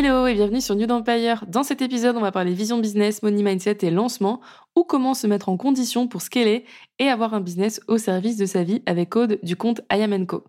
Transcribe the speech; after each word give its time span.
Hello 0.00 0.28
et 0.28 0.34
bienvenue 0.34 0.60
sur 0.60 0.76
New 0.76 0.88
Empire. 0.88 1.44
Dans 1.48 1.64
cet 1.64 1.82
épisode, 1.82 2.16
on 2.16 2.20
va 2.20 2.30
parler 2.30 2.52
vision 2.52 2.78
business, 2.78 3.20
money 3.24 3.42
mindset 3.42 3.78
et 3.82 3.90
lancement, 3.90 4.40
ou 4.76 4.84
comment 4.84 5.12
se 5.12 5.26
mettre 5.26 5.48
en 5.48 5.56
condition 5.56 6.06
pour 6.06 6.22
scaler 6.22 6.64
et 7.00 7.08
avoir 7.08 7.34
un 7.34 7.40
business 7.40 7.80
au 7.88 7.98
service 7.98 8.36
de 8.36 8.46
sa 8.46 8.62
vie 8.62 8.80
avec 8.86 9.16
Aude 9.16 9.40
du 9.42 9.56
compte 9.56 9.80
Co. 10.28 10.44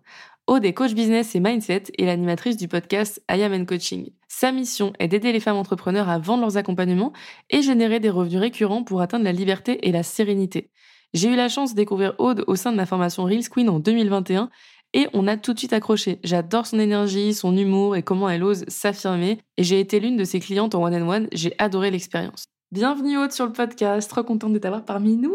Aude 0.46 0.64
est 0.64 0.72
coach 0.72 0.94
business 0.94 1.34
et 1.34 1.40
mindset 1.40 1.82
et 1.98 2.06
l'animatrice 2.06 2.58
du 2.58 2.68
podcast 2.68 3.24
I 3.28 3.66
Coaching. 3.66 4.10
Sa 4.28 4.52
mission 4.52 4.92
est 5.00 5.08
d'aider 5.08 5.32
les 5.32 5.40
femmes 5.40 5.56
entrepreneurs 5.56 6.08
à 6.08 6.20
vendre 6.20 6.42
leurs 6.42 6.56
accompagnements 6.56 7.12
et 7.50 7.60
générer 7.60 7.98
des 7.98 8.10
revenus 8.10 8.38
récurrents 8.38 8.84
pour 8.84 9.00
atteindre 9.00 9.24
la 9.24 9.32
liberté 9.32 9.84
et 9.88 9.90
la 9.90 10.04
sérénité. 10.04 10.70
J'ai 11.12 11.28
eu 11.28 11.34
la 11.34 11.48
chance 11.48 11.72
de 11.72 11.76
découvrir 11.76 12.14
Aude 12.18 12.44
au 12.46 12.54
sein 12.54 12.70
de 12.70 12.76
la 12.76 12.86
formation 12.86 13.24
Reels 13.24 13.48
Queen 13.48 13.68
en 13.68 13.80
2021 13.80 14.48
et 14.92 15.08
on 15.12 15.26
a 15.26 15.36
tout 15.36 15.54
de 15.54 15.58
suite 15.58 15.72
accroché. 15.72 16.18
J'adore 16.24 16.66
son 16.66 16.78
énergie, 16.78 17.34
son 17.34 17.56
humour 17.56 17.96
et 17.96 18.02
comment 18.02 18.28
elle 18.28 18.42
ose 18.42 18.64
s'affirmer. 18.68 19.38
Et 19.56 19.62
j'ai 19.62 19.80
été 19.80 20.00
l'une 20.00 20.16
de 20.16 20.24
ses 20.24 20.40
clientes 20.40 20.74
en 20.74 20.82
one-on-one. 20.82 21.28
J'ai 21.32 21.54
adoré 21.58 21.90
l'expérience. 21.90 22.44
Bienvenue 22.72 23.18
Aude 23.18 23.32
sur 23.32 23.46
le 23.46 23.52
podcast. 23.52 24.08
Trop 24.10 24.22
contente 24.22 24.52
de 24.52 24.58
t'avoir 24.58 24.84
parmi 24.84 25.16
nous. 25.16 25.34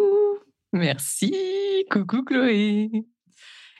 Merci. 0.73 1.33
Coucou 1.89 2.23
Chloé. 2.23 3.05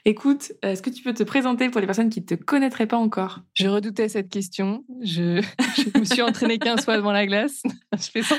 Écoute, 0.08 0.52
est-ce 0.62 0.82
que 0.82 0.90
tu 0.90 1.02
peux 1.02 1.12
te 1.12 1.24
présenter 1.24 1.68
pour 1.68 1.80
les 1.80 1.86
personnes 1.88 2.10
qui 2.10 2.20
ne 2.20 2.26
te 2.26 2.34
connaîtraient 2.34 2.86
pas 2.86 2.96
encore? 2.96 3.40
Je 3.54 3.66
redoutais 3.66 4.08
cette 4.08 4.28
question. 4.30 4.84
Je, 5.02 5.42
me 5.98 6.04
suis 6.04 6.22
entraînée 6.22 6.60
15 6.60 6.84
fois 6.84 6.96
devant 6.96 7.10
la 7.10 7.26
glace. 7.26 7.60
je 7.92 8.10
fais 8.12 8.22
ça. 8.22 8.36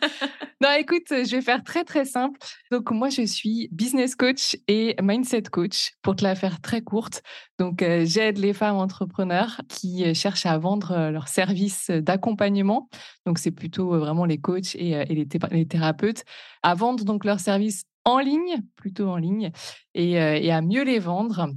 non, 0.60 0.68
écoute, 0.78 1.06
je 1.08 1.34
vais 1.34 1.40
faire 1.40 1.64
très 1.64 1.84
très 1.84 2.04
simple. 2.04 2.38
Donc 2.70 2.90
moi, 2.90 3.08
je 3.08 3.22
suis 3.22 3.70
business 3.72 4.16
coach 4.16 4.58
et 4.68 4.96
mindset 5.00 5.44
coach 5.44 5.92
pour 6.02 6.14
te 6.14 6.24
la 6.24 6.34
faire 6.34 6.60
très 6.60 6.82
courte. 6.82 7.22
Donc 7.58 7.80
euh, 7.80 8.04
j'aide 8.04 8.36
les 8.36 8.52
femmes 8.52 8.76
entrepreneurs 8.76 9.62
qui 9.66 10.04
euh, 10.04 10.12
cherchent 10.12 10.44
à 10.44 10.58
vendre 10.58 10.92
euh, 10.92 11.10
leurs 11.10 11.28
services 11.28 11.88
d'accompagnement. 11.88 12.90
Donc 13.24 13.38
c'est 13.38 13.50
plutôt 13.50 13.98
vraiment 13.98 14.26
les 14.26 14.42
coachs 14.42 14.74
et, 14.74 15.06
les, 15.06 15.26
les 15.52 15.66
thérapeutes 15.66 16.24
à 16.62 16.74
vendre 16.74 17.04
donc 17.06 17.24
leurs 17.24 17.40
services 17.40 17.84
en 18.04 18.18
ligne, 18.18 18.62
plutôt 18.76 19.08
en 19.08 19.16
ligne, 19.16 19.50
euh, 19.96 20.34
et, 20.34 20.50
à 20.50 20.62
mieux 20.62 20.82
les 20.82 20.98
vendre, 20.98 21.50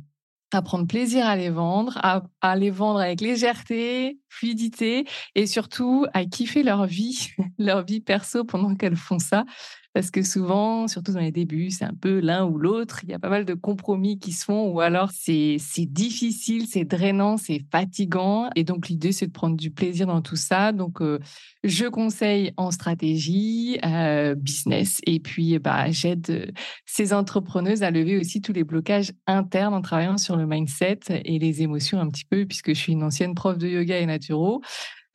à 0.54 0.62
prendre 0.62 0.86
plaisir 0.86 1.26
à 1.26 1.36
les 1.36 1.50
vendre, 1.50 1.98
à, 2.04 2.24
à, 2.42 2.56
les 2.56 2.70
vendre 2.70 3.00
avec 3.00 3.22
légèreté, 3.22 4.20
fluidité, 4.28 5.06
et 5.36 5.48
surtout 5.48 6.06
à 6.14 6.26
kiffer 6.26 6.64
leur 6.64 6.86
vie, 6.86 7.30
leur 7.58 7.84
vie 7.84 8.02
perso 8.02 8.44
pendant 8.44 8.76
qu'elles 8.76 8.98
font 8.98 9.20
ça 9.20 9.46
parce 9.94 10.10
que 10.10 10.22
souvent, 10.24 10.88
surtout 10.88 11.12
dans 11.12 11.20
les 11.20 11.32
débuts, 11.32 11.70
c'est 11.70 11.84
un 11.84 11.94
peu 11.94 12.20
l'un 12.20 12.46
ou 12.46 12.58
l'autre. 12.58 13.02
Il 13.04 13.10
y 13.10 13.14
a 13.14 13.20
pas 13.20 13.30
mal 13.30 13.44
de 13.44 13.54
compromis 13.54 14.20
qui 14.20 14.32
se 14.32 14.46
font, 14.46 14.70
ou 14.70 14.80
alors 14.80 15.12
c'est 15.12 15.58
difficile, 15.80 16.68
c'est 16.68 16.86
drainant, 16.86 17.38
c'est 17.38 17.66
fatigant. 17.72 18.50
Et 18.56 18.64
donc 18.64 18.88
l'idée, 18.88 19.12
c'est 19.12 19.28
de 19.28 19.32
prendre 19.32 19.58
du 19.58 19.70
plaisir 19.70 20.08
dans 20.08 20.22
tout 20.22 20.38
ça. 20.38 20.72
Donc 20.72 21.02
euh, 21.02 21.20
je 21.64 21.86
conseille 21.86 22.54
en 22.56 22.72
stratégie, 22.72 23.80
euh, 23.86 24.34
business, 24.36 25.02
et 25.06 25.20
puis 25.20 25.60
bah, 25.60 25.92
j'aide 25.92 26.30
euh, 26.30 26.46
ces 26.86 27.14
entrepreneuses 27.14 27.84
à 27.84 27.92
lever 27.92 28.18
aussi 28.18 28.42
tous 28.42 28.54
les 28.54 28.64
blocages 28.64 29.12
internes 29.28 29.74
en 29.74 29.82
travaillant 29.82 30.18
sur 30.18 30.38
le 30.38 30.46
mindset 30.46 31.00
et 31.10 31.38
les 31.38 31.62
émotions 31.62 32.00
un 32.00 32.10
petit 32.10 32.26
peu, 32.26 32.46
puisque 32.46 32.70
je 32.70 32.80
suis 32.80 32.94
une 32.94 33.04
ancienne 33.04 33.36
prof 33.36 33.58
de 33.58 33.68
yoga 33.68 34.00
et 34.00 34.06
naturo. 34.06 34.62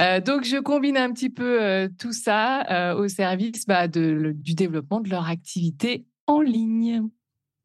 Euh, 0.02 0.20
donc, 0.20 0.44
je 0.44 0.58
combine 0.58 0.96
un 0.96 1.12
petit 1.12 1.30
peu 1.30 1.62
euh, 1.62 1.88
tout 1.98 2.12
ça 2.12 2.64
euh, 2.70 2.94
au 2.94 3.08
service 3.08 3.66
bah, 3.66 3.88
de, 3.88 4.32
du 4.34 4.54
développement 4.54 5.00
de 5.00 5.08
leur 5.08 5.28
activité 5.28 6.06
en 6.26 6.40
ligne. 6.40 7.02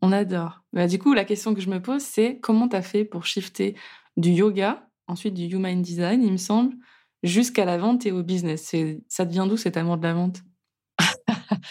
On 0.01 0.11
adore. 0.11 0.63
Bah, 0.73 0.87
du 0.87 0.97
coup, 0.97 1.13
la 1.13 1.25
question 1.25 1.53
que 1.53 1.61
je 1.61 1.69
me 1.69 1.81
pose, 1.81 2.01
c'est 2.01 2.39
comment 2.39 2.67
tu 2.67 2.75
as 2.75 2.81
fait 2.81 3.03
pour 3.03 3.25
shifter 3.25 3.75
du 4.17 4.29
yoga, 4.29 4.87
ensuite 5.07 5.33
du 5.33 5.45
human 5.45 5.81
design, 5.81 6.23
il 6.23 6.31
me 6.31 6.37
semble, 6.37 6.75
jusqu'à 7.21 7.65
la 7.65 7.77
vente 7.77 8.05
et 8.05 8.11
au 8.11 8.23
business? 8.23 8.73
Ça 9.07 9.25
devient 9.25 9.45
d'où 9.47 9.57
cet 9.57 9.77
amour 9.77 9.97
de 9.97 10.03
la 10.03 10.13
vente? 10.13 10.41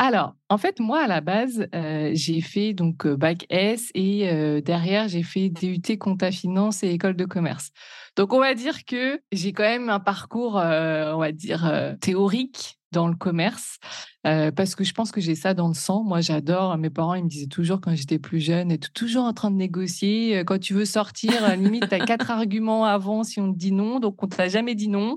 Alors, 0.00 0.36
en 0.48 0.58
fait, 0.58 0.80
moi, 0.80 1.00
à 1.00 1.06
la 1.08 1.20
base, 1.20 1.66
j'ai 2.12 2.40
fait 2.40 2.72
donc 2.72 3.04
bac 3.08 3.46
S 3.50 3.90
et 3.94 4.60
derrière, 4.62 5.08
j'ai 5.08 5.24
fait 5.24 5.48
DUT 5.48 5.98
compta 5.98 6.30
finance 6.30 6.84
et 6.84 6.90
école 6.90 7.16
de 7.16 7.24
commerce. 7.24 7.72
Donc, 8.18 8.32
on 8.32 8.40
va 8.40 8.54
dire 8.54 8.84
que 8.84 9.20
j'ai 9.30 9.52
quand 9.52 9.62
même 9.62 9.88
un 9.90 10.00
parcours, 10.00 10.56
on 10.56 11.18
va 11.18 11.30
dire, 11.30 11.72
théorique 12.00 12.80
dans 12.90 13.06
le 13.06 13.14
commerce 13.14 13.78
parce 14.24 14.74
que 14.74 14.82
je 14.82 14.92
pense 14.92 15.12
que 15.12 15.20
j'ai 15.20 15.36
ça 15.36 15.54
dans 15.54 15.68
le 15.68 15.74
sang. 15.74 16.02
Moi, 16.02 16.20
j'adore. 16.20 16.76
Mes 16.78 16.90
parents, 16.90 17.14
ils 17.14 17.22
me 17.22 17.28
disaient 17.28 17.46
toujours 17.46 17.80
quand 17.80 17.94
j'étais 17.94 18.18
plus 18.18 18.40
jeune, 18.40 18.72
et 18.72 18.78
toujours 18.78 19.22
en 19.22 19.32
train 19.32 19.52
de 19.52 19.56
négocier. 19.56 20.42
Quand 20.44 20.58
tu 20.58 20.74
veux 20.74 20.84
sortir, 20.84 21.56
limite, 21.56 21.88
tu 21.88 21.94
as 21.94 22.00
quatre 22.00 22.30
arguments 22.32 22.84
avant 22.84 23.22
si 23.22 23.38
on 23.38 23.52
te 23.52 23.56
dit 23.56 23.70
non, 23.70 24.00
donc 24.00 24.20
on 24.20 24.26
t'a 24.26 24.48
jamais 24.48 24.74
dit 24.74 24.88
non. 24.88 25.16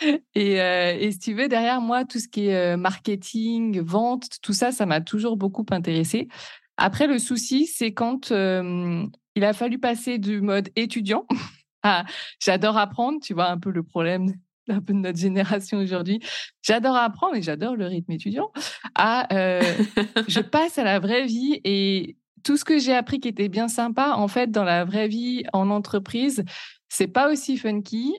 et, 0.34 0.56
et, 0.56 1.10
si 1.12 1.18
tu 1.18 1.32
veux, 1.32 1.48
derrière 1.48 1.80
moi, 1.80 2.04
tout 2.04 2.18
ce 2.18 2.28
qui 2.28 2.48
est 2.48 2.76
marketing, 2.76 3.80
vente, 3.80 4.26
tout 4.42 4.52
ça, 4.52 4.70
ça 4.70 4.84
m'a 4.84 5.00
toujours 5.00 5.38
beaucoup 5.38 5.64
intéressé. 5.70 6.28
Après, 6.76 7.06
le 7.06 7.18
souci, 7.18 7.66
c'est 7.66 7.94
quand 7.94 8.30
il 8.30 9.44
a 9.44 9.52
fallu 9.54 9.78
passer 9.78 10.18
du 10.18 10.42
mode 10.42 10.68
étudiant 10.76 11.24
ah, 11.82 12.04
j'adore 12.40 12.76
apprendre, 12.76 13.20
tu 13.22 13.34
vois 13.34 13.48
un 13.48 13.58
peu 13.58 13.70
le 13.70 13.82
problème 13.82 14.32
un 14.68 14.80
peu 14.80 14.92
de 14.92 14.98
notre 14.98 15.18
génération 15.18 15.78
aujourd'hui. 15.78 16.20
J'adore 16.62 16.96
apprendre 16.96 17.36
et 17.36 17.42
j'adore 17.42 17.76
le 17.76 17.86
rythme 17.86 18.12
étudiant. 18.12 18.52
À, 18.94 19.32
euh, 19.34 19.62
je 20.28 20.40
passe 20.40 20.78
à 20.78 20.84
la 20.84 20.98
vraie 20.98 21.24
vie 21.24 21.60
et 21.64 22.16
tout 22.44 22.56
ce 22.56 22.64
que 22.64 22.78
j'ai 22.78 22.94
appris 22.94 23.20
qui 23.20 23.28
était 23.28 23.48
bien 23.48 23.68
sympa, 23.68 24.12
en 24.14 24.28
fait, 24.28 24.50
dans 24.50 24.64
la 24.64 24.84
vraie 24.84 25.08
vie 25.08 25.44
en 25.52 25.70
entreprise, 25.70 26.44
c'est 26.88 27.08
pas 27.08 27.30
aussi 27.30 27.56
funky 27.56 28.14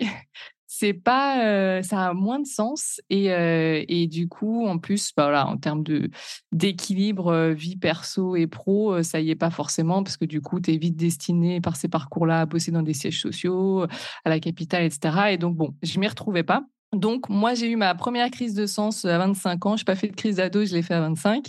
c'est 0.79 0.93
pas, 0.93 1.43
euh, 1.45 1.81
ça 1.81 2.07
a 2.07 2.13
moins 2.13 2.39
de 2.39 2.47
sens 2.47 3.01
et, 3.09 3.33
euh, 3.33 3.83
et 3.89 4.07
du 4.07 4.29
coup, 4.29 4.65
en 4.65 4.77
plus, 4.77 5.11
bah 5.15 5.23
voilà, 5.23 5.45
en 5.45 5.57
termes 5.57 5.83
de 5.83 6.09
d'équilibre 6.53 7.27
euh, 7.27 7.53
vie 7.53 7.75
perso 7.75 8.37
et 8.37 8.47
pro, 8.47 9.03
ça 9.03 9.19
y 9.19 9.29
est 9.29 9.35
pas 9.35 9.49
forcément 9.49 10.03
parce 10.03 10.15
que 10.15 10.23
du 10.23 10.39
coup, 10.39 10.61
tu 10.61 10.73
es 10.73 10.77
vite 10.77 10.95
destiné 10.95 11.59
par 11.59 11.75
ces 11.75 11.89
parcours-là 11.89 12.41
à 12.41 12.45
bosser 12.45 12.71
dans 12.71 12.81
des 12.81 12.93
sièges 12.93 13.19
sociaux, 13.19 13.83
à 14.23 14.29
la 14.29 14.39
capitale, 14.39 14.83
etc. 14.83 15.31
Et 15.31 15.37
donc 15.37 15.57
bon, 15.57 15.75
je 15.83 15.99
m'y 15.99 16.07
retrouvais 16.07 16.43
pas. 16.43 16.63
Donc, 16.93 17.29
moi, 17.29 17.53
j'ai 17.53 17.69
eu 17.69 17.75
ma 17.75 17.93
première 17.93 18.31
crise 18.31 18.55
de 18.55 18.65
sens 18.65 19.05
à 19.05 19.19
25 19.19 19.65
ans. 19.67 19.77
Je 19.77 19.83
n'ai 19.83 19.85
pas 19.85 19.95
fait 19.95 20.07
de 20.07 20.15
crise 20.15 20.37
d'ado, 20.37 20.65
je 20.65 20.73
l'ai 20.73 20.81
fait 20.81 20.95
à 20.95 21.01
25. 21.01 21.45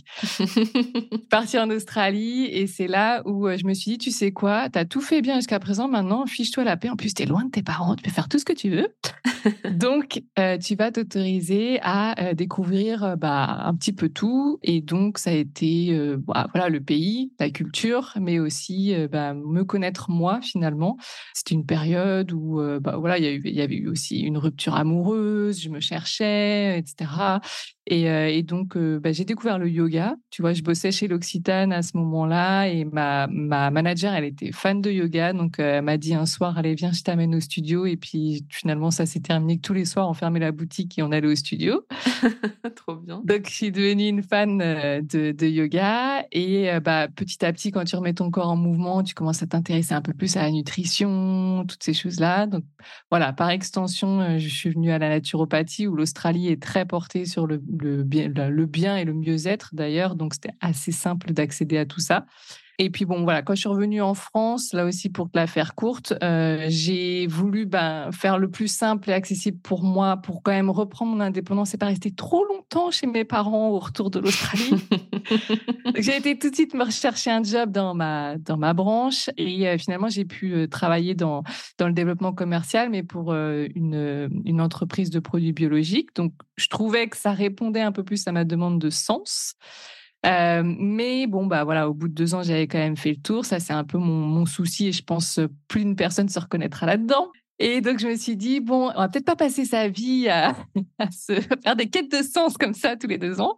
parti 1.31 1.59
en 1.59 1.71
Australie 1.71 2.45
et 2.45 2.67
c'est 2.67 2.89
là 2.89 3.23
où 3.25 3.47
euh, 3.47 3.56
je 3.56 3.65
me 3.65 3.73
suis 3.73 3.93
dit, 3.93 3.99
tu 3.99 4.11
sais 4.11 4.33
quoi, 4.33 4.69
tu 4.69 4.78
as 4.78 4.84
tout 4.84 5.01
fait 5.01 5.23
bien 5.23 5.37
jusqu'à 5.37 5.59
présent, 5.59 5.89
maintenant, 5.89 6.27
fiche-toi 6.27 6.65
la 6.65 6.77
paix. 6.77 6.91
En 6.91 6.97
plus, 6.97 7.15
tu 7.15 7.23
es 7.23 7.27
loin 7.27 7.45
de 7.45 7.51
tes 7.51 7.62
parents, 7.62 7.97
tu 7.97 8.03
peux 8.03 8.11
faire 8.11 8.28
tout 8.28 8.39
ce 8.39 8.45
que 8.45 8.53
tu 8.53 8.69
veux. 8.69 8.89
donc, 9.71 10.23
euh, 10.39 10.59
tu 10.59 10.75
vas 10.75 10.93
t'autoriser 10.93 11.78
à 11.81 12.21
euh, 12.22 12.34
découvrir 12.34 13.16
bah, 13.16 13.63
un 13.65 13.75
petit 13.75 13.95
peu 13.95 14.10
tout. 14.10 14.59
Et 14.63 14.83
donc, 14.83 15.16
ça 15.16 15.31
a 15.31 15.34
été 15.34 15.98
bah, 16.19 16.48
voilà, 16.53 16.69
le 16.69 16.81
pays, 16.81 17.33
la 17.41 17.48
culture, 17.48 18.13
mais 18.21 18.39
aussi 18.39 18.95
bah, 19.10 19.33
me 19.33 19.65
connaître 19.65 20.10
moi, 20.10 20.41
finalement. 20.43 20.98
C'était 21.33 21.54
une 21.54 21.65
période 21.65 22.31
où 22.33 22.60
bah, 22.81 22.97
voilà, 22.98 23.19
il 23.19 23.25
y, 23.25 23.51
y 23.51 23.63
avait 23.63 23.77
eu 23.77 23.89
aussi 23.89 24.21
une 24.21 24.36
rupture 24.36 24.75
amoureuse 24.75 25.29
je 25.60 25.68
me 25.68 25.80
cherchais, 25.80 26.78
etc. 26.78 27.41
Euh, 27.91 28.27
et, 28.27 28.42
donc, 28.42 28.77
euh, 28.77 29.01
bah, 29.01 29.13
j'ai 29.13 29.25
découvert 29.25 29.59
le 29.59 29.69
yoga. 29.69 30.16
Tu 30.31 30.42
vois, 30.42 30.53
je 30.53 30.63
bossais 30.63 30.92
chez 30.92 31.09
l'Occitane 31.09 31.72
à 31.72 31.83
ce 31.83 31.97
moment-là 31.97 32.69
et 32.69 32.84
ma, 32.84 33.27
ma 33.27 33.71
manager, 33.71 34.15
elle 34.15 34.25
était 34.25 34.53
fan 34.53 34.81
de 34.81 34.91
yoga. 34.91 35.33
Donc, 35.33 35.59
euh, 35.59 35.78
elle 35.78 35.84
m'a 35.84 35.97
dit 35.97 36.15
un 36.15 36.27
soir, 36.27 36.57
allez, 36.57 36.75
viens, 36.75 36.92
je 36.92 37.03
t'amène 37.03 37.34
au 37.34 37.41
studio. 37.41 37.87
Et 37.87 37.97
puis, 37.97 38.47
finalement, 38.48 38.91
ça 38.91 39.07
s'est 39.07 39.21
terminé 39.21 39.57
que 39.57 39.63
tous 39.63 39.75
les 39.75 39.84
soirs, 39.84 40.09
on 40.09 40.15
fermait 40.15 40.41
la 40.41 40.53
boutique 40.53 40.98
et 40.98 41.03
on 41.03 41.10
allait 41.10 41.28
au 41.28 41.34
studio. 41.34 41.84
Trop 42.77 42.97
bien. 42.97 43.22
Donc, 43.25 43.48
je 43.48 43.54
suis 43.54 43.72
devenue 43.72 44.09
une 44.09 44.22
fan 44.22 44.59
de, 44.59 45.33
de 45.33 45.47
yoga. 45.47 46.25
Et 46.33 46.71
bah, 46.81 47.09
petit 47.09 47.45
à 47.45 47.53
petit, 47.53 47.72
quand 47.72 47.84
tu 47.84 47.97
remets 47.97 48.15
ton 48.15 48.31
corps 48.31 48.51
en 48.51 48.57
mouvement, 48.57 49.03
tu 49.03 49.15
commences 49.15 49.43
à 49.43 49.47
t'intéresser 49.47 49.95
un 49.95 50.03
peu 50.03 50.13
plus 50.13 50.36
à 50.36 50.43
la 50.43 50.51
nutrition, 50.51 51.65
toutes 51.66 51.83
ces 51.83 51.95
choses-là. 51.95 52.47
Donc, 52.47 52.65
voilà, 53.10 53.33
par 53.33 53.51
extension, 53.51 54.39
je 54.39 54.48
suis 54.48 54.71
venue 54.71 54.93
à 54.93 54.98
la 54.98 55.09
naturopathie 55.09 55.89
où 55.89 55.97
l'Australie 55.97 56.48
est 56.48 56.63
très 56.63 56.86
portée 56.86 57.25
sur 57.25 57.47
le 57.47 57.60
le 57.84 58.03
bien, 58.66 58.97
et 58.97 59.04
le 59.04 59.12
mieux-être 59.15 59.71
d'ailleurs. 59.74 60.15
Donc, 60.16 60.34
c'était 60.34 60.54
assez 60.60 60.92
simple 60.92 61.32
d'accéder 61.32 61.78
à 61.78 61.86
tout 61.86 62.00
ça. 62.00 62.27
Et 62.82 62.88
puis 62.88 63.04
bon, 63.04 63.24
voilà, 63.24 63.42
quand 63.42 63.54
je 63.54 63.60
suis 63.60 63.68
revenue 63.68 64.00
en 64.00 64.15
France, 64.15 64.72
là 64.72 64.86
aussi 64.86 65.10
pour 65.10 65.28
la 65.34 65.47
faire 65.47 65.74
courte, 65.74 66.15
euh, 66.22 66.65
j'ai 66.68 67.27
voulu 67.27 67.66
ben, 67.66 68.10
faire 68.10 68.38
le 68.38 68.50
plus 68.50 68.68
simple 68.68 69.10
et 69.10 69.12
accessible 69.12 69.59
pour 69.59 69.82
moi 69.82 70.16
pour 70.16 70.42
quand 70.42 70.53
même 70.53 70.71
reprendre 70.71 71.12
mon 71.12 71.21
indépendance 71.21 71.74
et 71.74 71.77
pas 71.77 71.88
rester 71.88 72.10
trop 72.10 72.42
longtemps 72.47 72.91
chez 72.91 73.06
mes 73.06 73.27
parents 73.27 73.68
au 73.68 73.80
retour 73.80 74.10
de 74.10 74.21
l'Australie. 74.21 74.82
j'ai 75.98 76.16
été 76.16 76.38
tout 76.38 76.48
de 76.48 76.54
suite 76.54 76.72
me 76.72 76.84
rechercher 76.84 77.30
un 77.30 77.42
job 77.42 77.71
dans 77.71 77.92
ma, 77.94 78.38
dans 78.38 78.56
ma 78.56 78.72
branche 78.72 79.28
et 79.36 79.68
euh, 79.68 79.76
finalement 79.76 80.09
j'ai 80.09 80.24
pu 80.24 80.54
euh, 80.54 80.66
travailler 80.66 81.15
dans, 81.15 81.42
dans 81.76 81.86
le 81.86 81.92
développement 81.92 82.33
commercial, 82.33 82.88
mais 82.88 83.03
pour 83.03 83.34
une, 83.34 84.30
une 84.47 84.60
entreprise 84.62 85.10
de 85.10 85.21
produits 85.21 85.53
biologiques. 85.53 86.16
Donc 86.16 86.33
je 86.56 86.68
trouvais 86.68 87.09
que 87.09 87.18
ça 87.18 87.33
répondait 87.33 87.83
un 87.83 87.92
peu 87.92 88.04
plus 88.04 88.26
à 88.26 88.33
ma 88.33 88.44
demande 88.44 88.78
de 88.78 88.88
sens. 88.88 89.54
Euh, 90.27 90.63
mais 90.65 91.27
bon, 91.27 91.47
bah 91.47 91.65
voilà, 91.65 91.89
au 91.89 91.95
bout 91.95 92.09
de 92.09 92.15
deux 92.15 92.34
ans, 92.34 92.43
j'avais 92.43 92.67
quand 92.67 92.78
même 92.78 92.97
fait 92.97 93.11
le 93.11 93.21
tour. 93.21 93.45
Ça, 93.45 93.59
c'est 93.59 93.72
un 93.72 93.84
peu 93.84 93.99
mon, 93.99 94.27
mon, 94.27 94.47
souci 94.47 94.89
et 94.89 94.93
je 94.93 95.03
pense 95.03 95.39
euh, 95.39 95.49
plus 95.69 95.83
une 95.83 95.97
personne 95.97 96.28
se 96.28 96.39
reconnaîtra 96.39 96.87
là-dedans. 96.87 97.31
Et 97.59 97.81
donc, 97.81 97.99
je 97.99 98.07
me 98.07 98.17
suis 98.17 98.37
dit, 98.37 98.61
bon, 98.61 98.91
on 98.95 98.99
va 98.99 99.09
peut-être 99.09 99.27
pas 99.27 99.37
passer 99.37 99.65
sa 99.65 99.89
vie 99.89 100.28
à, 100.28 100.55
se 101.11 101.41
faire 101.41 101.77
des 101.77 101.89
quêtes 101.89 102.11
de 102.11 102.22
sens 102.22 102.57
comme 102.57 102.75
ça 102.75 102.97
tous 102.97 103.07
les 103.07 103.19
deux 103.19 103.41
ans. 103.41 103.57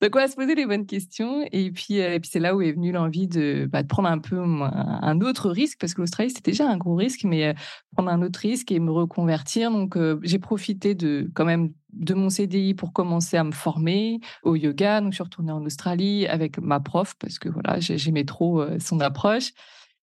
Donc, 0.00 0.16
on 0.16 0.18
va 0.18 0.28
se 0.28 0.36
poser 0.36 0.54
les 0.54 0.64
bonnes 0.64 0.86
questions. 0.86 1.46
Et 1.52 1.70
puis, 1.70 2.00
euh, 2.00 2.18
puis 2.18 2.30
c'est 2.32 2.40
là 2.40 2.56
où 2.56 2.62
est 2.62 2.72
venue 2.72 2.92
l'envie 2.92 3.28
de, 3.28 3.68
bah, 3.70 3.82
de, 3.82 3.88
prendre 3.88 4.08
un 4.08 4.18
peu 4.18 4.38
un, 4.38 5.20
autre 5.20 5.50
risque, 5.50 5.78
parce 5.78 5.92
que 5.92 6.00
l'Australie, 6.00 6.30
c'était 6.30 6.52
déjà 6.52 6.66
un 6.66 6.78
gros 6.78 6.94
risque, 6.94 7.24
mais 7.24 7.54
prendre 7.92 8.10
un 8.10 8.22
autre 8.22 8.40
risque 8.40 8.72
et 8.72 8.80
me 8.80 8.90
reconvertir. 8.90 9.70
Donc, 9.70 9.98
j'ai 10.22 10.38
profité 10.38 10.94
de 10.94 11.30
quand 11.34 11.44
même 11.44 11.72
de 11.92 12.14
mon 12.14 12.30
CDI 12.30 12.74
pour 12.74 12.92
commencer 12.92 13.36
à 13.36 13.44
me 13.44 13.52
former 13.52 14.20
au 14.42 14.56
yoga. 14.56 15.00
Donc, 15.00 15.12
je 15.12 15.16
suis 15.16 15.24
retournée 15.24 15.52
en 15.52 15.64
Australie 15.64 16.26
avec 16.26 16.58
ma 16.58 16.80
prof 16.80 17.14
parce 17.18 17.38
que 17.38 17.48
voilà, 17.48 17.80
j'aimais 17.80 18.24
trop 18.24 18.60
euh, 18.60 18.78
son 18.78 19.00
approche. 19.00 19.52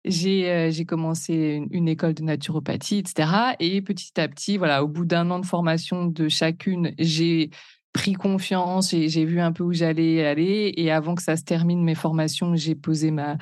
J'ai 0.06 0.52
euh, 0.52 0.84
commencé 0.88 1.64
une, 1.72 1.88
école 1.88 2.14
de 2.14 2.22
naturopathie, 2.22 3.00
etc. 3.00 3.56
Et 3.60 3.82
petit 3.82 4.20
à 4.20 4.28
petit, 4.28 4.58
voilà, 4.58 4.84
au 4.84 4.88
bout 4.88 5.06
d'un 5.06 5.32
an 5.32 5.40
de 5.40 5.46
formation 5.46 6.06
de 6.06 6.30
chacune, 6.30 6.94
j'ai 7.00 7.50
pris 7.92 8.14
confiance 8.14 8.94
et 8.94 9.08
j'ai 9.08 9.26
vu 9.26 9.40
un 9.40 9.52
peu 9.52 9.64
où 9.64 9.74
j'allais 9.74 10.24
aller. 10.24 10.74
Et 10.78 10.92
avant 10.92 11.16
que 11.16 11.24
ça 11.24 11.38
se 11.38 11.44
termine 11.44 11.84
mes 11.84 11.96
formations, 11.96 12.56
j'ai 12.56 12.76
posé 12.76 13.10
ma 13.10 13.38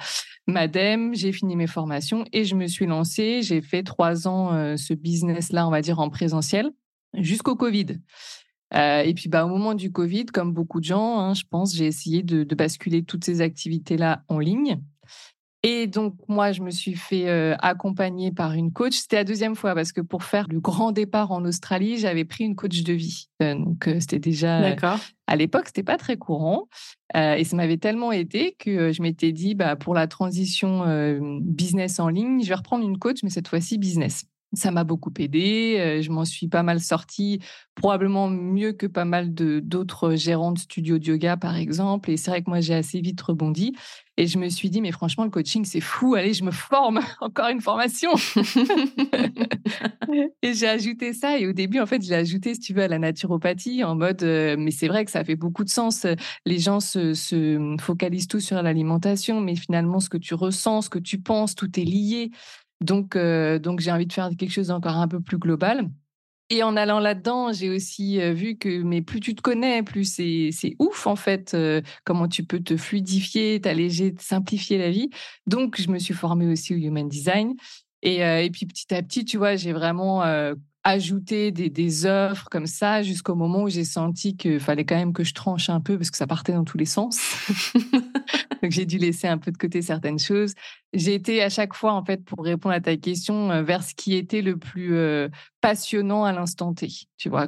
madame, 0.47 1.13
j'ai 1.15 1.31
fini 1.31 1.55
mes 1.55 1.67
formations 1.67 2.23
et 2.31 2.45
je 2.45 2.55
me 2.55 2.67
suis 2.67 2.85
lancée. 2.85 3.41
J'ai 3.41 3.61
fait 3.61 3.83
trois 3.83 4.27
ans 4.27 4.53
euh, 4.53 4.77
ce 4.77 4.93
business-là, 4.93 5.67
on 5.67 5.71
va 5.71 5.81
dire, 5.81 5.99
en 5.99 6.09
présentiel 6.09 6.71
jusqu'au 7.13 7.55
Covid. 7.55 7.99
Euh, 8.73 9.01
et 9.01 9.13
puis, 9.13 9.29
bah, 9.29 9.45
au 9.45 9.49
moment 9.49 9.73
du 9.75 9.91
Covid, 9.91 10.25
comme 10.27 10.53
beaucoup 10.53 10.79
de 10.79 10.85
gens, 10.85 11.19
hein, 11.19 11.33
je 11.33 11.43
pense, 11.49 11.75
j'ai 11.75 11.85
essayé 11.85 12.23
de, 12.23 12.43
basculer 12.55 13.03
toutes 13.03 13.25
ces 13.25 13.41
activités-là 13.41 14.23
en 14.27 14.39
ligne. 14.39 14.79
Et 15.65 15.87
donc, 15.87 16.15
moi, 16.27 16.51
je 16.51 16.61
me 16.61 16.71
suis 16.71 16.93
fait 16.93 17.29
euh, 17.29 17.55
accompagner 17.59 18.31
par 18.31 18.51
une 18.51 18.73
coach. 18.73 18.95
C'était 18.95 19.15
la 19.15 19.23
deuxième 19.23 19.55
fois 19.55 19.73
parce 19.73 19.93
que 19.93 20.01
pour 20.01 20.23
faire 20.23 20.45
le 20.49 20.59
grand 20.59 20.91
départ 20.91 21.31
en 21.31 21.45
Australie, 21.45 21.97
j'avais 21.97 22.25
pris 22.25 22.43
une 22.43 22.55
coach 22.55 22.83
de 22.83 22.93
vie. 22.93 23.27
Euh, 23.41 23.55
donc, 23.55 23.89
c'était 23.99 24.19
déjà. 24.19 24.59
D'accord. 24.59 24.99
à 25.25 25.35
l'époque, 25.37 25.67
c'était 25.67 25.83
pas 25.83 25.97
très 25.97 26.17
courant. 26.17 26.67
et 27.15 27.43
ça 27.45 27.55
m'avait 27.55 27.77
tellement 27.77 28.11
aidé 28.11 28.55
que 28.59 28.91
je 28.91 29.01
m'étais 29.01 29.31
dit, 29.31 29.55
bah, 29.55 29.77
pour 29.77 29.93
la 29.93 30.07
transition 30.07 30.83
business 31.41 31.99
en 31.99 32.09
ligne, 32.09 32.43
je 32.43 32.49
vais 32.49 32.55
reprendre 32.55 32.85
une 32.85 32.97
coach, 32.97 33.19
mais 33.23 33.29
cette 33.29 33.47
fois-ci 33.47 33.77
business 33.77 34.25
ça 34.53 34.71
m'a 34.71 34.83
beaucoup 34.83 35.13
aidé. 35.17 35.99
Je 36.01 36.11
m'en 36.11 36.25
suis 36.25 36.47
pas 36.47 36.63
mal 36.63 36.79
sortie, 36.79 37.39
probablement 37.75 38.29
mieux 38.29 38.73
que 38.73 38.87
pas 38.87 39.05
mal 39.05 39.33
d'autres 39.33 40.15
gérants 40.15 40.51
de 40.51 40.59
studios 40.59 40.99
de 40.99 41.05
yoga, 41.05 41.37
par 41.37 41.55
exemple. 41.55 42.11
Et 42.11 42.17
c'est 42.17 42.31
vrai 42.31 42.43
que 42.43 42.49
moi, 42.49 42.59
j'ai 42.59 42.75
assez 42.75 43.01
vite 43.01 43.21
rebondi. 43.21 43.73
Et 44.15 44.27
je 44.27 44.37
me 44.37 44.47
suis 44.49 44.69
dit, 44.69 44.79
mais 44.79 44.91
franchement, 44.91 45.23
le 45.23 45.31
coaching, 45.31 45.65
c'est 45.65 45.79
fou. 45.79 46.13
Allez, 46.13 46.35
je 46.35 46.43
me 46.43 46.51
forme. 46.51 46.99
Encore 47.21 47.49
une 47.49 47.61
formation. 47.61 48.11
et 50.43 50.53
j'ai 50.53 50.67
ajouté 50.67 51.13
ça. 51.13 51.39
Et 51.39 51.47
au 51.47 51.53
début, 51.53 51.79
en 51.79 51.87
fait, 51.87 52.03
j'ai 52.03 52.13
ajouté, 52.13 52.53
si 52.53 52.59
tu 52.59 52.73
veux, 52.73 52.83
à 52.83 52.87
la 52.87 52.99
naturopathie 52.99 53.83
en 53.83 53.95
mode, 53.95 54.21
mais 54.21 54.69
c'est 54.69 54.87
vrai 54.87 55.03
que 55.03 55.09
ça 55.09 55.23
fait 55.23 55.35
beaucoup 55.35 55.63
de 55.63 55.69
sens. 55.69 56.05
Les 56.45 56.59
gens 56.59 56.79
se, 56.79 57.15
se 57.15 57.75
focalisent 57.81 58.27
tous 58.27 58.39
sur 58.39 58.61
l'alimentation, 58.61 59.41
mais 59.41 59.55
finalement, 59.55 59.99
ce 59.99 60.09
que 60.09 60.17
tu 60.17 60.35
ressens, 60.35 60.83
ce 60.83 60.89
que 60.91 60.99
tu 60.99 61.19
penses, 61.19 61.55
tout 61.55 61.79
est 61.79 61.83
lié. 61.83 62.29
Donc, 62.83 63.15
euh, 63.15 63.59
donc 63.59 63.79
j'ai 63.79 63.91
envie 63.91 64.05
de 64.05 64.13
faire 64.13 64.29
quelque 64.37 64.51
chose 64.51 64.67
d'encore 64.67 64.97
un 64.97 65.07
peu 65.07 65.21
plus 65.21 65.37
global. 65.37 65.89
Et 66.49 66.61
en 66.61 66.75
allant 66.75 66.99
là-dedans, 66.99 67.53
j'ai 67.53 67.69
aussi 67.69 68.21
euh, 68.21 68.33
vu 68.33 68.57
que 68.57 68.83
mais 68.83 69.01
plus 69.01 69.21
tu 69.21 69.33
te 69.33 69.41
connais, 69.41 69.81
plus 69.81 70.03
c'est 70.03 70.75
ouf 70.77 71.07
en 71.07 71.15
fait, 71.15 71.53
euh, 71.53 71.81
comment 72.03 72.27
tu 72.27 72.43
peux 72.43 72.59
te 72.59 72.75
fluidifier, 72.75 73.61
t'alléger, 73.61 74.13
simplifier 74.19 74.77
la 74.77 74.91
vie. 74.91 75.09
Donc, 75.47 75.81
je 75.81 75.89
me 75.89 75.97
suis 75.97 76.13
formée 76.13 76.47
aussi 76.47 76.73
au 76.75 76.77
Human 76.77 77.07
Design. 77.07 77.53
Et, 78.01 78.17
et 78.17 78.49
puis 78.51 78.65
petit 78.65 78.93
à 78.93 79.01
petit, 79.01 79.23
tu 79.23 79.37
vois, 79.37 79.55
j'ai 79.55 79.71
vraiment 79.71 80.21
ajouté 80.83 81.51
des, 81.51 81.69
des, 81.69 82.05
offres 82.05 82.49
comme 82.49 82.65
ça 82.65 83.01
jusqu'au 83.01 83.35
moment 83.35 83.63
où 83.63 83.69
j'ai 83.69 83.85
senti 83.85 84.35
qu'il 84.35 84.59
fallait 84.59 84.85
quand 84.85 84.95
même 84.95 85.13
que 85.13 85.23
je 85.23 85.33
tranche 85.33 85.69
un 85.69 85.79
peu 85.79 85.97
parce 85.97 86.11
que 86.11 86.17
ça 86.17 86.27
partait 86.27 86.53
dans 86.53 86.65
tous 86.65 86.77
les 86.77 86.85
sens. 86.85 87.19
Donc 88.61 88.71
j'ai 88.71 88.85
dû 88.85 88.97
laisser 88.97 89.27
un 89.27 89.37
peu 89.37 89.51
de 89.51 89.57
côté 89.57 89.81
certaines 89.81 90.19
choses. 90.19 90.53
J'ai 90.93 91.13
été 91.13 91.41
à 91.41 91.49
chaque 91.49 91.73
fois, 91.73 91.93
en 91.93 92.03
fait, 92.03 92.23
pour 92.23 92.43
répondre 92.43 92.75
à 92.75 92.81
ta 92.81 92.95
question, 92.97 93.51
euh, 93.51 93.63
vers 93.63 93.83
ce 93.83 93.93
qui 93.95 94.15
était 94.15 94.41
le 94.41 94.57
plus 94.57 94.95
euh, 94.95 95.29
passionnant 95.61 96.23
à 96.25 96.31
l'instant 96.31 96.73
T. 96.73 96.87
Tu 97.17 97.29
vois, 97.29 97.47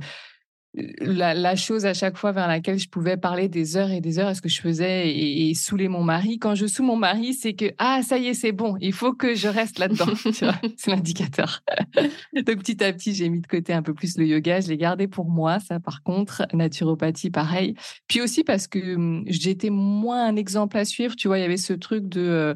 la, 0.99 1.55
chose 1.55 1.85
à 1.85 1.93
chaque 1.93 2.17
fois 2.17 2.31
vers 2.31 2.47
laquelle 2.47 2.77
je 2.77 2.89
pouvais 2.89 3.17
parler 3.17 3.47
des 3.47 3.77
heures 3.77 3.91
et 3.91 4.01
des 4.01 4.19
heures, 4.19 4.29
est 4.29 4.35
ce 4.35 4.41
que 4.41 4.49
je 4.49 4.61
faisais 4.61 5.09
et, 5.09 5.53
saouler 5.53 5.87
mon 5.87 6.03
mari. 6.03 6.37
Quand 6.37 6.55
je 6.55 6.65
sous 6.65 6.83
mon 6.83 6.95
mari, 6.95 7.33
c'est 7.33 7.53
que 7.53 7.73
ah 7.77 8.01
ça 8.03 8.17
y 8.17 8.27
est, 8.27 8.33
c'est 8.33 8.51
bon, 8.51 8.75
il 8.81 8.93
faut 8.93 9.13
que 9.13 9.35
je 9.35 9.47
reste 9.47 9.79
là-dedans. 9.79 10.07
c'est 10.77 10.91
l'indicateur. 10.91 11.63
Donc 12.35 12.59
petit 12.59 12.83
à 12.83 12.91
petit, 12.91 13.13
j'ai 13.13 13.29
mis 13.29 13.41
de 13.41 13.47
côté 13.47 13.73
un 13.73 13.81
peu 13.81 13.93
plus 13.93 14.17
le 14.17 14.25
yoga. 14.25 14.59
Je 14.59 14.67
l'ai 14.67 14.77
gardé 14.77 15.07
pour 15.07 15.29
moi, 15.29 15.59
ça 15.59 15.79
par 15.79 16.03
contre. 16.03 16.45
Naturopathie, 16.53 17.31
pareil. 17.31 17.75
Puis 18.07 18.21
aussi 18.21 18.43
parce 18.43 18.67
que 18.67 18.95
hum, 18.95 19.23
j'étais 19.27 19.69
moins 19.69 20.25
un 20.25 20.35
exemple 20.35 20.77
à 20.77 20.85
suivre. 20.85 21.15
Tu 21.15 21.27
vois, 21.27 21.39
il 21.39 21.41
y 21.41 21.45
avait 21.45 21.57
ce 21.57 21.73
truc 21.73 22.07
de 22.07 22.21
euh, 22.21 22.53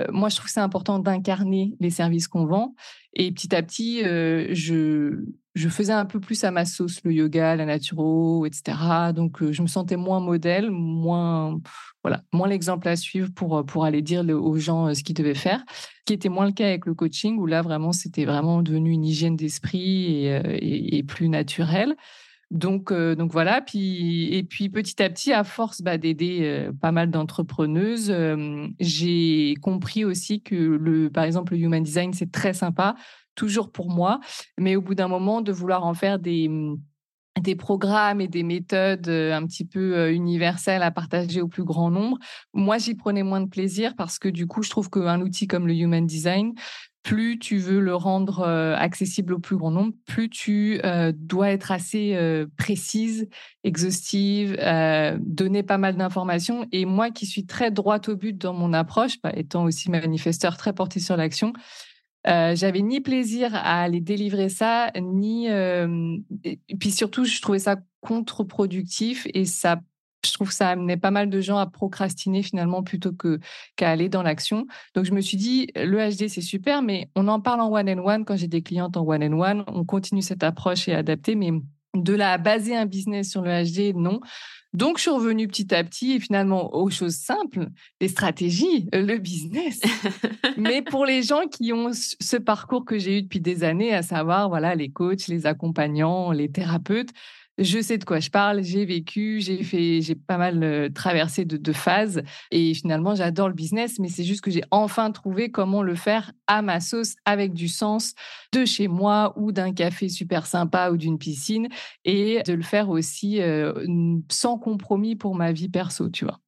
euh, 0.00 0.06
moi, 0.10 0.28
je 0.28 0.36
trouve 0.36 0.48
c'est 0.48 0.60
important 0.60 0.98
d'incarner 0.98 1.74
les 1.80 1.90
services 1.90 2.28
qu'on 2.28 2.46
vend. 2.46 2.74
Et 3.14 3.32
petit 3.32 3.54
à 3.54 3.62
petit, 3.62 4.04
euh, 4.04 4.48
je, 4.52 5.24
je 5.54 5.68
faisais 5.68 5.92
un 5.92 6.04
peu 6.04 6.20
plus 6.20 6.44
à 6.44 6.50
ma 6.50 6.64
sauce 6.64 7.02
le 7.04 7.12
yoga, 7.12 7.56
la 7.56 7.64
naturo, 7.64 8.46
etc. 8.46 9.12
Donc, 9.14 9.42
euh, 9.42 9.52
je 9.52 9.62
me 9.62 9.66
sentais 9.66 9.96
moins 9.96 10.20
modèle, 10.20 10.70
moins, 10.70 11.60
voilà, 12.02 12.22
moins 12.32 12.48
l'exemple 12.48 12.88
à 12.88 12.96
suivre 12.96 13.30
pour, 13.34 13.64
pour 13.66 13.84
aller 13.84 14.02
dire 14.02 14.24
aux 14.28 14.58
gens 14.58 14.94
ce 14.94 15.02
qu'ils 15.02 15.16
devaient 15.16 15.34
faire. 15.34 15.64
Ce 15.68 16.04
qui 16.06 16.12
était 16.12 16.28
moins 16.28 16.46
le 16.46 16.52
cas 16.52 16.66
avec 16.66 16.86
le 16.86 16.94
coaching, 16.94 17.38
où 17.38 17.46
là, 17.46 17.62
vraiment, 17.62 17.92
c'était 17.92 18.24
vraiment 18.24 18.62
devenu 18.62 18.90
une 18.90 19.04
hygiène 19.04 19.36
d'esprit 19.36 20.26
et, 20.26 21.02
plus 21.02 21.28
naturel. 21.28 21.96
Donc, 22.50 22.90
euh, 22.90 23.14
donc 23.14 23.30
voilà. 23.32 23.60
Puis, 23.60 24.34
et 24.34 24.42
puis 24.42 24.68
petit 24.68 25.00
à 25.02 25.08
petit, 25.08 25.32
à 25.32 25.44
force 25.44 25.82
bah, 25.82 25.98
d'aider 25.98 26.40
euh, 26.42 26.72
pas 26.72 26.90
mal 26.90 27.10
d'entrepreneuses, 27.10 28.10
euh, 28.10 28.66
j'ai 28.80 29.54
compris 29.62 30.04
aussi 30.04 30.42
que 30.42 30.54
le, 30.54 31.10
par 31.10 31.24
exemple, 31.24 31.54
le 31.54 31.60
human 31.60 31.82
design, 31.82 32.12
c'est 32.12 32.32
très 32.32 32.52
sympa, 32.52 32.96
toujours 33.34 33.70
pour 33.70 33.90
moi, 33.90 34.20
mais 34.58 34.76
au 34.76 34.82
bout 34.82 34.94
d'un 34.94 35.08
moment, 35.08 35.40
de 35.40 35.52
vouloir 35.52 35.84
en 35.84 35.94
faire 35.94 36.18
des 36.18 36.48
mmh, 36.48 36.78
des 37.40 37.54
programmes 37.54 38.20
et 38.20 38.28
des 38.28 38.42
méthodes 38.42 39.08
un 39.08 39.46
petit 39.46 39.64
peu 39.64 40.12
universelles 40.12 40.82
à 40.82 40.90
partager 40.90 41.40
au 41.40 41.48
plus 41.48 41.64
grand 41.64 41.90
nombre. 41.90 42.18
Moi, 42.52 42.76
j'y 42.78 42.94
prenais 42.94 43.22
moins 43.22 43.40
de 43.40 43.48
plaisir 43.48 43.94
parce 43.96 44.18
que 44.18 44.28
du 44.28 44.46
coup, 44.46 44.62
je 44.62 44.68
trouve 44.68 44.90
qu'un 44.90 45.20
outil 45.20 45.46
comme 45.46 45.66
le 45.66 45.74
Human 45.74 46.04
Design, 46.04 46.52
plus 47.02 47.38
tu 47.38 47.56
veux 47.56 47.80
le 47.80 47.94
rendre 47.94 48.42
accessible 48.42 49.32
au 49.32 49.38
plus 49.38 49.56
grand 49.56 49.70
nombre, 49.70 49.94
plus 50.06 50.28
tu 50.28 50.80
dois 51.14 51.50
être 51.50 51.70
assez 51.70 52.44
précise, 52.58 53.28
exhaustive, 53.64 54.58
donner 55.20 55.62
pas 55.62 55.78
mal 55.78 55.96
d'informations. 55.96 56.66
Et 56.72 56.84
moi 56.84 57.10
qui 57.10 57.24
suis 57.24 57.46
très 57.46 57.70
droite 57.70 58.10
au 58.10 58.16
but 58.16 58.36
dans 58.36 58.52
mon 58.52 58.74
approche, 58.74 59.14
étant 59.34 59.64
aussi 59.64 59.88
manifesteur 59.88 60.58
très 60.58 60.74
porté 60.74 61.00
sur 61.00 61.16
l'action, 61.16 61.54
j'avais 62.24 62.82
ni 62.82 63.00
plaisir 63.00 63.54
à 63.54 63.82
aller 63.82 64.00
délivrer 64.00 64.48
ça, 64.48 64.90
ni. 65.00 65.46
et 65.48 66.76
puis 66.78 66.90
surtout, 66.90 67.24
je 67.24 67.40
trouvais 67.40 67.58
ça 67.58 67.76
contre-productif 68.00 69.26
et 69.34 69.44
ça 69.44 69.80
je 70.24 70.32
trouve 70.32 70.48
que 70.48 70.54
ça 70.54 70.70
amenait 70.70 70.96
pas 70.96 71.10
mal 71.10 71.30
de 71.30 71.40
gens 71.40 71.58
à 71.58 71.66
procrastiner 71.66 72.42
finalement 72.42 72.82
plutôt 72.82 73.12
que 73.12 73.40
qu'à 73.76 73.90
aller 73.90 74.08
dans 74.08 74.22
l'action. 74.22 74.66
Donc 74.94 75.04
je 75.04 75.12
me 75.12 75.20
suis 75.20 75.36
dit, 75.36 75.68
le 75.74 75.96
HD 75.96 76.28
c'est 76.28 76.40
super, 76.40 76.82
mais 76.82 77.10
on 77.14 77.28
en 77.28 77.40
parle 77.40 77.60
en 77.60 77.72
one 77.72 77.88
and 77.88 78.04
one 78.04 78.24
quand 78.24 78.36
j'ai 78.36 78.48
des 78.48 78.62
clientes 78.62 78.96
en 78.96 79.06
one 79.06 79.22
and 79.22 79.40
one. 79.40 79.64
On 79.66 79.84
continue 79.84 80.22
cette 80.22 80.42
approche 80.42 80.88
et 80.88 80.94
adapter, 80.94 81.34
mais 81.34 81.52
de 81.94 82.14
la 82.14 82.38
baser 82.38 82.76
un 82.76 82.86
business 82.86 83.30
sur 83.30 83.42
le 83.42 83.64
HD, 83.64 83.94
non. 83.96 84.20
Donc, 84.72 84.98
je 84.98 85.02
suis 85.02 85.10
revenue 85.10 85.48
petit 85.48 85.74
à 85.74 85.82
petit 85.82 86.12
et 86.12 86.20
finalement 86.20 86.72
aux 86.74 86.90
choses 86.90 87.16
simples, 87.16 87.66
les 88.00 88.06
stratégies, 88.06 88.88
le 88.92 89.18
business. 89.18 89.80
Mais 90.56 90.82
pour 90.82 91.04
les 91.04 91.22
gens 91.22 91.48
qui 91.48 91.72
ont 91.72 91.90
ce 91.92 92.36
parcours 92.36 92.84
que 92.84 92.96
j'ai 92.96 93.18
eu 93.18 93.22
depuis 93.22 93.40
des 93.40 93.64
années, 93.64 93.92
à 93.92 94.02
savoir, 94.02 94.48
voilà, 94.48 94.76
les 94.76 94.90
coachs, 94.90 95.26
les 95.26 95.46
accompagnants, 95.46 96.30
les 96.30 96.50
thérapeutes, 96.50 97.10
je 97.60 97.80
sais 97.80 97.98
de 97.98 98.04
quoi 98.04 98.20
je 98.20 98.30
parle, 98.30 98.62
j'ai 98.62 98.84
vécu, 98.84 99.40
j'ai 99.40 99.62
fait, 99.62 100.00
j'ai 100.00 100.14
pas 100.14 100.38
mal 100.38 100.90
traversé 100.94 101.44
de, 101.44 101.72
phases 101.72 102.22
et 102.50 102.74
finalement 102.74 103.14
j'adore 103.14 103.48
le 103.48 103.54
business, 103.54 103.98
mais 103.98 104.08
c'est 104.08 104.24
juste 104.24 104.40
que 104.40 104.50
j'ai 104.50 104.62
enfin 104.70 105.12
trouvé 105.12 105.50
comment 105.50 105.82
le 105.82 105.94
faire 105.94 106.32
à 106.46 106.62
ma 106.62 106.80
sauce 106.80 107.14
avec 107.24 107.52
du 107.52 107.68
sens 107.68 108.14
de 108.52 108.64
chez 108.64 108.88
moi 108.88 109.34
ou 109.36 109.52
d'un 109.52 109.72
café 109.72 110.08
super 110.08 110.46
sympa 110.46 110.90
ou 110.90 110.96
d'une 110.96 111.18
piscine 111.18 111.68
et 112.04 112.42
de 112.44 112.54
le 112.54 112.62
faire 112.62 112.88
aussi 112.88 113.40
sans 114.30 114.58
compromis 114.58 115.14
pour 115.14 115.34
ma 115.34 115.52
vie 115.52 115.68
perso, 115.68 116.08
tu 116.08 116.24
vois. 116.24 116.40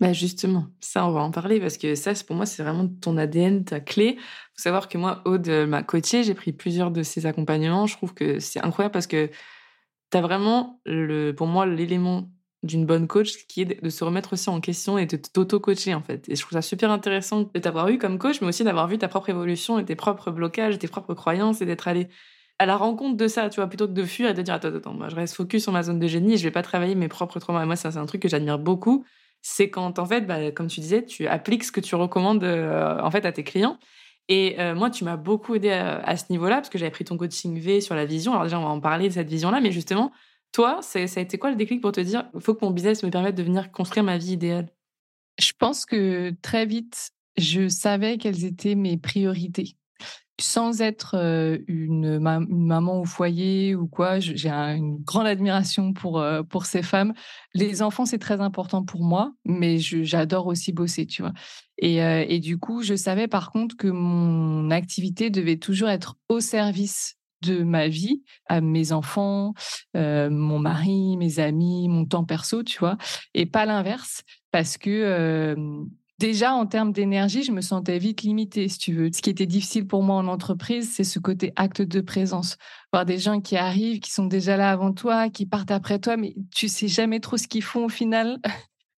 Bah 0.00 0.12
justement, 0.12 0.68
ça, 0.80 1.04
on 1.06 1.10
va 1.10 1.20
en 1.20 1.32
parler 1.32 1.58
parce 1.58 1.76
que 1.76 1.96
ça, 1.96 2.12
pour 2.24 2.36
moi, 2.36 2.46
c'est 2.46 2.62
vraiment 2.62 2.86
ton 2.86 3.16
ADN, 3.16 3.64
ta 3.64 3.80
clé. 3.80 4.16
faut 4.54 4.62
savoir 4.62 4.88
que 4.88 4.96
moi, 4.96 5.22
Aude 5.24 5.48
m'a 5.48 5.82
coachée, 5.82 6.22
j'ai 6.22 6.34
pris 6.34 6.52
plusieurs 6.52 6.92
de 6.92 7.02
ses 7.02 7.26
accompagnements. 7.26 7.86
Je 7.86 7.96
trouve 7.96 8.14
que 8.14 8.38
c'est 8.38 8.64
incroyable 8.64 8.92
parce 8.92 9.08
que 9.08 9.28
tu 10.10 10.18
as 10.18 10.20
vraiment, 10.20 10.80
le, 10.84 11.32
pour 11.32 11.46
moi, 11.46 11.66
l'élément 11.66 12.30
d'une 12.62 12.86
bonne 12.86 13.06
coach 13.06 13.46
qui 13.46 13.62
est 13.62 13.82
de 13.82 13.88
se 13.88 14.02
remettre 14.02 14.32
aussi 14.32 14.50
en 14.50 14.60
question 14.60 14.98
et 14.98 15.06
de 15.06 15.16
t'auto-coacher, 15.16 15.94
en 15.94 16.02
fait. 16.02 16.28
Et 16.28 16.36
je 16.36 16.40
trouve 16.40 16.52
ça 16.52 16.62
super 16.62 16.90
intéressant 16.90 17.42
de 17.42 17.58
t'avoir 17.60 17.88
eu 17.88 17.98
comme 17.98 18.18
coach, 18.18 18.40
mais 18.40 18.48
aussi 18.48 18.64
d'avoir 18.64 18.88
vu 18.88 18.98
ta 18.98 19.08
propre 19.08 19.30
évolution 19.30 19.78
et 19.78 19.84
tes 19.84 19.94
propres 19.94 20.30
blocages, 20.30 20.78
tes 20.78 20.88
propres 20.88 21.14
croyances 21.14 21.60
et 21.60 21.66
d'être 21.66 21.86
allé 21.86 22.08
à 22.58 22.66
la 22.66 22.76
rencontre 22.76 23.16
de 23.16 23.28
ça, 23.28 23.48
tu 23.48 23.56
vois, 23.60 23.68
plutôt 23.68 23.86
que 23.86 23.92
de 23.92 24.04
fuir 24.04 24.30
et 24.30 24.34
de 24.34 24.42
dire, 24.42 24.54
attends, 24.54 24.74
attends, 24.74 24.94
moi, 24.94 25.08
je 25.08 25.14
reste 25.14 25.36
focus 25.36 25.62
sur 25.62 25.72
ma 25.72 25.84
zone 25.84 26.00
de 26.00 26.08
génie 26.08 26.34
et 26.34 26.36
je 26.36 26.42
vais 26.42 26.50
pas 26.50 26.62
travailler 26.62 26.96
mes 26.96 27.06
propres 27.06 27.38
traumas. 27.38 27.62
Et 27.62 27.66
moi, 27.66 27.76
c'est 27.76 27.96
un 27.96 28.06
truc 28.06 28.22
que 28.22 28.28
j'admire 28.28 28.58
beaucoup 28.58 29.04
c'est 29.42 29.70
quand 29.70 29.98
en 29.98 30.06
fait, 30.06 30.22
bah, 30.22 30.50
comme 30.50 30.66
tu 30.66 30.80
disais, 30.80 31.04
tu 31.04 31.26
appliques 31.26 31.64
ce 31.64 31.72
que 31.72 31.80
tu 31.80 31.94
recommandes 31.94 32.44
euh, 32.44 33.00
en 33.00 33.10
fait 33.10 33.24
à 33.24 33.32
tes 33.32 33.44
clients. 33.44 33.78
Et 34.28 34.60
euh, 34.60 34.74
moi, 34.74 34.90
tu 34.90 35.04
m'as 35.04 35.16
beaucoup 35.16 35.54
aidé 35.54 35.70
à, 35.70 36.16
ce 36.16 36.24
niveau-là 36.30 36.56
parce 36.56 36.68
que 36.68 36.78
j'avais 36.78 36.90
pris 36.90 37.04
ton 37.04 37.16
coaching 37.16 37.58
V 37.58 37.80
sur 37.80 37.94
la 37.94 38.04
vision. 38.04 38.32
Alors 38.32 38.44
déjà, 38.44 38.58
on 38.58 38.64
va 38.64 38.68
en 38.68 38.80
parler 38.80 39.08
de 39.08 39.14
cette 39.14 39.28
vision-là, 39.28 39.60
mais 39.60 39.72
justement, 39.72 40.12
toi, 40.52 40.80
ça 40.82 40.98
a 40.98 41.20
été 41.20 41.38
quoi 41.38 41.50
le 41.50 41.56
déclic 41.56 41.80
pour 41.80 41.92
te 41.92 42.00
dire, 42.00 42.28
il 42.34 42.40
faut 42.40 42.54
que 42.54 42.64
mon 42.64 42.70
business 42.70 43.02
me 43.02 43.10
permette 43.10 43.34
de 43.34 43.42
venir 43.42 43.72
construire 43.72 44.04
ma 44.04 44.18
vie 44.18 44.32
idéale? 44.32 44.68
Je 45.38 45.52
pense 45.58 45.86
que 45.86 46.34
très 46.42 46.66
vite, 46.66 47.12
je 47.38 47.68
savais 47.68 48.18
quelles 48.18 48.44
étaient 48.44 48.74
mes 48.74 48.98
priorités 48.98 49.77
sans 50.40 50.80
être 50.80 51.16
une, 51.66 52.18
maman 52.18 53.00
au 53.00 53.04
foyer 53.04 53.74
ou 53.74 53.86
quoi, 53.86 54.20
j'ai 54.20 54.50
une 54.50 54.98
grande 55.02 55.26
admiration 55.26 55.92
pour, 55.92 56.24
pour 56.48 56.66
ces 56.66 56.82
femmes. 56.82 57.12
Les 57.54 57.82
enfants, 57.82 58.06
c'est 58.06 58.18
très 58.18 58.40
important 58.40 58.84
pour 58.84 59.02
moi, 59.02 59.32
mais 59.44 59.78
j'adore 59.78 60.46
aussi 60.46 60.72
bosser, 60.72 61.06
tu 61.06 61.22
vois. 61.22 61.32
Et, 61.78 61.96
et, 61.96 62.38
du 62.38 62.58
coup, 62.58 62.82
je 62.82 62.94
savais 62.94 63.28
par 63.28 63.50
contre 63.50 63.76
que 63.76 63.88
mon 63.88 64.70
activité 64.70 65.30
devait 65.30 65.58
toujours 65.58 65.88
être 65.88 66.16
au 66.28 66.40
service 66.40 67.16
de 67.42 67.62
ma 67.62 67.88
vie, 67.88 68.22
à 68.46 68.60
mes 68.60 68.92
enfants, 68.92 69.54
mon 69.94 70.58
mari, 70.58 71.16
mes 71.16 71.38
amis, 71.38 71.88
mon 71.88 72.04
temps 72.04 72.24
perso, 72.24 72.62
tu 72.62 72.78
vois, 72.78 72.96
et 73.34 73.46
pas 73.46 73.66
l'inverse, 73.66 74.22
parce 74.50 74.78
que 74.78 75.56
Déjà, 76.18 76.52
en 76.52 76.66
termes 76.66 76.92
d'énergie, 76.92 77.44
je 77.44 77.52
me 77.52 77.60
sentais 77.60 77.98
vite 77.98 78.22
limitée, 78.22 78.68
si 78.68 78.78
tu 78.78 78.92
veux. 78.92 79.10
Ce 79.12 79.22
qui 79.22 79.30
était 79.30 79.46
difficile 79.46 79.86
pour 79.86 80.02
moi 80.02 80.16
en 80.16 80.26
entreprise, 80.26 80.92
c'est 80.92 81.04
ce 81.04 81.20
côté 81.20 81.52
acte 81.54 81.80
de 81.80 82.00
présence. 82.00 82.56
Voir 82.92 83.04
des 83.04 83.18
gens 83.18 83.40
qui 83.40 83.56
arrivent, 83.56 84.00
qui 84.00 84.10
sont 84.10 84.26
déjà 84.26 84.56
là 84.56 84.72
avant 84.72 84.92
toi, 84.92 85.28
qui 85.30 85.46
partent 85.46 85.70
après 85.70 86.00
toi, 86.00 86.16
mais 86.16 86.34
tu 86.52 86.66
sais 86.68 86.88
jamais 86.88 87.20
trop 87.20 87.36
ce 87.36 87.46
qu'ils 87.46 87.62
font 87.62 87.84
au 87.84 87.88
final. 87.88 88.40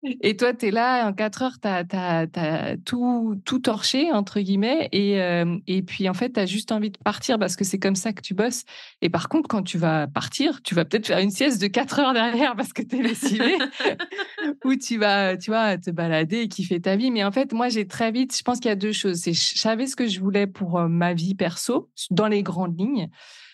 Et 0.05 0.37
toi, 0.37 0.55
tu 0.55 0.67
es 0.67 0.71
là, 0.71 1.09
en 1.09 1.13
quatre 1.13 1.43
heures, 1.43 1.59
tu 1.61 1.69
as, 1.69 2.77
tout, 2.85 3.41
tout 3.45 3.59
torché, 3.59 4.13
entre 4.13 4.41
guillemets. 4.41 4.89
Et, 4.93 5.21
euh, 5.21 5.59
et 5.67 5.83
puis, 5.83 6.09
en 6.09 6.15
fait, 6.15 6.33
tu 6.33 6.41
as 6.41 6.47
juste 6.47 6.71
envie 6.71 6.91
de 6.91 6.99
partir 6.99 7.39
parce 7.39 7.57
que 7.57 7.65
c'est 7.65 7.81
comme 7.81 7.97
ça 7.97 8.13
que 8.13 8.21
tu 8.21 8.35
bosses. 8.35 8.65
Et 9.03 9.11
par 9.11 9.29
contre, 9.29 9.49
quand 9.49 9.63
tu 9.63 9.77
vas 9.77 10.07
partir, 10.07 10.63
tu 10.63 10.75
vas 10.75 10.85
peut-être 10.85 11.09
faire 11.09 11.19
une 11.19 11.33
sieste 11.33 11.61
de 11.61 11.67
quatre 11.67 11.99
heures 11.99 12.13
derrière 12.13 12.55
parce 12.55 12.73
que 12.73 12.83
tu 12.83 12.99
es 12.99 13.03
lessivé. 13.03 13.57
ou 14.65 14.77
tu 14.77 14.99
vas, 14.99 15.37
tu 15.37 15.51
vois, 15.51 15.77
te 15.79 15.91
balader 15.91 16.43
et 16.43 16.49
kiffer 16.49 16.81
ta 16.81 16.95
vie. 16.95 17.11
Mais 17.11 17.25
en 17.25 17.33
fait, 17.33 17.53
moi, 17.53 17.69
j'ai 17.69 17.87
très 17.87 18.13
vite, 18.13 18.37
je 18.37 18.43
pense 18.43 18.61
qu'il 18.61 18.69
y 18.69 18.73
a 18.73 18.77
deux 18.77 18.93
choses. 18.93 19.17
C'est, 19.17 19.33
je 19.33 19.59
savais 19.59 19.89
ce 19.89 19.97
que 19.97 20.07
je 20.07 20.21
voulais 20.21 20.47
pour 20.47 20.79
euh, 20.79 20.87
ma 20.87 21.13
vie 21.13 21.35
perso, 21.35 21.91
dans 22.11 22.29
les 22.29 22.45
grandes 22.45 22.79
lignes. 22.79 23.11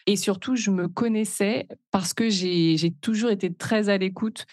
Et 0.07 0.17
surtout, 0.17 0.55
je 0.55 0.71
me 0.71 0.89
connaissais 0.89 1.67
parce 1.91 2.13
que 2.13 2.29
j'ai 2.29 2.95
toujours 3.01 3.31
été 3.31 3.53
très 3.53 3.89
à 3.89 3.97
l'écoute 3.97 4.45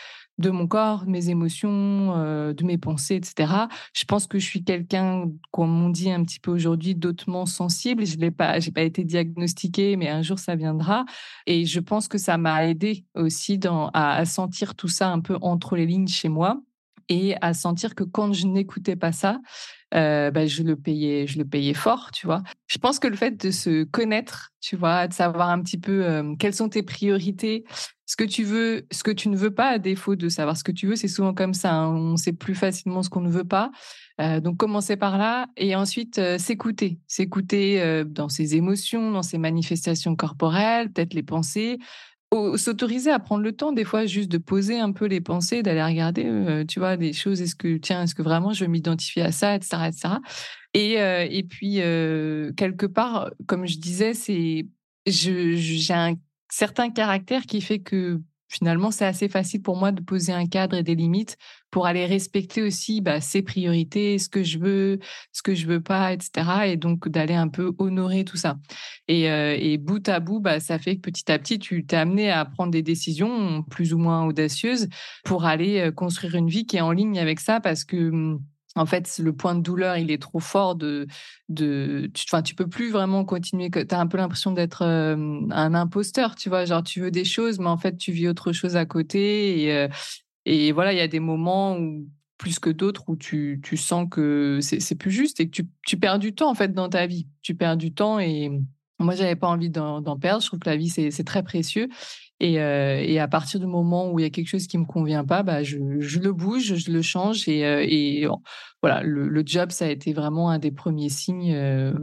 de 0.42 0.50
mon 0.50 0.68
corps, 0.68 1.06
de 1.06 1.12
mes 1.12 1.30
émotions, 1.30 2.14
euh, 2.18 2.54
de 2.54 2.64
mes 2.64 2.78
pensées, 2.78 3.16
etc. 3.16 3.54
Je 3.94 4.04
pense 4.06 4.28
que 4.28 4.40
je 4.40 4.46
suis 4.46 4.64
quelqu'un, 4.64 5.30
comme 5.52 5.84
on 5.84 5.90
dit 5.90 6.12
un 6.12 6.24
petit 6.24 6.40
peu 6.40 6.52
aujourd'hui, 6.52 6.96
d'autrement 6.96 7.46
sensible. 7.46 8.06
Je 8.06 8.18
n'ai 8.18 8.32
pas, 8.32 8.58
pas 8.74 8.82
été 8.82 9.04
diagnostiquée, 9.04 9.96
mais 9.96 10.10
un 10.10 10.22
jour 10.22 10.40
ça 10.40 10.56
viendra. 10.56 11.06
Et 11.46 11.66
je 11.66 11.80
pense 11.80 12.08
que 12.08 12.18
ça 12.18 12.38
m'a 12.38 12.68
aidé 12.68 13.06
aussi 13.16 13.60
à, 13.94 14.26
sentir 14.26 14.76
tout 14.76 14.88
ça 14.88 15.10
un 15.10 15.20
peu 15.20 15.38
entre 15.42 15.76
les 15.76 15.86
lignes 15.86 16.08
chez 16.08 16.30
moi 16.30 16.62
et 17.10 17.36
à 17.42 17.54
sentir 17.54 17.96
que 17.96 18.04
quand 18.04 18.34
je 18.34 18.48
n'écoutais 18.48 18.96
pas 18.96 19.12
ça, 19.12 19.40
euh, 19.94 20.32
bah, 20.32 20.46
je 20.46 20.64
le 20.64 20.78
payais, 20.78 21.28
je 21.28 21.38
le 21.38 21.46
payais 21.46 21.74
fort, 21.74 22.12
tu 22.12 22.26
vois. 22.26 22.42
Je 22.68 22.78
pense 22.78 23.00
que 23.00 23.08
le 23.08 23.18
fait 23.18 23.32
de 23.32 23.52
se 23.52 23.84
connaître, 23.84 24.52
tu 24.62 24.78
vois, 24.78 25.08
de 25.08 25.14
savoir 25.14 25.50
un 25.50 25.62
petit 25.62 25.78
peu 25.78 26.06
euh, 26.06 26.36
quelles 26.40 26.54
sont 26.54 26.70
tes 26.70 26.84
priorités, 26.84 27.66
ce 28.12 28.15
que 28.18 28.24
tu 28.24 28.44
veux, 28.44 28.86
ce 28.91 29.03
que 29.03 29.12
tu 29.12 29.30
ne 29.30 29.38
veux 29.38 29.51
pas, 29.51 29.70
à 29.70 29.80
défaut 29.80 30.15
de 30.15 30.27
savoir 30.27 30.58
ce 30.58 30.63
que 30.63 30.72
tu 30.72 30.88
veux, 30.88 30.96
c'est 30.96 31.08
souvent 31.08 31.34
comme 31.34 31.53
ça. 31.53 31.74
Hein. 31.74 31.96
On 31.96 32.18
sait 32.18 32.34
plus 32.34 32.56
facilement 32.56 33.03
ce 33.03 33.10
qu'on 33.10 33.22
ne 33.22 33.30
veut 33.30 33.46
pas. 33.46 33.72
Euh, 34.20 34.39
donc 34.39 34.58
commencer 34.58 34.98
par 34.98 35.18
là 35.18 35.48
et 35.56 35.75
ensuite 35.75 36.20
s'écouter, 36.38 37.00
s'écouter 37.08 38.03
dans 38.06 38.27
ses 38.27 38.56
émotions, 38.56 39.12
dans 39.12 39.24
ses 39.24 39.38
manifestations 39.38 40.15
corporelles, 40.15 40.91
peut-être 40.91 41.13
les 41.13 41.24
pensées, 41.24 41.80
s'autoriser 42.56 43.12
à 43.12 43.20
prendre 43.20 43.44
le 43.44 43.51
temps 43.51 43.74
des 43.74 43.84
fois 43.84 44.06
juste 44.06 44.32
de 44.32 44.38
poser 44.38 44.80
un 44.80 44.94
peu 44.94 45.06
les 45.06 45.20
pensées, 45.20 45.63
d'aller 45.63 45.84
regarder, 45.84 46.25
euh, 46.25 46.63
tu 46.65 46.80
vois, 46.80 46.96
des 46.96 47.13
choses. 47.13 47.41
Est-ce 47.41 47.56
que 47.56 47.77
tiens, 47.77 48.03
est-ce 48.03 48.15
que 48.15 48.22
vraiment 48.22 48.53
je 48.53 48.63
veux 48.63 48.72
m'identifier 48.72 49.24
à 49.24 49.32
ça, 49.32 49.56
etc., 49.56 49.77
etc. 49.88 50.10
Et 50.74 51.01
euh, 51.01 51.27
et 51.30 51.44
puis 51.44 51.82
euh, 51.82 52.53
quelque 52.53 52.86
part, 52.86 53.32
comme 53.48 53.68
je 53.68 53.77
disais, 53.77 54.13
c'est 54.13 54.65
j'ai 55.06 55.94
un 55.94 56.15
certain 56.51 56.91
caractère 56.91 57.43
qui 57.43 57.62
fait 57.62 57.79
que 57.79 58.22
finalement, 58.51 58.91
c'est 58.91 59.05
assez 59.05 59.29
facile 59.29 59.62
pour 59.62 59.77
moi 59.77 59.93
de 59.93 60.01
poser 60.01 60.34
un 60.34 60.46
cadre 60.46 60.75
et 60.75 60.84
des 60.84 60.93
limites 60.93 61.38
pour 61.72 61.86
aller 61.88 62.05
respecter 62.05 62.62
aussi 62.62 63.00
bah, 63.00 63.22
ses 63.22 63.41
priorités, 63.41 64.20
ce 64.20 64.27
que 64.27 64.43
je 64.43 64.60
veux, 64.60 65.00
ce 65.31 65.41
que 65.41 65.55
je 65.55 65.65
veux 65.67 65.79
pas, 65.81 66.12
etc. 66.12 66.31
Et 66.65 66.75
donc 66.75 67.08
d'aller 67.08 67.34
un 67.34 67.48
peu 67.48 67.74
honorer 67.77 68.25
tout 68.25 68.36
ça. 68.36 68.58
Et, 69.08 69.31
euh, 69.31 69.55
et 69.58 69.77
bout 69.77 70.08
à 70.10 70.20
bout, 70.20 70.41
bah, 70.41 70.60
ça 70.60 70.79
fait 70.79 70.98
que 70.98 71.01
petit 71.01 71.31
à 71.31 71.39
petit, 71.39 71.60
tu 71.60 71.86
t'es 71.86 71.96
amené 71.96 72.29
à 72.29 72.43
prendre 72.43 72.72
des 72.72 72.84
décisions 72.84 73.63
plus 73.63 73.93
ou 73.93 73.98
moins 73.98 74.25
audacieuses 74.25 74.89
pour 75.24 75.46
aller 75.46 75.89
construire 75.96 76.36
une 76.36 76.50
vie 76.50 76.65
qui 76.65 76.75
est 76.75 76.81
en 76.81 76.91
ligne 76.91 77.20
avec 77.20 77.39
ça 77.39 77.62
parce 77.62 77.86
que 77.86 78.10
hum, 78.10 78.41
en 78.75 78.86
fait, 78.86 79.20
le 79.20 79.34
point 79.34 79.56
de 79.56 79.62
douleur, 79.62 79.98
il 79.98 80.12
est 80.12 80.22
trop 80.22 80.40
fort 80.40 80.75
de, 80.75 81.06
de, 81.50 82.10
tu, 82.13 82.25
enfin, 82.28 82.42
tu 82.42 82.56
peux 82.56 82.68
plus 82.68 82.90
vraiment 82.90 83.25
continuer. 83.25 83.70
Tu 83.70 83.86
as 83.90 84.00
un 84.00 84.08
peu 84.08 84.18
l'impression 84.18 84.51
d'être 84.51 84.84
un 84.84 85.74
imposteur, 85.74 86.36
tu 86.36 86.50
vois. 86.50 86.66
Genre, 86.66 86.84
tu 86.84 87.01
veux 87.01 87.12
des 87.12 87.25
choses, 87.25 87.60
mais 87.60 87.68
en 87.68 87.78
fait, 87.78 87.98
tu 87.98 88.12
vis 88.12 88.30
autre 88.30 88.54
chose 88.54 88.78
à 88.78 88.86
côté. 88.86 89.63
Et, 89.63 89.88
et 90.46 90.72
voilà, 90.72 90.94
il 90.94 90.98
y 90.98 91.01
a 91.01 91.08
des 91.08 91.20
moments 91.20 91.78
plus 92.38 92.60
que 92.60 92.70
d'autres, 92.70 93.04
où 93.08 93.16
tu, 93.16 93.60
tu 93.62 93.78
sens 93.78 94.08
que 94.10 94.60
c'est 94.62 94.96
plus 94.96 95.12
juste 95.12 95.40
et 95.42 95.46
que 95.48 95.51
tu, 95.51 95.68
tu 95.86 95.98
perds 95.98 96.20
du 96.20 96.34
temps, 96.34 96.50
en 96.50 96.56
fait, 96.56 96.74
dans 96.74 96.90
ta 96.90 97.08
vie. 97.08 97.28
Tu 97.42 97.56
perds 97.56 97.78
du 97.78 97.94
temps 97.94 98.20
et, 98.20 98.51
moi, 99.00 99.16
j'avais 99.16 99.36
pas 99.36 99.48
envie 99.48 99.70
d'en 99.70 100.18
perdre. 100.18 100.42
Je 100.42 100.48
trouve 100.48 100.60
que 100.60 100.70
la 100.70 100.78
vie, 100.78 100.90
c'est 100.90 101.24
très 101.24 101.44
précieux. 101.44 101.90
Euh, 102.42 103.00
et, 103.00 103.20
à 103.20 103.28
partir 103.28 103.60
du 103.60 103.68
moment 103.68 104.12
où 104.12 104.20
il 104.20 104.24
y 104.24 104.26
a 104.26 104.30
quelque 104.30 104.48
chose 104.48 104.68
qui 104.68 104.78
me 104.78 104.86
convient 104.86 105.24
pas, 105.24 105.44
bah, 105.44 105.64
je, 105.64 105.78
le 105.78 106.32
bouge, 106.32 106.76
je 106.76 106.92
le 106.92 107.02
change. 107.02 107.48
Et, 107.48 107.64
euh, 107.66 108.36
voilà, 108.82 109.02
le, 109.04 109.44
job, 109.46 109.72
ça 109.72 109.86
a 109.86 109.90
été 109.90 110.14
vraiment 110.14 110.50
un 110.50 110.60
des 110.60 110.72
premiers 110.72 111.10
signes. 111.10 111.54
Euh, 111.54 111.94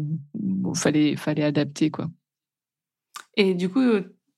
fallait, 0.74 1.16
fallait 1.16 1.42
adapter. 1.42 1.90
Quoi. 1.90 2.08
Et 3.36 3.54
du 3.54 3.68
coup, 3.68 3.82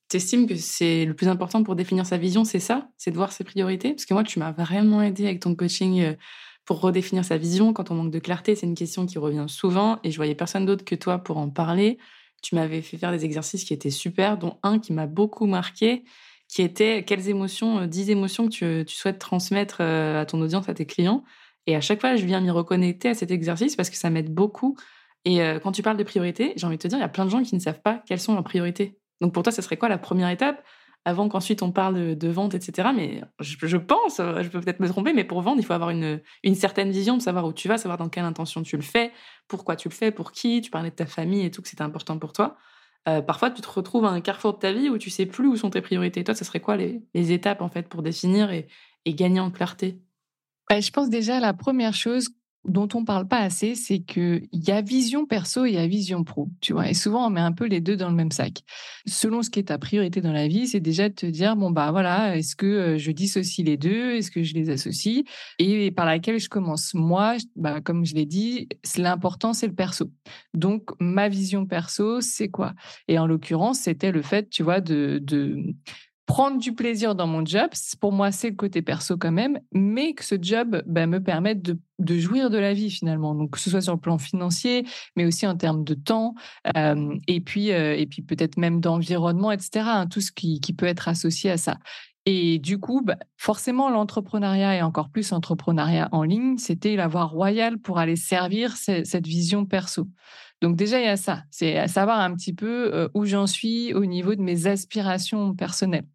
tu 0.09 0.17
estimes 0.17 0.47
que 0.47 0.57
c'est 0.57 1.05
le 1.05 1.15
plus 1.15 1.29
important 1.29 1.63
pour 1.63 1.77
définir 1.77 2.07
sa 2.07 2.17
vision, 2.17 2.45
c'est 2.45 2.61
ça? 2.61 2.89
C'est 2.97 3.11
de 3.11 3.17
voir 3.17 3.33
ses 3.33 3.45
priorités? 3.45 3.91
Parce 3.91 4.07
que 4.07 4.15
moi, 4.15 4.25
tu 4.25 4.39
m'as 4.39 4.53
vraiment 4.53 5.03
aidé 5.03 5.25
avec 5.25 5.41
ton 5.41 5.55
coaching 5.55 6.17
pour 6.65 6.81
redéfinir 6.81 7.25
sa 7.25 7.37
vision. 7.37 7.73
Quand 7.73 7.91
on 7.91 7.95
manque 7.95 8.13
de 8.13 8.19
clarté, 8.19 8.55
c'est 8.55 8.67
une 8.67 8.75
question 8.75 9.05
qui 9.05 9.19
revient 9.19 9.47
souvent 9.49 9.99
et 10.03 10.11
je 10.11 10.17
voyais 10.17 10.35
personne 10.35 10.65
d'autre 10.65 10.85
que 10.85 10.95
toi 10.95 11.19
pour 11.19 11.37
en 11.37 11.51
parler 11.51 11.99
tu 12.43 12.55
m'avais 12.55 12.83
fait 12.83 12.97
faire 12.97 13.13
des 13.13 13.25
exercices 13.25 13.65
qui 13.65 13.73
étaient 13.73 13.91
super, 13.91 14.39
dont 14.39 14.59
un 14.63 14.79
qui 14.79 14.93
m'a 14.93 15.07
beaucoup 15.07 15.47
marqué, 15.47 16.05
qui 16.49 16.63
était 16.63 17.05
quelles 17.05 17.29
émotions, 17.29 17.87
10 17.87 18.09
euh, 18.09 18.13
émotions 18.13 18.49
que 18.49 18.83
tu, 18.83 18.95
souhaites 18.95 19.19
transmettre 19.19 19.79
euh, 19.81 20.21
à 20.21 20.27
ton 20.27 20.41
audience, 20.41 20.69
à 20.69 20.75
tes 20.75 20.87
clients. 20.87 21.25
Et 21.67 21.77
à 21.77 21.81
chaque 21.81 22.01
fois, 22.01 22.17
je 22.17 22.25
viens 22.27 22.41
m'y 22.41 22.51
reconnecter 22.51 23.11
à 23.11 23.15
cet 23.15 23.31
exercice 23.31 23.77
parce 23.77 23.91
que 23.91 23.97
ça 23.97 24.11
m'aide 24.11 24.33
beaucoup. 24.33 24.77
Et 25.25 25.43
euh, 25.43 25.59
quand 25.61 25.73
tu 25.73 25.83
parles 25.83 25.97
de 25.97 26.03
priorité, 26.03 26.53
j'ai 26.57 26.67
envie 26.67 26.77
de 26.77 26.83
te 26.83 26.89
dire, 26.89 26.99
il 26.99 27.03
y 27.03 27.05
a 27.05 27.09
plein 27.09 27.25
de 27.25 27.31
gens 27.31 27.43
qui 27.43 27.55
ne 27.55 27.61
savent 27.61 27.83
pas 27.83 28.03
quelles 28.07 28.21
sont 28.21 28.35
leurs 28.35 28.45
priorités. 28.45 28.99
Donc 29.21 29.33
pour 29.33 29.43
toi, 29.43 29.53
ce 29.53 29.63
serait 29.63 29.77
quoi 29.77 29.89
la 29.89 29.99
première 29.99 30.31
étape? 30.31 30.65
Avant 31.05 31.29
qu'ensuite 31.29 31.63
on 31.63 31.73
parle 31.73 32.17
de, 32.17 32.29
vente, 32.29 32.55
etc. 32.55 32.91
Mais 32.95 33.23
je, 33.41 33.77
pense, 33.77 34.19
je 34.19 34.49
peux 34.49 34.61
peut-être 34.61 34.81
me 34.81 34.89
tromper, 34.89 35.13
mais 35.13 35.25
pour 35.25 35.41
vendre, 35.41 35.59
il 35.59 35.65
faut 35.65 35.73
avoir 35.73 35.91
une, 35.91 36.21
une, 36.43 36.55
certaine 36.55 36.91
vision 36.91 37.17
de 37.17 37.23
savoir 37.23 37.47
où 37.47 37.53
tu 37.53 37.69
vas, 37.69 37.79
savoir 37.79 37.99
dans 37.99 38.09
quelle 38.09 38.25
intention 38.25 38.63
tu 38.63 38.77
le 38.77 38.83
fais, 38.83 39.13
pourquoi 39.49 39.77
tu 39.77 39.89
le 39.89 39.95
fais, 39.95 40.11
pour 40.11 40.33
qui, 40.33 40.61
tu 40.61 40.71
parlais 40.71 40.91
de 40.91 40.95
ta 40.95 41.07
famille 41.07 41.45
et 41.45 41.51
tout, 41.51 41.63
que 41.63 41.69
c'était 41.69 41.83
important 41.83 42.19
pour 42.19 42.33
toi. 42.33 42.57
parfois, 43.05 43.51
tu 43.51 43.63
te 43.63 43.69
retrouves 43.69 44.05
à 44.05 44.11
un 44.11 44.21
carrefour 44.21 44.55
de 44.55 44.59
ta 44.59 44.73
vie 44.73 44.89
où 44.89 44.99
tu 44.99 45.11
sais 45.11 45.27
plus 45.27 45.49
où 45.49 45.57
sont 45.57 45.71
tes 45.71 45.81
priorités. 45.81 46.23
Toi, 46.23 46.35
ce 46.35 46.45
serait 46.45 46.61
quoi 46.61 46.77
les, 46.77 47.03
étapes 47.15 47.63
en 47.63 47.69
fait 47.69 47.89
pour 47.89 48.03
définir 48.03 48.51
et, 48.51 48.69
gagner 49.07 49.41
en 49.41 49.51
clarté? 49.51 49.99
Bah, 50.69 50.81
Je 50.81 50.91
pense 50.91 51.09
déjà 51.09 51.41
la 51.41 51.55
première 51.55 51.95
chose 51.95 52.29
dont 52.65 52.89
on 52.95 53.05
parle 53.05 53.27
pas 53.27 53.39
assez, 53.39 53.75
c'est 53.75 54.01
qu'il 54.01 54.49
y 54.53 54.71
a 54.71 54.83
vision 54.83 55.25
perso 55.25 55.65
et 55.65 55.71
il 55.71 55.75
y 55.75 55.79
a 55.79 55.87
vision 55.87 56.25
pro, 56.25 56.49
tu 56.61 56.75
vois. 56.75 56.91
Et 56.91 56.95
souvent, 56.95 57.27
on 57.27 57.31
met 57.31 57.41
un 57.41 57.53
peu 57.53 57.67
les 57.67 57.81
deux 57.81 57.97
dans 57.97 58.11
le 58.11 58.15
même 58.15 58.31
sac. 58.31 58.59
Selon 59.07 59.43
ce 59.43 59.51
qui 59.51 59.61
est 59.61 59.65
ta 59.65 59.79
priorité 59.79 60.21
dans 60.21 60.33
la 60.33 60.47
vie, 60.47 60.69
c'est 60.69 60.81
déjà 60.81 61.09
de 61.09 61.15
te 61.15 61.27
dire, 61.27 61.57
bon, 61.57 61.71
bah 61.71 61.91
voilà, 61.91 62.37
est-ce 62.37 62.57
que 62.57 62.67
euh, 62.67 62.99
je 62.99 63.11
dissocie 63.13 63.65
les 63.65 63.77
deux? 63.77 64.15
Est-ce 64.17 64.31
que 64.31 64.43
je 64.43 64.55
les 64.55 64.69
associe? 64.69 65.25
Et 65.59 65.91
par 65.91 66.05
laquelle 66.05 66.39
je 66.39 66.49
commence? 66.49 66.93
Moi, 66.93 67.37
bah, 67.57 67.81
comme 67.81 68.05
je 68.05 68.15
l'ai 68.15 68.27
dit, 68.27 68.69
l'important, 68.97 69.55
c'est 69.55 69.67
le 69.67 69.75
perso. 69.75 70.11
Donc, 70.53 70.91
ma 71.01 71.29
vision 71.29 71.67
perso, 71.67 72.21
c'est 72.21 72.49
quoi? 72.49 72.75
Et 73.09 73.19
en 73.19 73.27
l'occurrence, 73.27 73.81
c'était 73.81 74.13
le 74.13 74.23
fait, 74.23 74.51
tu 74.51 74.63
vois, 74.63 74.81
de, 74.81 75.19
de 75.23 75.75
prendre 76.31 76.59
du 76.59 76.77
plaisir 76.77 77.17
dans 77.17 77.27
mon 77.27 77.45
job, 77.45 77.71
pour 78.01 78.13
moi, 78.13 78.31
c'est 78.31 78.51
le 78.51 78.55
côté 78.55 78.83
perso 78.83 79.17
quand 79.17 79.33
même, 79.33 79.59
mais 79.73 80.15
que 80.15 80.25
ce 80.25 80.37
job 80.41 80.81
bah, 80.87 81.09
me 81.09 81.21
permette 81.21 81.61
de, 81.61 82.19
jouir 82.19 82.51
de 82.51 82.59
la 82.59 82.73
vie 82.73 82.89
finalement. 82.89 83.35
Donc, 83.35 83.51
que 83.51 83.59
ce 83.59 83.69
soit 83.69 83.81
sur 83.81 83.95
le 83.95 83.99
plan 83.99 84.17
financier, 84.17 84.87
mais 85.17 85.25
aussi 85.27 85.45
en 85.45 85.57
termes 85.57 85.83
de 85.83 85.95
temps, 85.95 86.37
et 87.27 87.41
puis, 87.41 87.73
euh, 87.73 88.05
puis 88.09 88.23
peut-être 88.23 88.59
même 88.59 88.81
d'environnement, 88.81 89.51
etc. 89.51 89.85
Hein, 89.87 90.07
tout 90.07 90.21
ce 90.21 90.31
qui, 90.31 90.61
peut 90.79 90.87
être 90.87 91.09
associé 91.09 91.51
à 91.51 91.57
ça. 91.57 91.79
Et 92.27 92.61
du 92.61 92.79
coup, 92.79 93.03
bah, 93.05 93.17
forcément, 93.37 93.91
l'entrepreneuriat 93.91 94.77
et 94.77 94.83
encore 94.83 95.11
plus 95.11 95.33
l'entrepreneuriat 95.33 96.11
en 96.13 96.23
ligne, 96.23 96.59
c'était 96.59 96.95
la 96.95 97.09
voie 97.09 97.25
royale 97.25 97.79
pour 97.79 97.99
aller 97.99 98.15
servir 98.15 98.77
cette 98.77 99.27
vision 99.27 99.67
perso. 99.67 100.07
Donc 100.61 100.77
déjà, 100.77 101.01
il 101.01 101.07
y 101.07 101.09
a 101.09 101.17
ça, 101.17 101.45
c'est 101.51 101.79
à 101.79 101.89
savoir 101.89 102.21
un 102.21 102.35
petit 102.35 102.53
peu 102.53 102.95
euh, 102.95 103.09
où 103.15 103.25
j'en 103.25 103.47
suis 103.47 103.95
au 103.95 104.05
niveau 104.05 104.35
de 104.35 104.43
mes 104.43 104.67
aspirations 104.67 105.55
personnelles. 105.55 106.07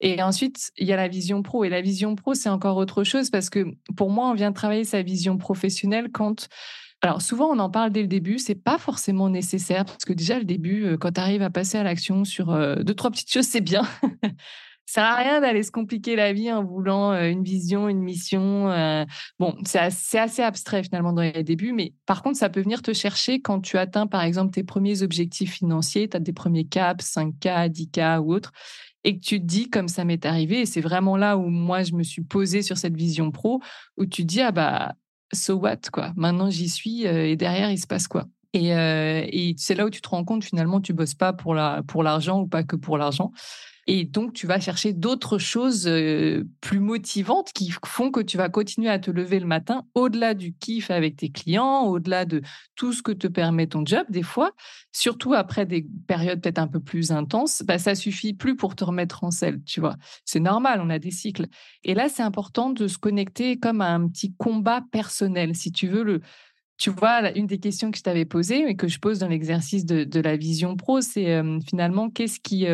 Et 0.00 0.22
ensuite, 0.22 0.70
il 0.76 0.86
y 0.86 0.92
a 0.92 0.96
la 0.96 1.08
vision 1.08 1.42
pro. 1.42 1.64
Et 1.64 1.68
la 1.68 1.80
vision 1.80 2.14
pro, 2.16 2.34
c'est 2.34 2.48
encore 2.48 2.76
autre 2.76 3.04
chose 3.04 3.30
parce 3.30 3.48
que 3.48 3.66
pour 3.96 4.10
moi, 4.10 4.28
on 4.28 4.34
vient 4.34 4.52
travailler 4.52 4.84
sa 4.84 5.02
vision 5.02 5.38
professionnelle 5.38 6.10
quand 6.12 6.48
alors 7.04 7.20
souvent, 7.20 7.50
on 7.50 7.58
en 7.58 7.68
parle 7.68 7.90
dès 7.90 8.00
le 8.00 8.08
début, 8.08 8.38
c'est 8.38 8.54
pas 8.54 8.78
forcément 8.78 9.28
nécessaire 9.28 9.84
parce 9.84 10.06
que 10.06 10.14
déjà 10.14 10.38
le 10.38 10.46
début, 10.46 10.86
euh, 10.86 10.96
quand 10.96 11.12
tu 11.12 11.20
arrives 11.20 11.42
à 11.42 11.50
passer 11.50 11.76
à 11.76 11.82
l'action 11.82 12.24
sur 12.24 12.48
euh, 12.50 12.76
deux 12.76 12.94
trois 12.94 13.10
petites 13.10 13.30
choses, 13.30 13.46
c'est 13.46 13.60
bien. 13.60 13.82
Ça 14.86 15.00
sert 15.00 15.04
à 15.04 15.16
rien 15.16 15.40
d'aller 15.40 15.62
se 15.62 15.70
compliquer 15.70 16.14
la 16.14 16.32
vie 16.32 16.52
en 16.52 16.62
voulant 16.62 17.12
une 17.12 17.42
vision, 17.42 17.88
une 17.88 18.02
mission. 18.02 18.66
Bon, 19.38 19.56
c'est 19.64 19.78
assez, 19.78 20.42
abstrait 20.42 20.82
finalement 20.82 21.12
dans 21.12 21.22
les 21.22 21.42
débuts, 21.42 21.72
mais 21.72 21.94
par 22.06 22.22
contre, 22.22 22.38
ça 22.38 22.48
peut 22.50 22.60
venir 22.60 22.82
te 22.82 22.92
chercher 22.92 23.40
quand 23.40 23.60
tu 23.60 23.78
atteins 23.78 24.06
par 24.06 24.22
exemple 24.22 24.52
tes 24.52 24.62
premiers 24.62 25.02
objectifs 25.02 25.54
financiers, 25.54 26.08
tu 26.08 26.16
as 26.16 26.20
des 26.20 26.32
premiers 26.32 26.66
caps, 26.66 27.04
5K, 27.04 27.70
10K 27.70 28.18
ou 28.20 28.34
autres, 28.34 28.52
et 29.04 29.18
que 29.18 29.24
tu 29.24 29.40
te 29.40 29.44
dis, 29.44 29.70
comme 29.70 29.88
ça 29.88 30.04
m'est 30.04 30.24
arrivé, 30.26 30.60
et 30.60 30.66
c'est 30.66 30.80
vraiment 30.80 31.16
là 31.16 31.36
où 31.36 31.48
moi 31.48 31.82
je 31.82 31.94
me 31.94 32.02
suis 32.02 32.22
posée 32.22 32.62
sur 32.62 32.76
cette 32.76 32.96
vision 32.96 33.30
pro, 33.30 33.60
où 33.96 34.06
tu 34.06 34.22
te 34.22 34.28
dis, 34.28 34.40
ah 34.40 34.52
bah, 34.52 34.94
so 35.32 35.54
what, 35.56 35.80
quoi? 35.92 36.12
Maintenant 36.16 36.50
j'y 36.50 36.68
suis, 36.68 37.04
et 37.04 37.36
derrière 37.36 37.70
il 37.70 37.78
se 37.78 37.86
passe 37.86 38.06
quoi? 38.06 38.26
Et, 38.52 39.54
c'est 39.58 39.74
là 39.74 39.86
où 39.86 39.90
tu 39.90 40.00
te 40.00 40.08
rends 40.08 40.24
compte 40.24 40.44
finalement, 40.44 40.80
tu 40.80 40.92
bosses 40.92 41.14
pas 41.14 41.32
pour 41.32 41.54
l'argent 41.54 42.42
ou 42.42 42.46
pas 42.46 42.62
que 42.62 42.76
pour 42.76 42.98
l'argent. 42.98 43.32
Et 43.86 44.04
donc, 44.04 44.32
tu 44.32 44.46
vas 44.46 44.60
chercher 44.60 44.92
d'autres 44.92 45.38
choses 45.38 45.90
plus 46.60 46.80
motivantes 46.80 47.52
qui 47.52 47.72
font 47.84 48.10
que 48.10 48.20
tu 48.20 48.36
vas 48.36 48.48
continuer 48.48 48.88
à 48.88 48.98
te 48.98 49.10
lever 49.10 49.40
le 49.40 49.46
matin 49.46 49.84
au-delà 49.94 50.34
du 50.34 50.54
kiff 50.54 50.90
avec 50.90 51.16
tes 51.16 51.30
clients, 51.30 51.82
au-delà 51.84 52.24
de 52.24 52.42
tout 52.76 52.92
ce 52.92 53.02
que 53.02 53.12
te 53.12 53.26
permet 53.26 53.66
ton 53.66 53.84
job. 53.84 54.06
Des 54.08 54.22
fois, 54.22 54.52
surtout 54.92 55.34
après 55.34 55.66
des 55.66 55.86
périodes 56.06 56.40
peut-être 56.40 56.58
un 56.58 56.68
peu 56.68 56.80
plus 56.80 57.12
intenses, 57.12 57.62
bah, 57.64 57.78
ça 57.78 57.94
suffit 57.94 58.32
plus 58.32 58.56
pour 58.56 58.74
te 58.74 58.84
remettre 58.84 59.24
en 59.24 59.30
selle, 59.30 59.62
tu 59.64 59.80
vois. 59.80 59.96
C'est 60.24 60.40
normal, 60.40 60.80
on 60.82 60.90
a 60.90 60.98
des 60.98 61.10
cycles. 61.10 61.46
Et 61.82 61.94
là, 61.94 62.08
c'est 62.08 62.22
important 62.22 62.70
de 62.70 62.88
se 62.88 62.98
connecter 62.98 63.58
comme 63.58 63.80
à 63.80 63.90
un 63.90 64.08
petit 64.08 64.34
combat 64.34 64.82
personnel, 64.92 65.54
si 65.54 65.72
tu 65.72 65.88
veux 65.88 66.04
le 66.04 66.20
tu 66.76 66.90
vois, 66.90 67.30
une 67.38 67.46
des 67.46 67.60
questions 67.60 67.92
que 67.92 67.98
je 67.98 68.02
t'avais 68.02 68.24
posées 68.24 68.68
et 68.68 68.74
que 68.74 68.88
je 68.88 68.98
pose 68.98 69.20
dans 69.20 69.28
l'exercice 69.28 69.86
de, 69.86 70.20
la 70.20 70.36
vision 70.36 70.76
pro, 70.76 71.00
c'est 71.00 71.40
finalement 71.68 72.10
qu'est-ce 72.10 72.40
qui, 72.40 72.66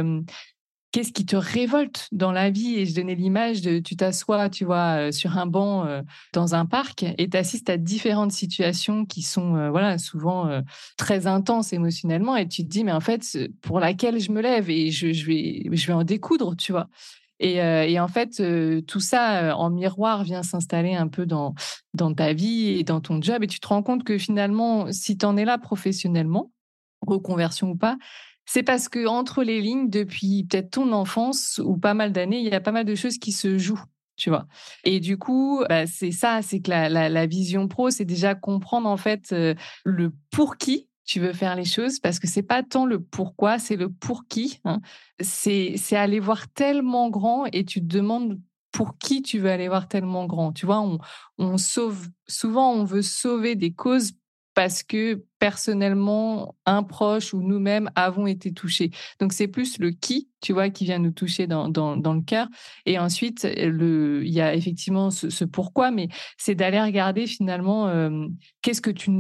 qu'est-ce 0.93 1.13
qui 1.13 1.25
te 1.25 1.37
révolte 1.37 2.09
dans 2.13 2.33
la 2.33 2.51
vie? 2.51 2.77
Et 2.77 2.87
je 2.87 2.95
donnais 2.95 3.15
l'image 3.15 3.63
de 3.63 3.79
tu 3.79 3.97
t'assois, 3.97 4.49
tu 4.49 4.65
vois, 4.65 5.09
euh, 5.09 5.13
sur 5.13 5.39
un 5.39 5.47
banc 5.47 5.87
euh, 5.87 6.03
dans 6.33 6.55
un 6.55 6.67
parc 6.67 7.05
et 7.19 7.29
tu 7.29 7.37
assistes 7.37 7.71
à 7.71 7.77
différentes 7.77 8.33
situations 8.33 9.07
qui 9.07 9.23
sont 9.23 9.57
euh, 9.57 9.71
voilà 9.71 9.99
souvent 9.99 10.63
très 10.97 11.27
intenses 11.27 11.73
émotionnellement 11.73 12.37
et 12.37 12.49
tu 12.49 12.63
te 12.63 12.69
dis 12.69 12.85
mais 12.85 12.93
en 12.93 13.01
fait 13.01 13.39
pour 13.61 13.81
laquelle 13.81 14.21
je 14.21 14.33
me 14.33 14.41
lève 14.41 14.71
et 14.71 14.91
je, 14.91 15.07
vais 15.27 15.65
je 15.71 15.87
vais 15.87 15.93
en 15.93 16.05
découdre, 16.05 16.57
tu 16.57 16.73
vois? 16.73 16.89
Et, 17.43 17.99
en 17.99 18.09
fait, 18.09 18.43
tout 18.87 19.01
ça 19.01 19.57
en 19.57 19.71
miroir 19.71 20.25
vient 20.25 20.43
s'installer 20.43 20.95
un 20.95 21.09
peu 21.09 21.25
dans, 21.25 21.55
dans 21.95 22.13
ta 22.13 22.35
vie 22.35 22.79
et 22.79 22.85
dans 22.85 23.01
ton 23.01 23.23
job. 23.23 23.43
Et 23.43 23.47
tu 23.47 23.61
te 23.61 23.67
rends 23.67 23.83
compte 23.83 24.05
que 24.05 24.19
finalement, 24.19 24.93
si 24.93 25.17
tu 25.17 25.25
en 25.25 25.39
es 25.39 25.47
là 25.47 25.57
professionnellement, 25.57 26.53
reconversion 27.01 27.71
ou 27.71 27.77
pas, 27.77 27.97
c'est 28.53 28.65
parce 28.65 28.89
que 28.89 29.07
entre 29.07 29.45
les 29.45 29.61
lignes, 29.61 29.89
depuis 29.89 30.43
peut-être 30.43 30.73
ton 30.73 30.91
enfance 30.91 31.61
ou 31.65 31.77
pas 31.77 31.95
mal 31.95 32.11
d'années, 32.11 32.41
il 32.41 32.49
y 32.49 32.53
a 32.53 32.61
pas 32.61 32.73
mal 32.73 32.85
de 32.85 32.97
choses 32.97 33.19
qui 33.19 33.31
se 33.31 33.59
jouent. 33.59 33.85
Tu 34.17 34.29
vois. 34.29 34.49
Et 34.83 34.99
du 34.99 35.19
coup, 35.19 35.63
bah, 35.69 35.87
c'est 35.87 36.11
ça, 36.11 36.43
c'est 36.43 36.61
que 36.61 36.69
la, 36.69 37.27
vision 37.27 37.69
pro, 37.69 37.91
c'est 37.91 38.05
déjà 38.05 38.35
comprendre 38.35 38.89
en 38.89 38.97
fait 38.97 39.31
euh, 39.31 39.55
le 39.85 40.13
pour 40.33 40.57
qui 40.57 40.89
tu 41.05 41.21
veux 41.21 41.33
faire 41.33 41.55
les 41.55 41.65
choses, 41.65 42.01
parce 42.01 42.19
que 42.19 42.27
c'est 42.27 42.43
pas 42.43 42.65
tant 42.65 42.87
le 42.87 43.01
pourquoi, 43.01 43.61
c'est 43.61 43.77
le 43.77 43.89
pour 43.89 44.27
qui. 44.27 44.59
Hein. 44.65 44.81
C'est 45.21 45.77
aller 45.93 46.19
voir 46.19 46.49
tellement 46.49 47.09
grand 47.09 47.47
et 47.53 47.65
tu 47.65 47.81
te 47.81 47.87
demandes 47.87 48.41
pour 48.73 48.99
qui 48.99 49.23
tu 49.23 49.39
veux 49.39 49.51
aller 49.51 49.69
voir 49.69 49.87
tellement 49.87 50.27
grand. 50.27 50.53
Tu 50.53 50.67
vois, 50.67 50.81
on, 50.81 50.99
on 51.39 51.57
sauve 51.57 52.09
souvent, 52.27 52.73
on 52.73 52.83
veut 52.83 53.03
sauver 53.03 53.55
des 53.55 53.73
causes 53.73 54.11
parce 54.55 54.83
que 54.83 55.25
personnellement, 55.41 56.55
un 56.67 56.85
proche 56.85 57.35
ou 57.35 57.43
nous-mêmes 57.43 57.91
avons 57.97 58.29
été 58.29 58.53
touchés. 58.53 58.91
Donc 59.19 59.33
c'est 59.33 59.49
plus 59.49 59.79
le 59.79 59.91
qui, 59.91 60.29
tu 60.41 60.53
vois, 60.53 60.71
qui 60.71 60.85
vient 60.85 61.01
nous 61.01 61.11
toucher 61.11 61.49
dans, 61.49 61.69
dans, 61.69 62.15
le 62.15 62.23
cœur. 62.23 62.47
Et 62.87 62.99
ensuite, 62.99 63.45
il 63.45 64.29
y 64.29 64.41
a 64.41 64.55
effectivement 64.55 65.11
ce, 65.11 65.45
pourquoi, 65.45 65.91
mais 65.91 66.09
c'est 66.37 66.55
d'aller 66.55 66.81
regarder 66.81 67.27
finalement 67.27 67.89
euh, 67.89 68.29
qu'est-ce 68.63 68.83
que 68.83 68.91
tu 68.91 69.11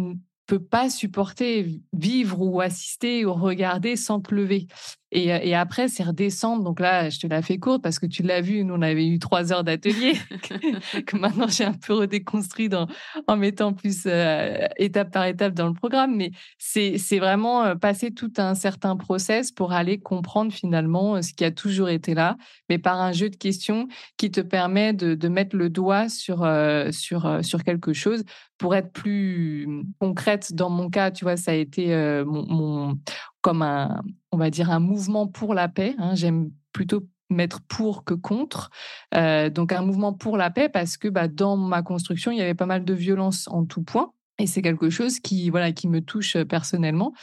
peux 0.51 0.59
pas 0.59 0.91
supporter 0.91 1.81
vivre 1.93 2.41
ou 2.41 2.61
assister 2.61 3.25
ou 3.25 3.33
regarder 3.33 3.95
sans 3.95 4.21
te 4.21 4.35
lever. 4.35 4.67
Et, 5.13 5.27
et 5.27 5.55
après, 5.55 5.87
c'est 5.89 6.03
redescendre. 6.03 6.65
Donc 6.65 6.81
là, 6.81 7.09
je 7.09 7.21
te 7.21 7.27
la 7.29 7.41
fais 7.41 7.59
courte 7.59 7.83
parce 7.83 8.01
que 8.01 8.07
tu 8.07 8.23
l'as 8.23 8.41
vu, 8.41 8.65
nous, 8.65 8.75
on 8.75 8.83
avait 8.83 9.07
eu 9.07 9.21
trois 9.21 9.53
heures 9.53 9.63
d'atelier 9.63 10.15
que 11.07 11.17
maintenant 11.17 11.47
j'ai 11.49 11.65
un 11.65 11.73
peu 11.73 11.95
redéconstruit 11.95 12.69
dans, 12.69 12.89
en 13.29 13.37
mettant 13.37 13.73
plus 13.73 14.03
euh, 14.07 14.67
étape 14.77 15.13
par 15.13 15.25
étape 15.27 15.55
dans 15.55 15.69
le 15.69 15.75
programme. 15.75 16.17
Mais 16.17 16.33
c'est 16.59 17.19
vraiment 17.19 17.65
euh, 17.65 17.75
passer 17.77 18.11
tout 18.11 18.33
un 18.39 18.57
certain 18.57 18.97
process 18.97 19.53
pour 19.53 19.73
aller 19.73 20.01
comprendre 20.01 20.53
finalement 20.53 21.17
euh, 21.17 21.23
ce 21.23 21.33
qui 21.33 21.45
a 21.45 21.53
toujours 21.53 21.91
été 21.91 22.15
là, 22.15 22.37
mais 22.69 22.79
par 22.79 23.01
un 23.01 23.13
jeu 23.13 23.31
de 23.31 23.37
questions 23.37 23.87
qui 24.17 24.33
te 24.33 24.41
permet 24.41 24.95
de, 24.95 25.15
de 25.15 25.29
mettre 25.29 25.57
le 25.57 25.71
doigt 25.71 26.09
sur, 26.09 26.49
sur, 26.91 27.39
sur 27.43 27.63
quelque 27.63 27.93
chose 27.93 28.25
pour 28.61 28.75
être 28.75 28.93
plus 28.93 29.67
concrète, 29.99 30.53
dans 30.53 30.69
mon 30.69 30.91
cas, 30.91 31.11
tu 31.11 31.25
vois, 31.25 31.39
ça 31.39 31.53
a 31.53 31.55
été 31.55 31.95
euh, 31.95 32.27
mon, 32.27 32.99
comme 33.41 33.63
un, 33.63 34.03
on 34.33 34.37
va 34.37 34.51
dire, 34.51 34.71
un 34.71 34.81
mouvement 34.81 35.27
pour 35.27 35.55
la 35.55 35.67
paix. 35.67 35.95
Hein. 35.97 36.15
J'aime 36.15 36.51
plutôt 36.75 37.09
mettre 37.31 37.63
pour 37.63 38.05
que 38.05 38.13
contre. 38.13 38.71
Euh, 39.15 39.49
donc 39.49 39.73
un 39.73 39.81
mouvement 39.81 40.13
pour 40.13 40.37
la 40.37 40.51
paix 40.51 40.69
parce 40.69 40.99
que 40.99 41.09
bah, 41.09 41.27
dans 41.27 41.57
ma 41.57 41.81
construction, 41.81 42.33
il 42.33 42.39
y 42.39 42.43
avait 42.43 42.55
pas 42.55 42.67
mal 42.67 42.85
de 42.85 42.93
violence 42.93 43.49
en 43.49 43.65
tout 43.65 43.83
point. 43.83 44.13
Et 44.39 44.47
c'est 44.47 44.61
quelque 44.61 44.91
chose 44.91 45.21
qui, 45.21 45.49
voilà, 45.49 45.73
qui 45.73 45.89
me 45.89 46.03
touche 46.03 46.37
euh, 46.37 46.45
personnellement. 46.45 47.15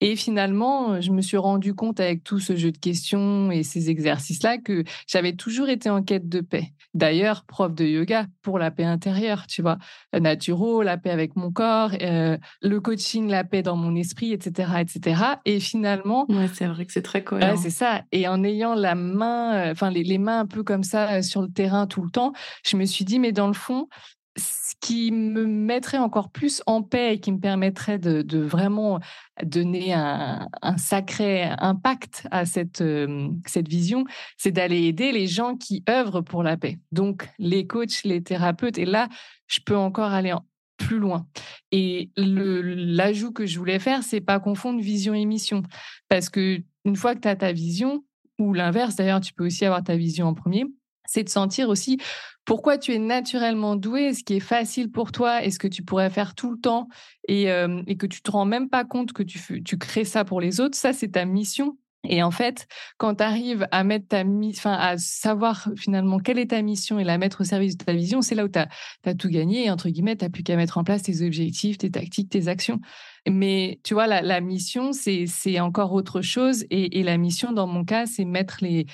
Et 0.00 0.16
finalement, 0.16 1.00
je 1.00 1.10
me 1.10 1.20
suis 1.20 1.36
rendu 1.36 1.74
compte 1.74 2.00
avec 2.00 2.24
tout 2.24 2.40
ce 2.40 2.56
jeu 2.56 2.72
de 2.72 2.78
questions 2.78 3.50
et 3.50 3.62
ces 3.62 3.90
exercices-là 3.90 4.58
que 4.58 4.84
j'avais 5.06 5.34
toujours 5.34 5.68
été 5.68 5.90
en 5.90 6.02
quête 6.02 6.28
de 6.28 6.40
paix. 6.40 6.72
D'ailleurs, 6.94 7.44
prof 7.46 7.72
de 7.72 7.84
yoga 7.84 8.26
pour 8.42 8.58
la 8.58 8.70
paix 8.70 8.84
intérieure, 8.84 9.46
tu 9.46 9.62
vois, 9.62 9.78
naturo, 10.12 10.82
la 10.82 10.96
paix 10.96 11.10
avec 11.10 11.36
mon 11.36 11.52
corps, 11.52 11.92
euh, 12.02 12.36
le 12.62 12.80
coaching, 12.80 13.28
la 13.28 13.44
paix 13.44 13.62
dans 13.62 13.76
mon 13.76 13.94
esprit, 13.94 14.32
etc., 14.32 14.72
etc. 14.80 15.22
Et 15.44 15.60
finalement, 15.60 16.26
ouais, 16.28 16.48
c'est 16.52 16.66
vrai 16.66 16.86
que 16.86 16.92
c'est 16.92 17.02
très 17.02 17.22
cohérent. 17.22 17.56
c'est 17.56 17.70
ça. 17.70 18.02
Et 18.10 18.26
en 18.26 18.42
ayant 18.42 18.74
la 18.74 18.94
main, 18.94 19.54
euh, 19.54 19.72
enfin 19.72 19.90
les, 19.90 20.02
les 20.02 20.18
mains 20.18 20.40
un 20.40 20.46
peu 20.46 20.62
comme 20.62 20.82
ça 20.82 21.12
euh, 21.12 21.22
sur 21.22 21.42
le 21.42 21.48
terrain 21.48 21.86
tout 21.86 22.02
le 22.02 22.10
temps, 22.10 22.32
je 22.64 22.76
me 22.76 22.84
suis 22.84 23.04
dit, 23.04 23.18
mais 23.18 23.32
dans 23.32 23.46
le 23.46 23.52
fond, 23.52 23.88
ce 24.36 24.74
qui 24.80 25.10
me 25.12 25.44
mettrait 25.44 25.98
encore 25.98 26.30
plus 26.30 26.62
en 26.66 26.82
paix 26.82 27.14
et 27.14 27.20
qui 27.20 27.32
me 27.32 27.40
permettrait 27.40 27.98
de, 27.98 28.38
vraiment 28.38 29.00
donner 29.42 29.92
un, 29.92 30.48
sacré 30.76 31.44
impact 31.58 32.26
à 32.30 32.46
cette, 32.46 32.80
euh, 32.80 33.28
cette 33.46 33.68
vision, 33.68 34.04
c'est 34.36 34.52
d'aller 34.52 34.84
aider 34.84 35.12
les 35.12 35.26
gens 35.26 35.56
qui 35.56 35.82
œuvrent 35.88 36.22
pour 36.22 36.42
la 36.42 36.56
paix. 36.56 36.78
Donc, 36.92 37.28
les 37.38 37.66
coachs, 37.66 38.04
les 38.04 38.22
thérapeutes. 38.22 38.78
Et 38.78 38.86
là, 38.86 39.08
je 39.48 39.60
peux 39.60 39.76
encore 39.76 40.12
aller 40.12 40.34
plus 40.76 40.98
loin. 40.98 41.26
Et 41.72 42.10
l'ajout 42.16 43.32
que 43.32 43.46
je 43.46 43.58
voulais 43.58 43.78
faire, 43.78 44.02
c'est 44.02 44.20
pas 44.20 44.40
confondre 44.40 44.80
vision 44.80 45.14
et 45.14 45.24
mission. 45.24 45.62
Parce 46.08 46.30
que 46.30 46.62
une 46.84 46.96
fois 46.96 47.14
que 47.14 47.20
tu 47.20 47.28
as 47.28 47.36
ta 47.36 47.52
vision, 47.52 48.04
ou 48.38 48.54
l'inverse 48.54 48.96
d'ailleurs, 48.96 49.20
tu 49.20 49.34
peux 49.34 49.44
aussi 49.44 49.64
avoir 49.66 49.84
ta 49.84 49.96
vision 49.96 50.26
en 50.26 50.34
premier, 50.34 50.64
c'est 51.10 51.24
de 51.24 51.28
sentir 51.28 51.68
aussi 51.68 51.98
pourquoi 52.44 52.78
tu 52.78 52.94
es 52.94 52.98
naturellement 52.98 53.76
doué, 53.76 54.14
ce 54.14 54.22
qui 54.22 54.34
est 54.34 54.40
facile 54.40 54.90
pour 54.90 55.12
toi, 55.12 55.44
et 55.44 55.50
ce 55.50 55.58
que 55.58 55.68
tu 55.68 55.82
pourrais 55.82 56.08
faire 56.08 56.34
tout 56.34 56.52
le 56.52 56.58
temps, 56.58 56.88
et, 57.28 57.44
et 57.86 57.96
que 57.96 58.06
tu 58.06 58.22
te 58.22 58.30
rends 58.30 58.46
même 58.46 58.68
pas 58.70 58.84
compte 58.84 59.12
que 59.12 59.22
tu, 59.22 59.62
tu 59.62 59.76
crées 59.76 60.04
ça 60.06 60.24
pour 60.24 60.40
les 60.40 60.60
autres. 60.60 60.76
Ça, 60.76 60.92
c'est 60.92 61.08
ta 61.08 61.24
mission. 61.26 61.76
Et 62.04 62.22
en 62.22 62.30
fait, 62.30 62.66
quand 62.96 63.16
tu 63.16 63.22
arrives 63.22 63.66
à 63.72 63.84
mettre 63.84 64.08
ta 64.08 64.24
enfin, 64.24 64.72
à 64.72 64.96
savoir 64.96 65.68
finalement 65.76 66.18
quelle 66.18 66.38
est 66.38 66.50
ta 66.50 66.62
mission 66.62 66.98
et 66.98 67.04
la 67.04 67.18
mettre 67.18 67.42
au 67.42 67.44
service 67.44 67.76
de 67.76 67.84
ta 67.84 67.92
vision, 67.92 68.22
c'est 68.22 68.34
là 68.34 68.44
où 68.44 68.48
tu 68.48 68.58
as, 68.58 69.14
tout 69.14 69.28
gagné. 69.28 69.66
Et 69.66 69.70
entre 69.70 69.90
guillemets, 69.90 70.16
tu 70.16 70.24
n'as 70.24 70.30
plus 70.30 70.42
qu'à 70.42 70.56
mettre 70.56 70.78
en 70.78 70.84
place 70.84 71.02
tes 71.02 71.22
objectifs, 71.22 71.76
tes 71.76 71.90
tactiques, 71.90 72.30
tes 72.30 72.48
actions. 72.48 72.80
Mais 73.28 73.80
tu 73.84 73.92
vois, 73.92 74.06
la, 74.06 74.40
mission, 74.40 74.92
c'est 74.92 75.60
encore 75.60 75.92
autre 75.92 76.22
chose. 76.22 76.64
Et, 76.70 77.02
la 77.02 77.18
mission, 77.18 77.52
dans 77.52 77.66
mon 77.66 77.84
cas, 77.84 78.06
c'est 78.06 78.24
mettre 78.24 78.58
les, 78.62 78.86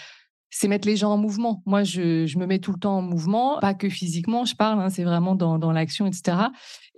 c'est 0.51 0.69
mettre 0.69 0.87
les 0.89 0.97
gens 0.97 1.13
en 1.13 1.17
mouvement. 1.17 1.63
Moi, 1.67 1.83
je, 1.83 2.27
je, 2.27 2.39
me 2.39 2.47
mets 2.47 2.59
tout 2.59 2.73
le 2.73 2.79
temps 2.79 2.99
en 2.99 3.03
mouvement, 3.03 3.59
pas 3.61 3.75
que 3.75 3.89
physiquement, 3.89 4.45
je 4.45 4.55
parle, 4.55 4.81
hein, 4.81 4.91
c'est 4.91 5.05
vraiment 5.05 5.35
dans, 5.35 5.59
dans 5.59 5.73
l'action, 5.73 6.07
etc. 6.07 6.39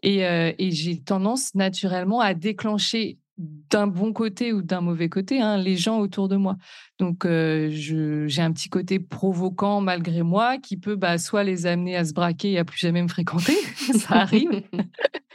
Et, 0.02 0.26
euh, 0.26 0.52
et 0.58 0.70
j'ai 0.70 1.00
tendance 1.00 1.54
naturellement 1.54 2.20
à 2.20 2.34
déclencher 2.34 3.18
d'un 3.38 3.86
bon 3.86 4.12
côté 4.12 4.52
ou 4.52 4.62
d'un 4.62 4.80
mauvais 4.80 5.08
côté, 5.08 5.40
hein, 5.40 5.56
les 5.56 5.76
gens 5.76 6.00
autour 6.00 6.28
de 6.28 6.36
moi. 6.36 6.56
Donc, 6.98 7.24
euh, 7.24 7.68
j'ai 7.70 8.42
un 8.42 8.52
petit 8.52 8.68
côté 8.68 8.98
provoquant 8.98 9.80
malgré 9.80 10.22
moi 10.22 10.58
qui 10.58 10.76
peut 10.76 10.96
bah, 10.96 11.18
soit 11.18 11.44
les 11.44 11.66
amener 11.66 11.96
à 11.96 12.04
se 12.04 12.12
braquer 12.12 12.52
et 12.52 12.58
à 12.58 12.64
plus 12.64 12.78
jamais 12.78 13.02
me 13.02 13.08
fréquenter, 13.08 13.56
ça 13.94 14.16
arrive, 14.16 14.62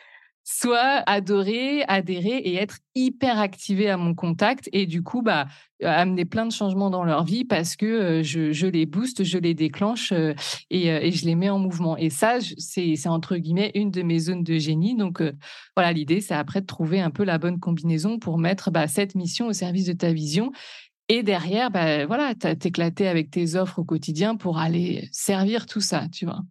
soit 0.63 1.03
adorer, 1.07 1.83
adhérer 1.89 2.37
et 2.37 2.55
être 2.55 2.77
hyper 2.95 3.37
activé 3.37 3.89
à 3.89 3.97
mon 3.97 4.15
contact 4.15 4.69
et 4.71 4.85
du 4.85 5.03
coup, 5.03 5.21
bah, 5.21 5.47
amener 5.83 6.23
plein 6.23 6.45
de 6.45 6.53
changements 6.53 6.89
dans 6.89 7.03
leur 7.03 7.25
vie 7.25 7.43
parce 7.43 7.75
que 7.75 7.85
euh, 7.85 8.23
je, 8.23 8.65
les 8.67 8.85
booste, 8.85 9.25
je 9.25 9.37
les 9.37 9.53
déclenche 9.53 10.13
euh, 10.13 10.33
et, 10.69 11.11
je 11.11 11.25
les 11.25 11.35
mets 11.35 11.49
en 11.49 11.59
mouvement. 11.59 11.97
Et 11.97 12.09
ça, 12.09 12.37
c'est 12.57 12.95
entre 13.07 13.35
guillemets 13.35 13.71
une 13.75 13.91
de 13.91 14.03
mes 14.03 14.19
zones 14.19 14.45
de 14.45 14.57
génie. 14.57 14.95
Donc, 14.95 15.21
voilà, 15.75 15.91
l'idée, 15.91 16.21
c'est 16.21 16.33
après 16.33 16.61
de 16.61 16.65
trouver 16.65 17.01
un 17.01 17.11
peu 17.11 17.25
la 17.25 17.37
bonne 17.37 17.59
combinaison 17.59 18.17
pour 18.17 18.37
mettre 18.37 18.71
bah, 18.71 18.87
cette 18.87 19.15
mission 19.15 19.47
au 19.47 19.53
service 19.53 19.87
de 19.87 19.93
ta 19.93 20.13
vision 20.13 20.53
et 21.09 21.23
derrière, 21.23 21.71
bah, 21.71 22.05
voilà, 22.05 22.33
t'éclater 22.35 23.07
avec 23.09 23.29
tes 23.29 23.55
offres 23.55 23.79
au 23.79 23.83
quotidien 23.83 24.37
pour 24.37 24.57
aller 24.57 25.09
servir 25.11 25.65
tout 25.65 25.81
ça, 25.81 26.07
tu 26.09 26.25
vois. 26.25 26.41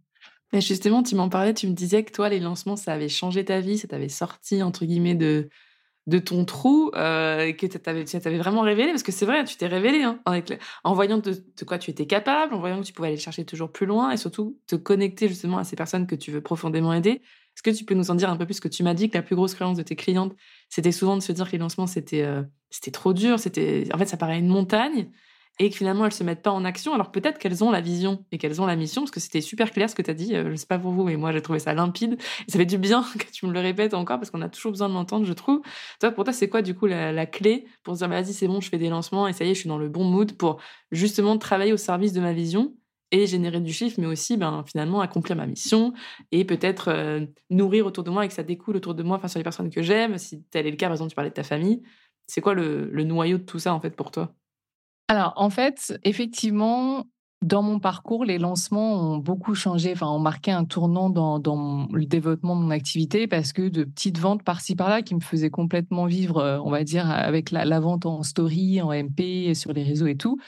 Mais 0.53 0.61
justement, 0.61 1.03
tu 1.03 1.15
m'en 1.15 1.29
parlais, 1.29 1.55
tu 1.55 1.67
me 1.67 1.73
disais 1.73 2.05
que 2.05 2.13
toi, 2.13 2.29
les 2.29 2.41
lancements, 2.41 2.77
ça 2.77 2.93
avait 2.93 3.09
changé 3.09 3.45
ta 3.45 3.61
vie, 3.61 3.79
ça 3.79 3.89
t'avait 3.89 4.09
sorti, 4.09 4.63
entre 4.63 4.85
guillemets, 4.85 5.15
de, 5.15 5.49
de 6.07 6.19
ton 6.19 6.45
trou, 6.45 6.91
euh, 6.95 7.53
que 7.53 7.67
tu 7.67 7.79
t'avais 7.79 8.39
vraiment 8.39 8.63
révélé, 8.63 8.91
parce 8.91 9.03
que 9.03 9.13
c'est 9.13 9.25
vrai, 9.25 9.45
tu 9.45 9.57
t'es 9.57 9.67
révélé, 9.67 10.03
hein, 10.03 10.21
en 10.85 10.95
voyant 10.95 11.19
de, 11.19 11.35
quoi 11.65 11.79
tu 11.79 11.91
étais 11.91 12.07
capable, 12.07 12.55
en 12.55 12.59
voyant 12.59 12.81
que 12.81 12.87
tu 12.87 12.93
pouvais 12.93 13.09
aller 13.09 13.17
chercher 13.17 13.45
toujours 13.45 13.71
plus 13.71 13.87
loin, 13.87 14.11
et 14.11 14.17
surtout 14.17 14.59
te 14.67 14.77
connecter 14.77 15.29
justement 15.29 15.59
à 15.59 15.65
ces 15.65 15.77
personnes 15.77 16.07
que 16.07 16.17
tu 16.17 16.31
veux 16.31 16.41
profondément 16.41 16.93
aider. 16.93 17.23
Est-ce 17.55 17.63
que 17.63 17.71
tu 17.71 17.85
peux 17.85 17.95
nous 17.95 18.11
en 18.11 18.15
dire 18.15 18.31
un 18.31 18.37
peu 18.37 18.47
plus 18.47 18.61
que 18.61 18.69
tu 18.69 18.83
m'as 18.83 18.95
dit 18.95 19.11
que 19.11 19.17
la 19.17 19.23
plus 19.23 19.37
grosse 19.37 19.55
croyance 19.55 19.77
de 19.77 19.83
tes 19.83 19.97
clientes, 19.97 20.35
c'était 20.69 20.93
souvent 20.93 21.17
de 21.17 21.23
se 21.23 21.33
dire 21.33 21.47
que 21.47 21.53
les 21.53 21.59
lancements, 21.59 21.87
c'était 21.87 22.23
euh, 22.23 22.43
c'était 22.71 22.91
trop 22.91 23.13
dur, 23.13 23.39
c'était 23.39 23.85
en 23.93 23.99
fait, 23.99 24.07
ça 24.07 24.17
paraît 24.17 24.39
une 24.39 24.49
montagne, 24.49 25.11
et 25.59 25.71
que 25.71 25.77
finalement 25.77 26.07
elles 26.07 26.13
se 26.13 26.25
mettent 26.25 26.43
pas 26.43 26.51
en 26.51 26.65
action, 26.65 26.95
alors 26.95 27.11
peut-être 27.11 27.39
qu'elles 27.39 27.63
ont 27.63 27.71
la 27.71 27.81
vision 27.81 28.25
et 28.33 28.39
qu'elles 28.39 28.61
ont 28.61 28.67
la 28.67 28.77
mission, 28.77 29.03
parce 29.03 29.11
que 29.11 29.21
c'était 29.21 29.41
super 29.41 29.71
clair 29.71 29.91
ce 29.91 29.95
que 29.95 30.03
tu 30.03 30.11
as 30.11 30.15
dit, 30.15 30.35
euh, 30.35 30.51
je 30.51 30.57
sais 30.57 30.67
pas 30.67 30.79
pour 30.79 30.93
vous, 30.93 31.05
mais 31.05 31.17
moi 31.17 31.33
j'ai 31.33 31.43
trouvé 31.43 31.59
ça 31.59 31.75
limpide, 31.75 32.17
et 32.47 32.51
ça 32.51 32.59
fait 32.59 32.67
du 32.67 32.79
bien 32.79 33.05
que 33.19 33.31
tu 33.31 33.47
me 33.47 33.53
le 33.53 33.61
répètes 33.61 33.95
encore, 33.95 34.19
parce 34.19 34.31
qu'on 34.31 34.43
a 34.43 34.49
toujours 34.49 34.73
besoin 34.73 34.89
de 34.89 34.95
l'entendre, 34.95 35.27
je 35.27 35.33
trouve. 35.33 35.61
Toi, 36.01 36.11
pour 36.11 36.25
toi, 36.25 36.33
c'est 36.33 36.49
quoi 36.49 36.63
du 36.63 36.75
coup 36.75 36.87
la, 36.87 37.27
clé 37.27 37.67
pour 37.83 37.95
se 37.95 37.99
dire, 38.01 38.09
vas-y, 38.09 38.33
c'est 38.33 38.49
bon, 38.49 38.61
je 38.61 38.69
fais 38.69 38.79
des 38.79 38.89
lancements, 38.89 39.29
et 39.29 39.33
ça 39.33 39.45
y 39.45 39.51
est, 39.51 39.55
je 39.55 39.61
suis 39.61 39.69
dans 39.69 39.79
le 39.79 39.89
bon 39.89 40.05
mood 40.05 40.33
pour 40.37 40.61
justement 40.91 41.37
travailler 41.39 41.73
au 41.73 41.77
service 41.77 42.13
de 42.13 42.21
ma 42.21 42.33
vision 42.33 42.75
et 43.11 43.27
générer 43.27 43.61
du 43.61 43.73
chiffre, 43.73 44.01
mais 44.01 44.07
aussi 44.07 44.37
ben, 44.39 44.65
finalement 44.67 45.01
accomplir 45.03 45.37
ma 45.37 45.47
mission 45.47 45.93
et 46.33 46.45
peut-être 46.47 46.89
euh, 46.89 47.27
nourrir 47.51 47.87
autour 47.87 48.05
de 48.05 48.11
moi 48.11 48.25
et 48.25 48.29
que 48.29 48.35
ça 48.35 48.43
découle 48.43 48.77
autour 48.77 48.95
de 48.95 49.03
moi, 49.03 49.19
enfin 49.19 49.29
sur 49.29 49.39
les 49.39 49.45
personnes 49.45 49.71
que 49.71 49.83
j'aime, 49.83 50.17
si 50.17 50.43
tel 50.45 50.67
est 50.67 50.71
le 50.71 50.77
cas, 50.77 50.87
par 50.87 50.95
exemple, 50.95 51.11
tu 51.11 51.15
parlais 51.15 51.31
de 51.31 51.35
ta 51.35 51.43
famille. 51.43 51.83
C'est 52.27 52.41
quoi 52.41 52.55
le, 52.55 52.89
le 52.91 53.05
noyau 53.05 53.39
de 53.39 53.43
tout 53.45 53.59
ça 53.59 53.75
en 53.75 53.81
fait 53.81 53.95
pour 53.95 54.11
toi? 54.11 54.35
Alors, 55.13 55.35
en 55.37 55.51
fait, 55.51 55.93
effectivement, 56.05 57.05
dans 57.43 57.61
mon 57.61 57.81
parcours, 57.81 58.25
les 58.25 58.39
lancements 58.39 58.95
ont 58.95 59.19
beaucoup 59.19 59.55
changé, 59.55 59.93
enfin, 59.93 60.09
ont 60.09 60.19
marqué 60.19 60.53
un 60.53 60.65
tournant 60.65 61.11
dans, 61.11 61.87
le 61.93 62.07
développement 62.07 62.57
de 62.57 62.63
mon 62.63 62.71
activité 62.71 63.27
parce 63.27 63.53
que 63.53 63.69
de 63.69 63.85
petites 63.85 64.17
ventes 64.17 64.43
par-ci 64.43 64.75
par-là 64.75 65.03
qui 65.03 65.15
me 65.15 65.21
faisaient 65.21 65.51
complètement 65.51 66.07
vivre, 66.07 66.39
euh, 66.39 66.59
on 66.65 66.71
va 66.71 66.83
dire, 66.83 67.11
avec 67.11 67.51
la, 67.51 67.79
vente 67.79 68.07
en 68.07 68.23
story, 68.23 68.81
en 68.81 68.91
MP, 68.91 69.53
sur 69.53 69.75
les 69.75 69.83
réseaux 69.83 70.07
et 70.07 70.17
tout. 70.17 70.39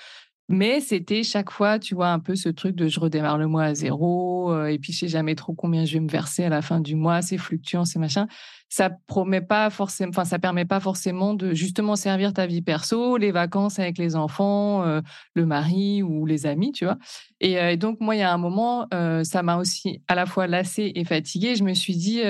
Mais 0.48 0.80
c'était 0.80 1.22
chaque 1.22 1.50
fois, 1.50 1.78
tu 1.78 1.94
vois, 1.94 2.09
un 2.09 2.18
peu 2.18 2.37
ce 2.37 2.50
truc 2.50 2.76
de 2.76 2.87
je 2.87 3.00
redémarre 3.00 3.38
le 3.38 3.46
mois 3.46 3.64
à 3.64 3.74
zéro, 3.74 4.52
euh, 4.52 4.66
et 4.66 4.78
puis 4.78 4.92
je 4.92 5.00
sais 5.00 5.09
jamais 5.09 5.35
trop 5.35 5.54
combien 5.54 5.87
je 5.87 5.94
vais 5.94 6.00
me 6.00 6.09
verser 6.09 6.44
à 6.44 6.50
la 6.50 6.61
fin 6.61 6.80
du 6.80 6.96
mois, 6.96 7.22
c'est 7.22 7.38
fluctuant, 7.38 7.85
c'est 7.85 7.98
machin 7.98 8.26
ça 8.74 8.90
promet 9.07 9.40
pas 9.40 9.70
forcément, 9.70 10.11
enfin, 10.11 10.24
ça 10.24 10.40
permet 10.40 10.64
pas 10.64 10.80
forcément 10.80 11.35
de 11.35 11.54
justement 11.54 11.94
servir 11.94 12.33
ta 12.33 12.44
vie 12.46 12.61
perso, 12.61 13.16
les 13.16 13.30
vacances 13.30 13.78
avec 13.78 13.98
les 13.98 14.16
enfants, 14.16 14.83
euh, 14.83 15.00
le 15.35 15.46
mari 15.46 16.02
ou 16.02 16.26
les 16.26 16.44
amis, 16.44 16.72
tu 16.72 16.85
vois. 16.85 16.98
Et, 17.40 17.61
euh, 17.61 17.76
donc, 17.76 18.00
moi, 18.00 18.16
il 18.16 18.18
y 18.18 18.22
a 18.22 18.33
un 18.33 18.38
moment, 18.38 18.88
ça 19.22 19.44
m'a 19.44 19.59
aussi 19.59 20.02
à 20.09 20.16
la 20.16 20.26
fois 20.26 20.48
lassée 20.48 20.90
et 20.96 21.04
fatiguée. 21.04 21.54
Je 21.54 21.62
me 21.62 21.72
suis 21.72 21.94
dit, 21.94 22.20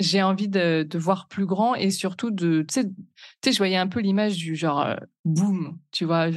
j'ai 0.00 0.22
envie 0.22 0.48
de, 0.48 0.88
voir 0.94 1.28
plus 1.28 1.46
grand 1.46 1.76
et 1.76 1.90
surtout 1.90 2.32
de, 2.32 2.66
tu 2.68 2.82
sais, 3.44 3.52
je 3.52 3.58
voyais 3.58 3.76
un 3.76 3.86
peu 3.86 4.00
l'image 4.00 4.36
du 4.36 4.56
genre 4.56 4.88
boum, 5.24 5.78
tu 5.92 6.04
vois, 6.04 6.30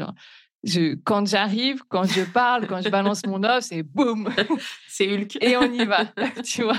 je, 0.64 0.96
quand 1.04 1.28
j'arrive, 1.28 1.82
quand 1.88 2.04
je 2.04 2.22
parle, 2.22 2.68
quand 2.68 2.82
je 2.82 2.90
balance 2.90 3.26
mon 3.26 3.44
offre, 3.44 3.64
c'est 3.64 3.84
boum, 3.84 4.30
c'est 4.88 5.08
Hulk. 5.12 5.38
Et 5.42 5.56
on 5.56 5.72
y 5.72 5.86
va, 5.86 6.06
tu 6.44 6.64
vois. 6.64 6.78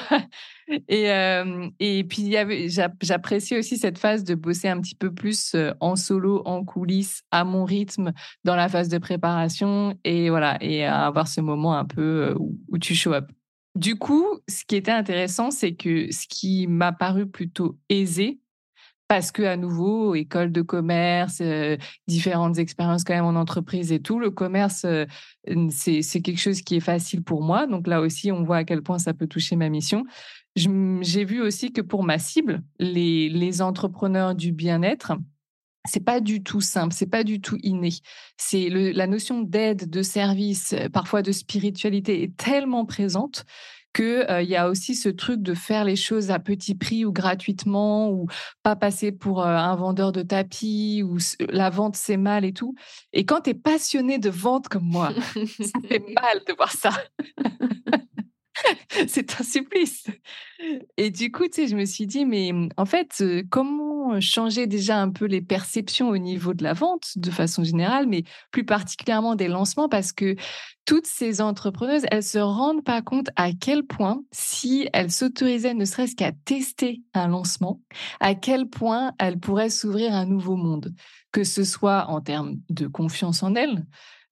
Et, 0.88 1.10
euh, 1.10 1.68
et 1.80 2.04
puis, 2.04 2.34
j'apprécie 3.00 3.56
aussi 3.56 3.76
cette 3.78 3.98
phase 3.98 4.24
de 4.24 4.34
bosser 4.34 4.68
un 4.68 4.80
petit 4.80 4.94
peu 4.94 5.12
plus 5.12 5.54
euh, 5.54 5.72
en 5.80 5.96
solo, 5.96 6.42
en 6.44 6.64
coulisses, 6.64 7.22
à 7.30 7.44
mon 7.44 7.64
rythme, 7.64 8.12
dans 8.44 8.56
la 8.56 8.68
phase 8.68 8.88
de 8.88 8.98
préparation. 8.98 9.98
Et 10.04 10.30
voilà, 10.30 10.58
et 10.60 10.84
avoir 10.84 11.26
ce 11.26 11.40
moment 11.40 11.76
un 11.76 11.86
peu 11.86 12.28
euh, 12.28 12.34
où, 12.38 12.58
où 12.68 12.78
tu 12.78 12.94
show 12.94 13.14
up. 13.14 13.30
Du 13.76 13.96
coup, 13.96 14.26
ce 14.48 14.64
qui 14.64 14.76
était 14.76 14.90
intéressant, 14.90 15.50
c'est 15.50 15.74
que 15.74 16.12
ce 16.12 16.26
qui 16.28 16.66
m'a 16.66 16.92
paru 16.92 17.26
plutôt 17.28 17.78
aisé, 17.88 18.39
parce 19.10 19.32
que 19.32 19.42
à 19.42 19.56
nouveau, 19.56 20.14
école 20.14 20.52
de 20.52 20.62
commerce, 20.62 21.38
euh, 21.40 21.76
différentes 22.06 22.58
expériences 22.58 23.02
quand 23.02 23.12
même 23.12 23.24
en 23.24 23.34
entreprise 23.34 23.90
et 23.90 23.98
tout, 23.98 24.20
le 24.20 24.30
commerce, 24.30 24.84
euh, 24.84 25.04
c'est 25.70 26.22
quelque 26.22 26.38
chose 26.38 26.62
qui 26.62 26.76
est 26.76 26.80
facile 26.80 27.24
pour 27.24 27.42
moi. 27.42 27.66
Donc 27.66 27.88
là 27.88 28.02
aussi, 28.02 28.30
on 28.30 28.44
voit 28.44 28.58
à 28.58 28.64
quel 28.64 28.82
point 28.82 29.00
ça 29.00 29.12
peut 29.12 29.26
toucher 29.26 29.56
ma 29.56 29.68
mission. 29.68 30.04
J'ai 30.54 31.24
vu 31.24 31.40
aussi 31.40 31.72
que 31.72 31.80
pour 31.80 32.04
ma 32.04 32.20
cible, 32.20 32.62
les, 32.78 33.28
les 33.28 33.62
entrepreneurs 33.62 34.36
du 34.36 34.52
bien-être, 34.52 35.14
c'est 35.86 36.04
pas 36.04 36.20
du 36.20 36.44
tout 36.44 36.60
simple, 36.60 36.94
c'est 36.94 37.10
pas 37.10 37.24
du 37.24 37.40
tout 37.40 37.58
inné. 37.64 37.90
C'est 38.36 38.68
la 38.68 39.08
notion 39.08 39.42
d'aide, 39.42 39.90
de 39.90 40.02
service, 40.02 40.72
parfois 40.92 41.22
de 41.22 41.32
spiritualité 41.32 42.22
est 42.22 42.36
tellement 42.36 42.86
présente 42.86 43.44
qu'il 43.92 44.26
il 44.42 44.48
y 44.48 44.56
a 44.56 44.68
aussi 44.68 44.94
ce 44.94 45.08
truc 45.08 45.42
de 45.42 45.54
faire 45.54 45.84
les 45.84 45.96
choses 45.96 46.30
à 46.30 46.38
petit 46.38 46.74
prix 46.74 47.04
ou 47.04 47.12
gratuitement 47.12 48.10
ou 48.10 48.26
pas 48.62 48.76
passer 48.76 49.12
pour 49.12 49.44
un 49.44 49.74
vendeur 49.76 50.12
de 50.12 50.22
tapis 50.22 51.02
ou 51.04 51.18
la 51.48 51.70
vente 51.70 51.96
c'est 51.96 52.16
mal 52.16 52.44
et 52.44 52.52
tout. 52.52 52.74
Et 53.12 53.24
quand 53.24 53.42
tu 53.42 53.50
es 53.50 53.54
passionné 53.54 54.18
de 54.18 54.30
vente 54.30 54.68
comme 54.68 54.86
moi, 54.86 55.12
ça 55.34 55.80
fait 55.88 56.04
mal 56.14 56.40
de 56.46 56.54
voir 56.54 56.72
ça. 56.72 56.90
c'est 59.08 59.40
un 59.40 59.44
supplice. 59.44 60.06
Et 60.96 61.10
du 61.10 61.30
coup, 61.30 61.44
tu 61.44 61.62
sais, 61.62 61.68
je 61.68 61.76
me 61.76 61.84
suis 61.84 62.06
dit, 62.06 62.24
mais 62.26 62.50
en 62.76 62.84
fait, 62.84 63.22
comment 63.50 64.20
changer 64.20 64.66
déjà 64.66 65.00
un 65.00 65.10
peu 65.10 65.26
les 65.26 65.40
perceptions 65.40 66.08
au 66.08 66.18
niveau 66.18 66.54
de 66.54 66.62
la 66.62 66.72
vente 66.72 67.12
de 67.16 67.30
façon 67.30 67.62
générale, 67.62 68.06
mais 68.06 68.24
plus 68.50 68.64
particulièrement 68.64 69.34
des 69.34 69.48
lancements, 69.48 69.88
parce 69.88 70.12
que 70.12 70.34
toutes 70.86 71.06
ces 71.06 71.40
entrepreneuses, 71.40 72.04
elles 72.10 72.24
se 72.24 72.38
rendent 72.38 72.82
pas 72.82 73.02
compte 73.02 73.28
à 73.36 73.50
quel 73.52 73.84
point, 73.84 74.22
si 74.32 74.88
elles 74.92 75.12
s'autorisaient 75.12 75.74
ne 75.74 75.84
serait-ce 75.84 76.16
qu'à 76.16 76.32
tester 76.32 77.02
un 77.14 77.28
lancement, 77.28 77.80
à 78.18 78.34
quel 78.34 78.68
point 78.68 79.12
elles 79.18 79.38
pourraient 79.38 79.70
s'ouvrir 79.70 80.14
un 80.14 80.26
nouveau 80.26 80.56
monde, 80.56 80.94
que 81.32 81.44
ce 81.44 81.64
soit 81.64 82.06
en 82.08 82.20
termes 82.20 82.56
de 82.70 82.86
confiance 82.86 83.42
en 83.42 83.54
elles, 83.54 83.84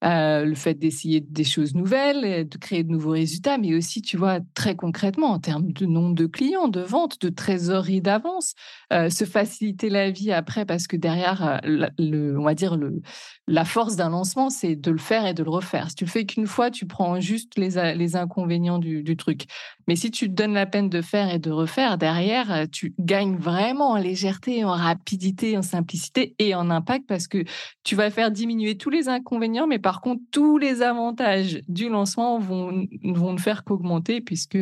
euh, 0.05 0.45
le 0.45 0.55
fait 0.55 0.75
d'essayer 0.75 1.21
des 1.21 1.45
choses 1.45 1.75
nouvelles, 1.75 2.49
de 2.49 2.59
créer 2.59 2.85
de 2.85 2.91
nouveaux 2.91 3.11
résultats, 3.11 3.59
mais 3.59 3.75
aussi, 3.75 4.01
tu 4.01 4.17
vois, 4.17 4.39
très 4.55 4.77
concrètement, 4.77 5.33
en 5.33 5.41
termes 5.41 5.73
de 5.73 5.87
nombre 5.87 6.15
de 6.15 6.27
clients, 6.27 6.69
de 6.69 6.81
ventes, 6.81 7.21
de 7.21 7.29
trésorerie 7.29 8.01
d'avance, 8.01 8.55
euh, 8.93 9.11
se 9.11 9.25
faciliter 9.25 9.91
la 9.91 10.11
vie 10.11 10.31
après, 10.31 10.65
parce 10.65 10.87
que 10.87 10.97
derrière, 10.97 11.61
euh, 11.65 11.89
le, 11.99 12.39
on 12.39 12.45
va 12.45 12.55
dire, 12.55 12.77
le, 12.77 13.03
la 13.49 13.65
force 13.65 13.97
d'un 13.97 14.11
lancement, 14.11 14.51
c'est 14.51 14.77
de 14.77 14.91
le 14.91 14.99
faire 14.99 15.27
et 15.27 15.35
de 15.35 15.43
le 15.43 15.51
refaire. 15.51 15.91
Si 15.91 15.97
tu 15.97 16.05
le 16.05 16.11
fais 16.11 16.27
qu'une 16.27 16.47
fois, 16.47 16.71
tu 16.71 16.87
prends 16.87 17.19
juste 17.19 17.59
les, 17.59 17.95
les 17.95 18.17
inconvénients 18.17 18.79
du, 18.79 19.03
du, 19.03 19.17
truc. 19.17 19.47
Mais 19.89 19.97
si 19.97 20.13
tu 20.13 20.29
te 20.29 20.35
donnes 20.35 20.53
la 20.53 20.67
peine 20.67 20.89
de 20.89 21.03
faire 21.03 21.35
et 21.35 21.41
de 21.41 21.51
refaire, 21.51 21.99
derrière, 21.99 22.67
tu 22.71 22.95
gagnes 22.99 23.37
vraiment 23.37 23.91
en 23.93 23.97
légèreté, 23.97 24.65
en 24.65 24.73
rapidité, 24.73 25.57
en 25.57 25.63
simplicité 25.63 26.37
et 26.39 26.55
en 26.55 26.71
impact, 26.71 27.07
parce 27.09 27.27
que 27.27 27.43
tu 27.83 27.97
vas 27.97 28.11
faire 28.11 28.31
diminuer 28.31 28.77
tous 28.77 28.91
les 28.91 29.09
inconvénients, 29.09 29.67
mais 29.67 29.81
par 29.81 30.01
contre, 30.01 30.23
tous 30.31 30.59
les 30.59 30.83
avantages 30.83 31.61
du 31.69 31.89
lancement 31.89 32.39
vont, 32.39 32.87
vont 33.03 33.33
ne 33.33 33.39
faire 33.39 33.65
qu'augmenter 33.65 34.21
puisque 34.21 34.59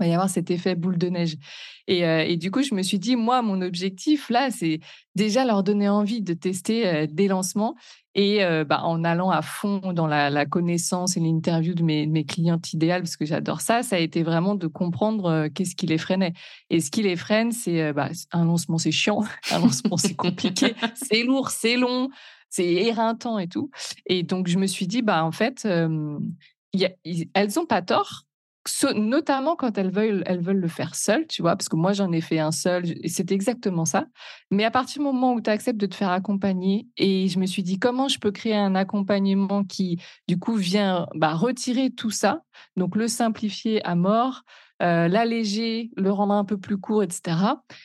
va 0.00 0.06
y 0.06 0.14
avoir 0.14 0.28
cet 0.28 0.50
effet 0.50 0.74
boule 0.74 0.98
de 0.98 1.08
neige. 1.08 1.36
Et, 1.86 2.06
euh, 2.06 2.24
et, 2.26 2.36
du 2.36 2.50
coup, 2.50 2.62
je 2.62 2.74
me 2.74 2.82
suis 2.82 2.98
dit, 2.98 3.16
moi, 3.16 3.42
mon 3.42 3.60
objectif, 3.60 4.30
là, 4.30 4.50
c'est 4.50 4.80
déjà 5.14 5.44
leur 5.44 5.62
donner 5.62 5.88
envie 5.88 6.22
de 6.22 6.34
tester 6.34 6.86
euh, 6.86 7.06
des 7.08 7.28
lancements 7.28 7.76
et 8.14 8.44
euh, 8.44 8.64
bah, 8.64 8.82
en 8.84 9.04
allant 9.04 9.30
à 9.30 9.42
fond 9.42 9.92
dans 9.92 10.06
la, 10.06 10.46
connaissance 10.46 11.16
et 11.16 11.20
l'interview 11.20 11.74
de 11.74 11.82
mes, 11.82 12.06
mes 12.06 12.24
clientes 12.24 12.72
idéales, 12.72 13.02
parce 13.02 13.16
que 13.16 13.24
j'adore 13.24 13.60
ça, 13.60 13.82
ça 13.82 13.96
a 13.96 13.98
été 13.98 14.22
vraiment 14.22 14.54
de 14.54 14.66
comprendre 14.66 15.48
qu'est-ce 15.48 15.76
qui 15.76 15.86
les 15.86 15.98
freinait. 15.98 16.32
Et 16.70 16.80
ce 16.80 16.90
qui 16.90 17.02
les 17.02 17.16
freine, 17.16 17.52
c'est 17.52 17.92
bah, 17.92 18.08
un 18.32 18.44
lancement, 18.44 18.78
c'est 18.78 18.90
chiant, 18.90 19.22
un 19.52 19.60
lancement, 19.60 19.96
c'est 19.96 20.14
compliqué, 20.14 20.74
c'est 20.94 21.22
lourd, 21.22 21.50
c'est 21.50 21.76
long, 21.76 22.08
c'est 22.48 22.66
éreintant 22.66 23.38
et 23.38 23.48
tout. 23.48 23.70
Et 24.06 24.22
donc, 24.22 24.48
je 24.48 24.58
me 24.58 24.66
suis 24.66 24.86
dit, 24.86 25.02
bah, 25.02 25.24
en 25.24 25.32
fait, 25.32 25.68
y 26.74 26.84
a, 26.84 26.90
elles 27.34 27.50
n'ont 27.56 27.66
pas 27.66 27.82
tort, 27.82 28.26
notamment 28.94 29.56
quand 29.56 29.78
elles 29.78 29.90
veulent, 29.90 30.22
elles 30.26 30.42
veulent 30.42 30.60
le 30.60 30.68
faire 30.68 30.94
seules, 30.94 31.26
tu 31.26 31.42
vois, 31.42 31.56
parce 31.56 31.68
que 31.68 31.76
moi, 31.76 31.92
j'en 31.92 32.12
ai 32.12 32.20
fait 32.20 32.38
un 32.38 32.52
seul, 32.52 32.84
et 33.02 33.08
c'est 33.08 33.32
exactement 33.32 33.84
ça. 33.84 34.06
Mais 34.50 34.64
à 34.64 34.70
partir 34.70 35.00
du 35.00 35.04
moment 35.04 35.32
où 35.32 35.40
tu 35.40 35.50
acceptes 35.50 35.80
de 35.80 35.86
te 35.86 35.94
faire 35.94 36.10
accompagner, 36.10 36.86
et 36.96 37.28
je 37.28 37.38
me 37.38 37.46
suis 37.46 37.62
dit, 37.62 37.78
comment 37.78 38.08
je 38.08 38.18
peux 38.18 38.30
créer 38.30 38.56
un 38.56 38.74
accompagnement 38.74 39.64
qui, 39.64 40.00
du 40.28 40.38
coup, 40.38 40.54
vient 40.54 41.06
bah, 41.14 41.34
retirer 41.34 41.90
tout 41.90 42.10
ça, 42.10 42.42
donc 42.76 42.96
le 42.96 43.08
simplifier 43.08 43.84
à 43.86 43.94
mort, 43.94 44.42
euh, 44.82 45.08
l'alléger, 45.08 45.90
le 45.96 46.10
rendre 46.10 46.34
un 46.34 46.44
peu 46.44 46.56
plus 46.56 46.78
court, 46.78 47.02
etc., 47.02 47.36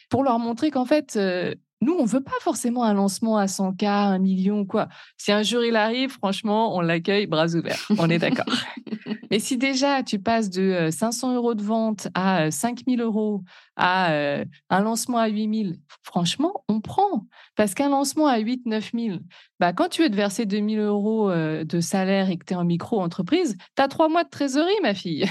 pour 0.09 0.23
leur 0.23 0.39
montrer 0.39 0.71
qu'en 0.71 0.85
fait, 0.85 1.15
euh, 1.17 1.53
nous, 1.81 1.93
on 1.93 2.05
veut 2.05 2.21
pas 2.21 2.31
forcément 2.41 2.83
un 2.83 2.93
lancement 2.93 3.37
à 3.37 3.45
100K, 3.45 3.85
un 3.85 4.19
million, 4.19 4.65
quoi. 4.65 4.87
Si 5.17 5.31
un 5.31 5.43
jour 5.43 5.63
il 5.63 5.75
arrive, 5.75 6.11
franchement, 6.11 6.75
on 6.75 6.81
l'accueille 6.81 7.27
bras 7.27 7.53
ouverts. 7.53 7.85
On 7.97 8.09
est 8.09 8.19
d'accord. 8.19 8.45
Mais 9.31 9.39
si 9.39 9.57
déjà 9.57 10.01
tu 10.01 10.19
passes 10.19 10.49
de 10.49 10.89
500 10.91 11.31
euh, 11.31 11.35
euros 11.35 11.53
de 11.53 11.63
vente 11.63 12.07
à 12.13 12.49
5000 12.51 13.01
euros 13.01 13.43
à 13.75 14.11
euh, 14.11 14.45
un 14.69 14.81
lancement 14.81 15.17
à 15.17 15.27
8000, 15.27 15.77
franchement, 16.03 16.63
on 16.69 16.79
prend. 16.79 17.27
Parce 17.55 17.73
qu'un 17.73 17.89
lancement 17.89 18.27
à 18.27 18.37
8 18.37 18.65
9000, 18.65 19.21
bah, 19.59 19.73
quand 19.73 19.89
tu 19.89 20.03
veux 20.03 20.09
te 20.09 20.15
verser 20.15 20.45
2000 20.45 20.79
euros 20.79 21.29
euh, 21.29 21.63
de 21.65 21.81
salaire 21.81 22.29
et 22.29 22.37
que 22.37 22.45
tu 22.45 22.53
es 22.53 22.55
en 22.55 22.63
micro-entreprise, 22.63 23.57
tu 23.75 23.81
as 23.81 23.87
trois 23.87 24.07
mois 24.07 24.23
de 24.23 24.29
trésorerie, 24.29 24.71
ma 24.81 24.93
fille. 24.93 25.25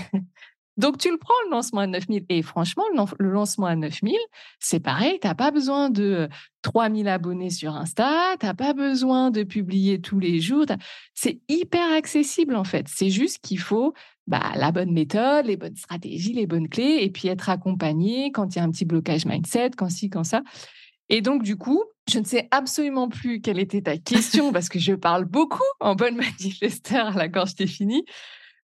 Donc, 0.77 0.99
tu 0.99 1.11
le 1.11 1.19
prends, 1.19 1.35
le 1.47 1.51
lancement 1.51 1.83
à 1.83 1.87
9000. 1.87 2.25
Et 2.29 2.43
franchement, 2.43 2.85
le 3.19 3.31
lancement 3.31 3.67
à 3.67 3.77
9000, 3.77 4.17
c'est 4.59 4.81
pareil. 4.81 5.19
Tu 5.21 5.29
n'as 5.29 5.35
pas 5.35 5.51
besoin 5.51 5.89
de 5.89 6.29
3000 6.63 7.07
abonnés 7.09 7.51
sur 7.51 7.75
Insta. 7.75 8.37
Tu 8.41 8.47
n'as 8.47 8.55
pas 8.55 8.73
besoin 8.73 9.31
de 9.31 9.45
publier 9.45 10.01
tous 10.01 10.19
les 10.19 10.41
jours. 10.41 10.67
C'est 11.15 11.41
hyper 11.49 11.93
accessible, 11.93 12.57
en 12.57 12.65
fait. 12.65 12.87
C'est 12.89 13.11
juste 13.11 13.39
qu'il 13.39 13.61
faut 13.61 13.95
bah, 14.27 14.53
la 14.57 14.73
bonne 14.73 14.93
méthode, 14.93 15.47
les 15.47 15.57
bonnes 15.57 15.77
stratégies, 15.77 16.33
les 16.33 16.47
bonnes 16.47 16.69
clés, 16.69 16.99
et 17.03 17.11
puis 17.11 17.29
être 17.29 17.51
accompagné 17.51 18.33
quand 18.33 18.55
il 18.55 18.59
y 18.59 18.61
a 18.61 18.65
un 18.65 18.71
petit 18.71 18.85
blocage 18.85 19.27
mindset, 19.27 19.71
quand 19.77 19.91
ci, 19.91 20.11
quand 20.11 20.25
ça. 20.25 20.43
Et 21.09 21.21
donc, 21.21 21.43
du 21.43 21.57
coup, 21.57 21.85
je 22.11 22.19
ne 22.19 22.25
sais 22.25 22.49
absolument 22.51 23.09
plus 23.09 23.41
quelle 23.41 23.59
était 23.59 23.83
ta 23.83 23.97
question 23.97 24.53
parce 24.53 24.69
que 24.69 24.79
je 24.79 24.93
parle 24.95 25.25
beaucoup 25.25 25.63
en 25.81 25.95
bonne 25.95 26.17
manifesteur 26.17 27.09
à 27.09 27.19
la 27.19 27.29
gorge 27.29 27.55
définie. 27.55 28.05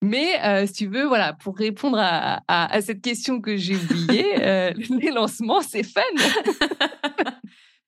Mais 0.00 0.40
euh, 0.44 0.66
si 0.66 0.72
tu 0.72 0.87
veux, 0.87 1.06
voilà, 1.06 1.32
pour 1.32 1.56
répondre 1.56 1.98
à, 2.00 2.42
à, 2.46 2.80
cette 2.80 3.02
question 3.02 3.40
que 3.40 3.56
j'ai 3.56 3.76
oubliée, 3.76 4.34
euh, 4.40 4.72
les 4.90 5.11
lancements, 5.11 5.61
c'est 5.61 5.82
fun. 5.82 6.00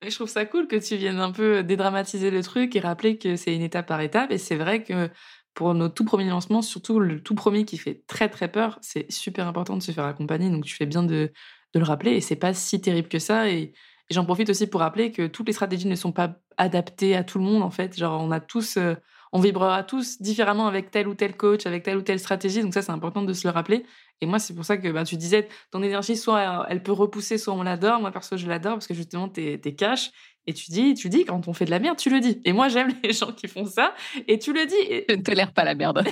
je 0.05 0.13
trouve 0.15 0.29
ça 0.29 0.45
cool 0.45 0.67
que 0.67 0.75
tu 0.75 0.97
viennes 0.97 1.19
un 1.19 1.31
peu 1.31 1.63
dédramatiser 1.63 2.29
le 2.29 2.43
truc 2.43 2.75
et 2.75 2.79
rappeler 2.79 3.17
que 3.17 3.35
c'est 3.35 3.55
une 3.55 3.61
étape 3.61 3.87
par 3.87 4.01
étape. 4.01 4.31
Et 4.31 4.37
c'est 4.37 4.57
vrai 4.57 4.83
que 4.83 5.09
pour 5.53 5.73
nos 5.73 5.89
tout 5.89 6.03
premiers 6.03 6.29
lancements, 6.29 6.61
surtout 6.61 6.99
le 6.99 7.21
tout 7.21 7.35
premier 7.35 7.65
qui 7.65 7.77
fait 7.77 8.03
très 8.07 8.29
très 8.29 8.49
peur, 8.49 8.77
c'est 8.81 9.09
super 9.11 9.47
important 9.47 9.77
de 9.77 9.83
se 9.83 9.91
faire 9.91 10.05
accompagner. 10.05 10.49
Donc 10.49 10.65
tu 10.65 10.75
fais 10.75 10.85
bien 10.85 11.03
de, 11.03 11.31
de 11.73 11.79
le 11.79 11.85
rappeler 11.85 12.11
et 12.11 12.21
c'est 12.21 12.35
pas 12.35 12.53
si 12.53 12.81
terrible 12.81 13.07
que 13.07 13.19
ça. 13.19 13.49
Et, 13.49 13.73
et 14.09 14.13
j'en 14.13 14.25
profite 14.25 14.49
aussi 14.49 14.67
pour 14.67 14.81
rappeler 14.81 15.11
que 15.11 15.27
toutes 15.27 15.47
les 15.47 15.53
stratégies 15.53 15.87
ne 15.87 15.95
sont 15.95 16.11
pas 16.11 16.35
adaptées 16.57 17.15
à 17.15 17.23
tout 17.23 17.37
le 17.37 17.45
monde 17.45 17.63
en 17.63 17.71
fait. 17.71 17.97
Genre 17.97 18.21
on 18.21 18.31
a 18.31 18.39
tous 18.39 18.77
euh, 18.77 18.95
on 19.31 19.39
vibrera 19.39 19.83
tous 19.83 20.21
différemment 20.21 20.67
avec 20.67 20.91
tel 20.91 21.07
ou 21.07 21.15
tel 21.15 21.37
coach, 21.37 21.65
avec 21.65 21.83
telle 21.83 21.97
ou 21.97 22.01
telle 22.01 22.19
stratégie. 22.19 22.61
Donc 22.61 22.73
ça, 22.73 22.81
c'est 22.81 22.91
important 22.91 23.21
de 23.21 23.33
se 23.33 23.47
le 23.47 23.53
rappeler. 23.53 23.85
Et 24.21 24.25
moi, 24.25 24.39
c'est 24.39 24.53
pour 24.53 24.65
ça 24.65 24.77
que 24.77 24.87
bah, 24.91 25.03
tu 25.03 25.15
disais, 25.15 25.47
ton 25.71 25.81
énergie, 25.81 26.15
soit 26.17 26.65
elle 26.69 26.83
peut 26.83 26.91
repousser, 26.91 27.37
soit 27.37 27.53
on 27.53 27.63
l'adore. 27.63 27.99
Moi, 28.01 28.11
perso, 28.11 28.37
je 28.37 28.47
l'adore 28.47 28.73
parce 28.73 28.87
que 28.87 28.93
justement, 28.93 29.29
t'es 29.29 29.59
es 29.63 29.75
cash. 29.75 30.11
Et 30.47 30.53
tu 30.53 30.71
dis, 30.71 30.95
tu 30.95 31.09
dis, 31.09 31.23
quand 31.23 31.47
on 31.47 31.53
fait 31.53 31.65
de 31.65 31.69
la 31.69 31.79
merde, 31.79 31.97
tu 31.97 32.09
le 32.09 32.19
dis. 32.19 32.41
Et 32.45 32.53
moi, 32.53 32.67
j'aime 32.67 32.89
les 33.03 33.13
gens 33.13 33.31
qui 33.31 33.47
font 33.47 33.65
ça. 33.65 33.93
Et 34.27 34.39
tu 34.39 34.53
le 34.53 34.65
dis. 34.65 35.03
Je 35.07 35.15
ne 35.15 35.21
tolère 35.21 35.53
pas 35.53 35.63
la 35.63 35.75
merde. 35.75 36.03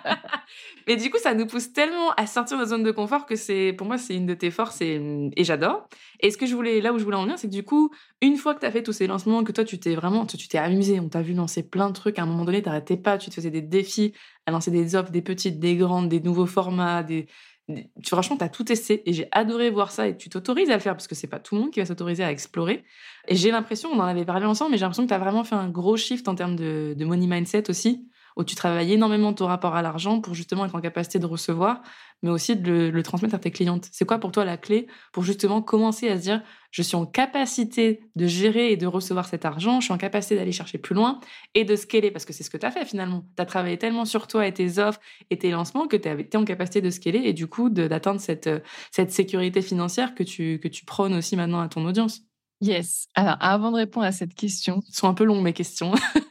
Mais 0.86 0.96
du 0.96 1.10
coup, 1.10 1.18
ça 1.18 1.34
nous 1.34 1.46
pousse 1.46 1.72
tellement 1.72 2.10
à 2.16 2.26
sortir 2.26 2.56
de 2.56 2.62
notre 2.62 2.70
zone 2.70 2.82
de 2.82 2.90
confort 2.90 3.26
que 3.26 3.36
c'est, 3.36 3.72
pour 3.72 3.86
moi, 3.86 3.98
c'est 3.98 4.14
une 4.14 4.26
de 4.26 4.34
tes 4.34 4.50
forces 4.50 4.80
et, 4.80 5.30
et 5.36 5.44
j'adore. 5.44 5.88
Et 6.20 6.30
ce 6.30 6.36
que 6.36 6.46
je 6.46 6.54
voulais, 6.54 6.80
là 6.80 6.92
où 6.92 6.98
je 6.98 7.04
voulais 7.04 7.16
en 7.16 7.22
venir, 7.22 7.38
c'est 7.38 7.48
que 7.48 7.52
du 7.52 7.62
coup, 7.62 7.90
une 8.22 8.36
fois 8.36 8.54
que 8.54 8.60
tu 8.60 8.66
as 8.66 8.70
fait 8.70 8.82
tous 8.82 8.92
ces 8.92 9.06
lancements, 9.06 9.44
que 9.44 9.52
toi, 9.52 9.64
tu 9.64 9.78
t'es 9.78 9.94
vraiment, 9.94 10.26
tu 10.26 10.48
t'es 10.48 10.58
amusé, 10.58 10.98
on 11.00 11.08
t'a 11.08 11.22
vu 11.22 11.34
lancer 11.34 11.62
plein 11.62 11.88
de 11.88 11.94
trucs, 11.94 12.18
à 12.18 12.22
un 12.22 12.26
moment 12.26 12.44
donné, 12.44 12.62
t'arrêtais 12.62 12.96
pas, 12.96 13.18
tu 13.18 13.30
te 13.30 13.34
faisais 13.34 13.50
des 13.50 13.62
défis 13.62 14.14
à 14.46 14.50
lancer 14.50 14.70
des 14.70 14.96
offres, 14.96 15.10
des 15.10 15.20
petites, 15.20 15.58
des 15.58 15.76
grandes, 15.76 16.08
des 16.08 16.20
nouveaux 16.20 16.46
formats, 16.46 17.02
des, 17.02 17.26
franchement, 18.04 18.36
tu 18.36 18.44
as 18.44 18.48
tout 18.48 18.64
testé 18.64 19.08
et 19.08 19.12
j'ai 19.12 19.28
adoré 19.32 19.70
voir 19.70 19.90
ça 19.90 20.08
et 20.08 20.16
tu 20.16 20.28
t'autorises 20.28 20.70
à 20.70 20.74
le 20.74 20.80
faire 20.80 20.94
parce 20.94 21.06
que 21.06 21.14
c'est 21.14 21.26
pas 21.26 21.38
tout 21.38 21.54
le 21.54 21.62
monde 21.62 21.70
qui 21.70 21.80
va 21.80 21.86
s'autoriser 21.86 22.24
à 22.24 22.30
explorer. 22.30 22.84
Et 23.28 23.36
j'ai 23.36 23.50
l'impression, 23.50 23.90
on 23.90 23.98
en 23.98 24.04
avait 24.04 24.24
parlé 24.24 24.46
ensemble, 24.46 24.72
mais 24.72 24.78
j'ai 24.78 24.82
l'impression 24.82 25.04
que 25.04 25.08
tu 25.08 25.14
as 25.14 25.18
vraiment 25.18 25.44
fait 25.44 25.54
un 25.54 25.68
gros 25.68 25.96
shift 25.96 26.28
en 26.28 26.34
termes 26.34 26.56
de, 26.56 26.94
de 26.96 27.04
money 27.04 27.26
mindset 27.26 27.70
aussi 27.70 28.08
où 28.38 28.44
tu 28.44 28.54
travailles 28.54 28.92
énormément 28.92 29.34
ton 29.34 29.46
rapport 29.46 29.74
à 29.74 29.82
l'argent 29.82 30.20
pour 30.20 30.32
justement 30.32 30.64
être 30.64 30.74
en 30.74 30.80
capacité 30.80 31.18
de 31.18 31.26
recevoir, 31.26 31.82
mais 32.22 32.30
aussi 32.30 32.54
de 32.56 32.88
le, 32.88 33.02
transmettre 33.02 33.34
à 33.34 33.38
tes 33.38 33.50
clientes. 33.50 33.88
C'est 33.90 34.06
quoi 34.06 34.18
pour 34.18 34.30
toi 34.30 34.44
la 34.44 34.56
clé 34.56 34.86
pour 35.12 35.24
justement 35.24 35.60
commencer 35.60 36.08
à 36.08 36.16
se 36.16 36.22
dire, 36.22 36.42
je 36.70 36.82
suis 36.82 36.94
en 36.94 37.04
capacité 37.04 38.00
de 38.14 38.26
gérer 38.26 38.70
et 38.70 38.76
de 38.76 38.86
recevoir 38.86 39.26
cet 39.26 39.44
argent, 39.44 39.80
je 39.80 39.86
suis 39.86 39.94
en 39.94 39.98
capacité 39.98 40.36
d'aller 40.36 40.52
chercher 40.52 40.78
plus 40.78 40.94
loin 40.94 41.18
et 41.54 41.64
de 41.64 41.74
scaler, 41.74 42.12
parce 42.12 42.24
que 42.24 42.32
c'est 42.32 42.44
ce 42.44 42.50
que 42.50 42.56
tu 42.56 42.64
as 42.64 42.70
fait 42.70 42.84
finalement. 42.84 43.24
Tu 43.36 43.42
as 43.42 43.46
travaillé 43.46 43.76
tellement 43.76 44.04
sur 44.04 44.28
toi 44.28 44.46
et 44.46 44.54
tes 44.54 44.78
offres 44.78 45.00
et 45.30 45.38
tes 45.38 45.50
lancements 45.50 45.88
que 45.88 45.96
tu 45.96 46.08
été 46.08 46.38
en 46.38 46.44
capacité 46.44 46.80
de 46.80 46.90
scaler 46.90 47.22
et 47.24 47.32
du 47.32 47.48
coup 47.48 47.70
d'atteindre 47.70 48.20
cette, 48.20 48.48
cette 48.92 49.10
sécurité 49.10 49.62
financière 49.62 50.14
que 50.14 50.22
tu, 50.22 50.60
que 50.62 50.68
tu 50.68 50.84
prônes 50.84 51.14
aussi 51.14 51.34
maintenant 51.34 51.60
à 51.60 51.68
ton 51.68 51.84
audience. 51.84 52.22
Yes. 52.60 53.08
Alors, 53.14 53.36
avant 53.40 53.70
de 53.70 53.76
répondre 53.76 54.06
à 54.06 54.12
cette 54.12 54.34
question. 54.34 54.80
Ce 54.88 54.98
sont 54.98 55.08
un 55.08 55.14
peu 55.14 55.24
longs 55.24 55.40
mes 55.40 55.52
questions. 55.52 55.94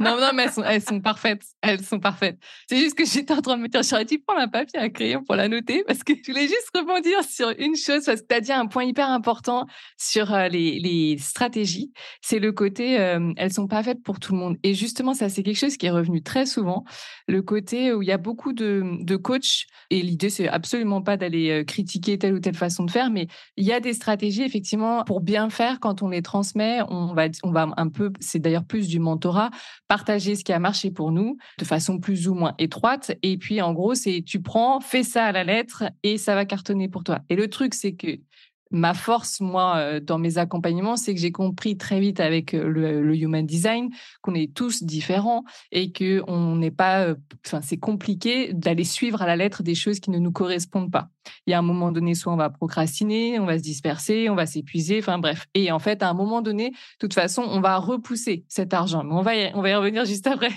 non, 0.00 0.18
non, 0.20 0.30
mais 0.34 0.46
elles 0.66 0.82
sont, 0.82 1.00
parfaites. 1.00 1.42
Elles 1.62 1.84
sont 1.84 2.00
parfaites. 2.00 2.38
C'est 2.68 2.78
juste 2.78 2.96
que 2.96 3.04
j'étais 3.04 3.32
en 3.34 3.40
train 3.40 3.56
de 3.56 3.62
me 3.62 3.68
dire, 3.68 3.82
j'aurais 3.82 4.04
dû 4.04 4.18
prendre 4.18 4.40
un 4.40 4.48
papier, 4.48 4.80
un 4.80 4.88
crayon 4.88 5.22
pour 5.24 5.36
la 5.36 5.48
noter 5.48 5.84
parce 5.86 6.02
que 6.02 6.14
je 6.14 6.30
voulais 6.30 6.48
juste 6.48 6.70
rebondir 6.74 7.22
sur 7.24 7.50
une 7.58 7.76
chose 7.76 8.04
parce 8.06 8.22
que 8.22 8.26
tu 8.26 8.34
as 8.34 8.40
dit 8.40 8.52
un 8.52 8.66
point 8.66 8.84
hyper 8.84 9.08
important 9.10 9.66
sur 9.96 10.32
euh, 10.32 10.48
les, 10.48 11.16
stratégies. 11.18 11.92
C'est 12.22 12.38
le 12.38 12.52
côté, 12.52 12.98
euh, 12.98 13.32
elles 13.36 13.52
sont 13.52 13.68
pas 13.68 13.82
faites 13.82 14.02
pour 14.02 14.20
tout 14.20 14.32
le 14.32 14.38
monde. 14.38 14.56
Et 14.62 14.74
justement, 14.74 15.14
ça, 15.14 15.28
c'est 15.28 15.42
quelque 15.42 15.58
chose 15.58 15.76
qui 15.76 15.86
est 15.86 15.90
revenu 15.90 16.22
très 16.22 16.46
souvent. 16.46 16.84
Le 17.28 17.42
côté 17.42 17.92
où 17.92 18.02
il 18.02 18.08
y 18.08 18.12
a 18.12 18.18
beaucoup 18.18 18.52
de, 18.52 18.82
de 19.00 19.16
coachs 19.16 19.66
et 19.90 20.02
l'idée, 20.02 20.30
c'est 20.30 20.48
absolument 20.48 21.02
pas 21.02 21.16
d'aller 21.16 21.50
euh, 21.50 21.64
critiquer 21.64 22.18
telle 22.18 22.34
ou 22.34 22.40
telle 22.40 22.56
façon 22.56 22.84
de 22.84 22.90
faire, 22.90 23.10
mais 23.10 23.26
il 23.56 23.64
y 23.64 23.72
a 23.72 23.80
des 23.80 23.92
stratégies, 23.92 24.42
effectivement, 24.42 25.04
pour 25.04 25.20
bien 25.20 25.50
faire 25.50 25.80
quand 25.80 26.02
on 26.02 26.08
les 26.08 26.22
transmet, 26.22 26.80
on 26.88 27.14
va, 27.14 27.26
on 27.42 27.50
va 27.50 27.68
un 27.76 27.88
peu, 27.88 28.12
c'est 28.20 28.38
d'ailleurs 28.38 28.64
plus 28.64 28.88
du 28.88 28.98
mentorat, 28.98 29.50
partager 29.90 30.36
ce 30.36 30.44
qui 30.44 30.52
a 30.52 30.60
marché 30.60 30.92
pour 30.92 31.10
nous 31.10 31.36
de 31.58 31.64
façon 31.64 31.98
plus 31.98 32.28
ou 32.28 32.34
moins 32.34 32.54
étroite. 32.60 33.10
Et 33.24 33.36
puis, 33.36 33.60
en 33.60 33.72
gros, 33.72 33.96
c'est 33.96 34.22
tu 34.24 34.40
prends, 34.40 34.78
fais 34.78 35.02
ça 35.02 35.24
à 35.24 35.32
la 35.32 35.42
lettre 35.42 35.82
et 36.04 36.16
ça 36.16 36.36
va 36.36 36.44
cartonner 36.44 36.88
pour 36.88 37.02
toi. 37.02 37.18
Et 37.28 37.34
le 37.34 37.50
truc, 37.50 37.74
c'est 37.74 37.94
que 37.94 38.20
ma 38.70 38.94
force, 38.94 39.40
moi, 39.40 39.76
euh, 39.76 40.00
dans 40.00 40.18
mes 40.18 40.38
accompagnements, 40.38 40.96
c'est 40.96 41.14
que 41.14 41.20
j'ai 41.20 41.32
compris 41.32 41.76
très 41.76 42.00
vite 42.00 42.20
avec 42.20 42.54
euh, 42.54 42.68
le, 42.68 43.16
human 43.16 43.44
design 43.44 43.90
qu'on 44.22 44.34
est 44.34 44.54
tous 44.54 44.82
différents 44.82 45.44
et 45.72 45.92
que 45.92 46.22
on 46.28 46.56
n'est 46.56 46.70
pas, 46.70 47.04
euh, 47.04 47.14
enfin, 47.46 47.60
c'est 47.62 47.78
compliqué 47.78 48.52
d'aller 48.52 48.84
suivre 48.84 49.22
à 49.22 49.26
la 49.26 49.36
lettre 49.36 49.62
des 49.62 49.74
choses 49.74 50.00
qui 50.00 50.10
ne 50.10 50.18
nous 50.18 50.32
correspondent 50.32 50.90
pas. 50.90 51.08
Il 51.46 51.50
y 51.50 51.54
a 51.54 51.58
un 51.58 51.62
moment 51.62 51.92
donné, 51.92 52.14
soit 52.14 52.32
on 52.32 52.36
va 52.36 52.50
procrastiner, 52.50 53.38
on 53.38 53.46
va 53.46 53.58
se 53.58 53.62
disperser, 53.62 54.30
on 54.30 54.34
va 54.34 54.46
s'épuiser, 54.46 54.98
enfin 55.00 55.18
bref. 55.18 55.46
Et 55.54 55.72
en 55.72 55.78
fait, 55.78 56.02
à 56.02 56.08
un 56.08 56.14
moment 56.14 56.40
donné, 56.40 56.70
de 56.70 56.76
toute 56.98 57.14
façon, 57.14 57.42
on 57.42 57.60
va 57.60 57.76
repousser 57.76 58.44
cet 58.48 58.72
argent. 58.72 59.04
Mais 59.04 59.14
on 59.14 59.22
va 59.22 59.36
y, 59.36 59.52
on 59.54 59.62
va 59.62 59.76
revenir 59.78 60.04
juste 60.04 60.26
après. 60.26 60.52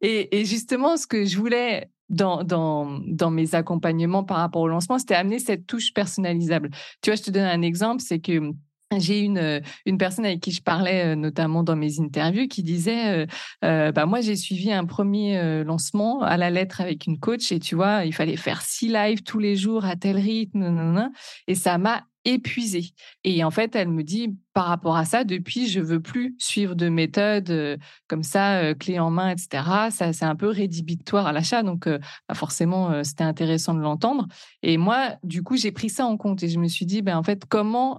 Et 0.00 0.44
justement, 0.44 0.96
ce 0.96 1.06
que 1.06 1.24
je 1.24 1.38
voulais 1.38 1.88
dans, 2.08 2.44
dans, 2.44 3.00
dans, 3.06 3.30
mes 3.30 3.54
accompagnements 3.54 4.24
par 4.24 4.38
rapport 4.38 4.62
au 4.62 4.68
lancement, 4.68 4.98
c'était 4.98 5.14
amener 5.14 5.38
cette 5.38 5.66
touche 5.66 5.92
personnalisable. 5.94 6.70
Tu 7.02 7.10
vois, 7.10 7.16
je 7.16 7.22
te 7.22 7.30
donne 7.30 7.44
un 7.44 7.62
exemple, 7.62 8.02
c'est 8.02 8.20
que 8.20 8.52
j'ai 8.98 9.20
une, 9.20 9.62
une 9.86 9.98
personne 9.98 10.24
avec 10.24 10.40
qui 10.40 10.50
je 10.50 10.62
parlais 10.62 11.12
euh, 11.12 11.16
notamment 11.16 11.62
dans 11.62 11.76
mes 11.76 12.00
interviews 12.00 12.48
qui 12.48 12.62
disait 12.62 13.24
euh, 13.24 13.26
euh, 13.64 13.92
bah 13.92 14.06
moi 14.06 14.20
j'ai 14.20 14.36
suivi 14.36 14.72
un 14.72 14.84
premier 14.84 15.64
lancement 15.64 16.22
à 16.22 16.36
la 16.36 16.50
lettre 16.50 16.80
avec 16.80 17.06
une 17.06 17.18
coach 17.18 17.50
et 17.52 17.58
tu 17.58 17.74
vois 17.74 18.04
il 18.04 18.14
fallait 18.14 18.36
faire 18.36 18.62
six 18.62 18.88
lives 18.88 19.22
tous 19.22 19.38
les 19.38 19.56
jours 19.56 19.84
à 19.84 19.96
tel 19.96 20.16
rythme 20.16 21.10
et 21.46 21.54
ça 21.54 21.78
m'a 21.78 22.04
épuisée. 22.24 22.90
Et 23.24 23.44
en 23.44 23.50
fait, 23.50 23.76
elle 23.76 23.88
me 23.88 24.02
dit, 24.02 24.36
par 24.54 24.66
rapport 24.66 24.96
à 24.96 25.04
ça, 25.04 25.24
depuis, 25.24 25.68
je 25.68 25.80
veux 25.80 26.00
plus 26.00 26.36
suivre 26.38 26.74
de 26.74 26.88
méthodes 26.88 27.50
euh, 27.50 27.76
comme 28.06 28.22
ça, 28.22 28.58
euh, 28.58 28.74
clé 28.74 28.98
en 28.98 29.10
main, 29.10 29.30
etc. 29.30 29.64
Ça, 29.90 30.12
c'est 30.12 30.24
un 30.24 30.36
peu 30.36 30.48
rédhibitoire 30.48 31.26
à 31.26 31.32
l'achat. 31.32 31.62
Donc, 31.62 31.86
euh, 31.86 31.98
bah, 32.28 32.34
forcément, 32.34 33.02
c'était 33.02 33.24
intéressant 33.24 33.74
de 33.74 33.80
l'entendre. 33.80 34.26
Et 34.62 34.78
moi, 34.78 35.16
du 35.24 35.42
coup, 35.42 35.56
j'ai 35.56 35.72
pris 35.72 35.90
ça 35.90 36.06
en 36.06 36.16
compte 36.16 36.42
et 36.42 36.48
je 36.48 36.58
me 36.58 36.68
suis 36.68 36.86
dit, 36.86 37.02
ben, 37.02 37.16
en 37.18 37.22
fait, 37.22 37.44
comment, 37.46 37.98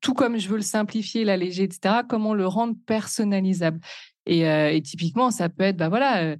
tout 0.00 0.14
comme 0.14 0.38
je 0.38 0.48
veux 0.48 0.56
le 0.56 0.62
simplifier, 0.62 1.24
l'alléger, 1.24 1.64
etc., 1.64 1.96
comment 2.08 2.34
le 2.34 2.46
rendre 2.46 2.74
personnalisable? 2.86 3.80
Et, 4.26 4.80
typiquement, 4.82 5.30
ça 5.30 5.48
peut 5.48 5.64
être, 5.64 5.76
bah 5.76 5.88
voilà, 5.88 6.36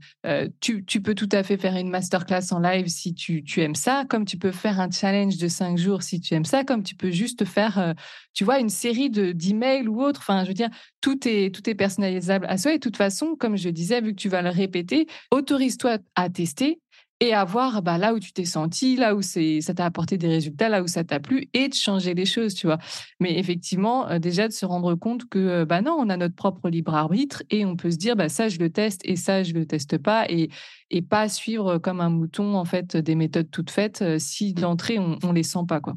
tu, 0.61 0.85
tu, 0.85 1.01
peux 1.01 1.15
tout 1.15 1.29
à 1.33 1.43
fait 1.43 1.57
faire 1.57 1.77
une 1.77 1.91
masterclass 1.91 2.53
en 2.53 2.61
live 2.61 2.87
si 2.89 3.15
tu, 3.15 3.43
tu, 3.43 3.63
aimes 3.63 3.75
ça, 3.75 4.05
comme 4.09 4.25
tu 4.25 4.37
peux 4.37 4.53
faire 4.53 4.81
un 4.81 4.91
challenge 4.91 5.39
de 5.39 5.49
cinq 5.49 5.79
jours 5.79 6.03
si 6.03 6.21
tu 6.21 6.35
aimes 6.35 6.45
ça, 6.45 6.65
comme 6.65 6.83
tu 6.83 6.95
peux 6.95 7.11
juste 7.11 7.45
faire, 7.45 7.95
tu 8.33 8.45
vois, 8.45 8.59
une 8.61 8.69
série 8.69 9.11
de 9.11 9.33
d'emails 9.33 9.89
ou 9.89 10.03
autre. 10.03 10.21
Enfin, 10.21 10.45
je 10.45 10.49
veux 10.49 10.55
dire, 10.55 10.71
tout 11.01 11.27
est 11.27 11.55
tout 11.55 11.69
est 11.69 11.75
personnalisable 11.75 12.47
à 12.49 12.59
soi. 12.59 12.73
Et 12.73 12.77
de 12.77 12.81
toute 12.81 12.97
façon, 12.97 13.35
comme 13.39 13.57
je 13.57 13.69
disais, 13.71 14.01
vu 14.01 14.15
que 14.15 14.21
tu 14.21 14.29
vas 14.29 14.43
le 14.43 14.51
répéter, 14.51 15.07
autorise-toi 15.31 15.99
à 16.15 16.31
tester 16.31 16.81
et 17.21 17.35
à 17.35 17.45
voir 17.45 17.83
bah, 17.83 17.99
là 17.99 18.15
où 18.15 18.19
tu 18.19 18.33
t'es 18.33 18.47
senti, 18.47 18.97
là 18.97 19.15
où 19.15 19.21
c'est, 19.21 19.61
ça 19.61 19.75
t'a 19.75 19.85
apporté 19.85 20.17
des 20.17 20.29
résultats, 20.29 20.71
là 20.71 20.83
où 20.83 20.87
ça 20.87 21.05
t'a 21.05 21.21
plu, 21.21 21.51
et 21.53 21.69
de 21.69 21.75
changer 21.75 22.15
les 22.15 22.25
choses, 22.25 22.55
tu 22.55 22.67
vois. 22.67 22.79
Mais 23.21 23.39
effectivement, 23.39 24.09
euh, 24.09 24.19
déjà 24.19 24.49
de 24.49 24.53
se 24.53 24.65
rendre 24.65 24.95
compte 24.95 25.29
que 25.29 25.39
euh, 25.39 25.65
bah 25.67 25.83
non, 25.83 25.97
on 25.99 26.09
a 26.09 26.17
notre 26.17 26.35
propre 26.35 26.71
libre 26.71 26.95
arbitre 26.95 27.43
et 27.51 27.67
on 27.67 27.77
peut 27.77 27.91
se 27.91 27.99
dire 27.99 28.17
bah 28.17 28.31
ça 28.31 28.49
je 28.49 28.59
le 28.59 28.71
teste 28.71 29.03
et 29.05 29.17
ça 29.17 29.43
je 29.43 29.53
le 29.53 29.67
teste 29.67 29.99
pas 29.99 30.25
et 30.31 30.49
et 30.91 31.03
pas 31.03 31.29
suivre 31.29 31.79
comme 31.79 32.01
un 32.01 32.09
mouton 32.09 32.55
en 32.55 32.65
fait 32.65 32.97
des 32.97 33.15
méthodes 33.15 33.51
toutes 33.51 33.71
faites 33.71 34.03
euh, 34.03 34.19
si 34.19 34.55
d'entrée 34.55 34.99
on, 34.99 35.19
on 35.23 35.33
les 35.33 35.43
sent 35.43 35.67
pas 35.69 35.81
quoi. 35.81 35.97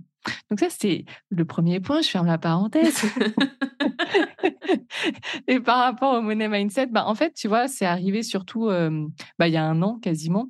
Donc 0.49 0.59
ça 0.59 0.67
c'est 0.69 1.05
le 1.29 1.45
premier 1.45 1.79
point. 1.79 2.01
Je 2.01 2.09
ferme 2.09 2.27
la 2.27 2.37
parenthèse. 2.37 3.01
et 5.47 5.61
par 5.61 5.79
rapport 5.79 6.15
au 6.15 6.21
money 6.21 6.49
mindset, 6.49 6.87
bah 6.87 7.05
en 7.07 7.15
fait 7.15 7.33
tu 7.33 7.47
vois 7.47 7.69
c'est 7.69 7.85
arrivé 7.85 8.23
surtout 8.23 8.69
bah 9.39 9.47
il 9.47 9.53
y 9.53 9.57
a 9.57 9.65
un 9.65 9.81
an 9.81 9.99
quasiment 10.01 10.49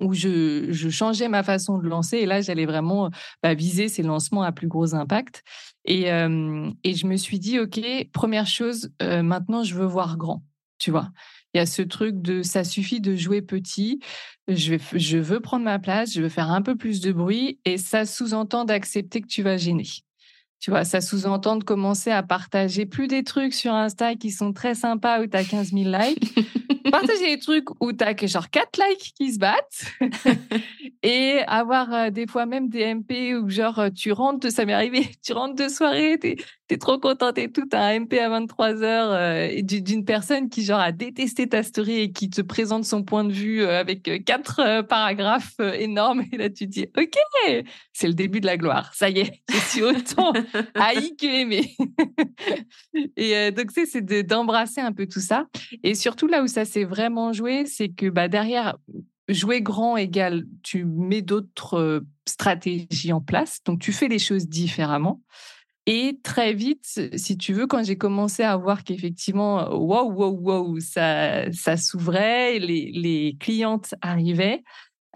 où 0.00 0.14
je, 0.14 0.66
je, 0.70 0.88
changeais 0.88 1.28
ma 1.28 1.42
façon 1.42 1.78
de 1.78 1.88
lancer. 1.88 2.18
Et 2.18 2.26
là, 2.26 2.40
j'allais 2.40 2.66
vraiment 2.66 3.10
bah, 3.42 3.54
viser 3.54 3.88
ces 3.88 4.02
lancements 4.02 4.42
à 4.42 4.52
plus 4.52 4.68
gros 4.68 4.94
impact. 4.94 5.42
Et, 5.84 6.08
et 6.08 6.94
je 6.94 7.06
me 7.06 7.16
suis 7.16 7.38
dit, 7.38 7.58
OK, 7.58 7.80
première 8.12 8.46
chose, 8.46 8.90
maintenant, 9.00 9.62
je 9.62 9.74
veux 9.74 9.86
voir 9.86 10.18
grand. 10.18 10.42
Tu 10.78 10.90
vois, 10.90 11.10
il 11.54 11.58
y 11.58 11.60
a 11.60 11.66
ce 11.66 11.82
truc 11.82 12.20
de 12.20 12.42
ça 12.42 12.62
suffit 12.62 13.00
de 13.00 13.16
jouer 13.16 13.42
petit. 13.42 14.00
Je, 14.48 14.74
vais, 14.74 14.80
je 14.98 15.18
veux 15.18 15.40
prendre 15.40 15.64
ma 15.64 15.78
place, 15.78 16.12
je 16.12 16.22
veux 16.22 16.28
faire 16.28 16.50
un 16.50 16.62
peu 16.62 16.76
plus 16.76 17.00
de 17.00 17.12
bruit. 17.12 17.58
Et 17.64 17.78
ça 17.78 18.04
sous-entend 18.04 18.64
d'accepter 18.64 19.20
que 19.20 19.26
tu 19.26 19.42
vas 19.42 19.56
gêner. 19.56 19.86
Tu 20.60 20.70
vois, 20.70 20.84
ça 20.84 21.00
sous-entend 21.00 21.56
de 21.56 21.64
commencer 21.64 22.10
à 22.10 22.22
partager 22.22 22.84
plus 22.84 23.06
des 23.06 23.22
trucs 23.22 23.54
sur 23.54 23.72
Insta 23.72 24.16
qui 24.16 24.30
sont 24.30 24.52
très 24.52 24.74
sympas 24.74 25.20
où 25.20 25.26
tu 25.26 25.36
as 25.36 25.44
15 25.44 25.72
000 25.72 25.84
likes. 25.84 26.34
partager 26.90 27.36
des 27.36 27.38
trucs 27.38 27.68
où 27.80 27.92
tu 27.92 28.04
as 28.04 28.14
que 28.14 28.26
genre 28.26 28.50
4 28.50 28.78
likes 28.78 29.12
qui 29.14 29.32
se 29.32 29.38
battent 29.38 29.84
et 31.02 31.40
avoir 31.46 31.92
euh, 31.92 32.10
des 32.10 32.26
fois 32.26 32.46
même 32.46 32.68
des 32.68 32.94
MP 32.94 33.34
où 33.34 33.48
genre 33.48 33.78
euh, 33.78 33.90
tu 33.90 34.12
rentres, 34.12 34.50
ça 34.50 34.64
m'est 34.64 34.72
arrivé, 34.72 35.08
tu 35.24 35.32
rentres 35.32 35.54
de 35.54 35.68
soirée, 35.68 36.18
tu 36.68 36.74
es, 36.74 36.78
trop 36.78 36.98
content 36.98 37.32
et 37.34 37.50
tout, 37.50 37.68
un 37.72 38.00
MP 38.00 38.14
à 38.14 38.28
23 38.28 38.82
heures 38.82 39.12
euh, 39.12 39.62
d'une 39.62 40.04
personne 40.04 40.48
qui 40.48 40.62
genre 40.62 40.80
a 40.80 40.92
détesté 40.92 41.48
ta 41.48 41.62
story 41.62 42.00
et 42.00 42.12
qui 42.12 42.30
te 42.30 42.42
présente 42.42 42.84
son 42.84 43.02
point 43.02 43.24
de 43.24 43.32
vue 43.32 43.64
avec 43.64 44.24
quatre 44.24 44.82
paragraphes 44.82 45.58
énormes 45.74 46.24
et 46.32 46.36
là 46.36 46.50
tu 46.50 46.66
dis 46.66 46.86
ok, 46.96 47.64
c'est 47.92 48.08
le 48.08 48.14
début 48.14 48.40
de 48.40 48.46
la 48.46 48.56
gloire, 48.56 48.92
ça 48.94 49.08
y 49.08 49.20
est, 49.20 49.42
je 49.50 49.58
suis 49.58 49.82
autant 49.82 50.32
haï 50.74 51.16
que 51.16 51.26
aimé. 51.26 51.74
et 53.16 53.50
donc 53.52 53.70
c'est 53.72 54.04
d'embrasser 54.26 54.80
un 54.80 54.92
peu 54.92 55.06
tout 55.06 55.20
ça 55.20 55.46
et 55.82 55.94
surtout 55.94 56.26
là 56.26 56.42
où 56.42 56.46
ça 56.46 56.64
s'est 56.64 56.84
vraiment 56.84 57.32
joué, 57.32 57.66
c'est 57.66 57.88
que 57.88 58.08
bah, 58.08 58.28
derrière, 58.28 58.76
jouer 59.28 59.60
grand 59.60 59.96
égale, 59.96 60.44
tu 60.62 60.84
mets 60.84 61.22
d'autres 61.22 62.04
stratégies 62.26 63.12
en 63.12 63.20
place, 63.20 63.60
donc 63.64 63.80
tu 63.80 63.92
fais 63.92 64.08
les 64.08 64.18
choses 64.18 64.48
différemment. 64.48 65.22
Et 65.90 66.20
très 66.22 66.52
vite, 66.52 67.00
si 67.16 67.38
tu 67.38 67.54
veux, 67.54 67.66
quand 67.66 67.82
j'ai 67.82 67.96
commencé 67.96 68.42
à 68.42 68.58
voir 68.58 68.84
qu'effectivement, 68.84 69.74
waouh, 69.74 70.12
waouh, 70.12 70.38
waouh, 70.38 70.80
ça, 70.80 71.50
s'ouvrait, 71.78 72.58
les, 72.58 73.38
clientes 73.40 73.94
arrivaient, 74.02 74.62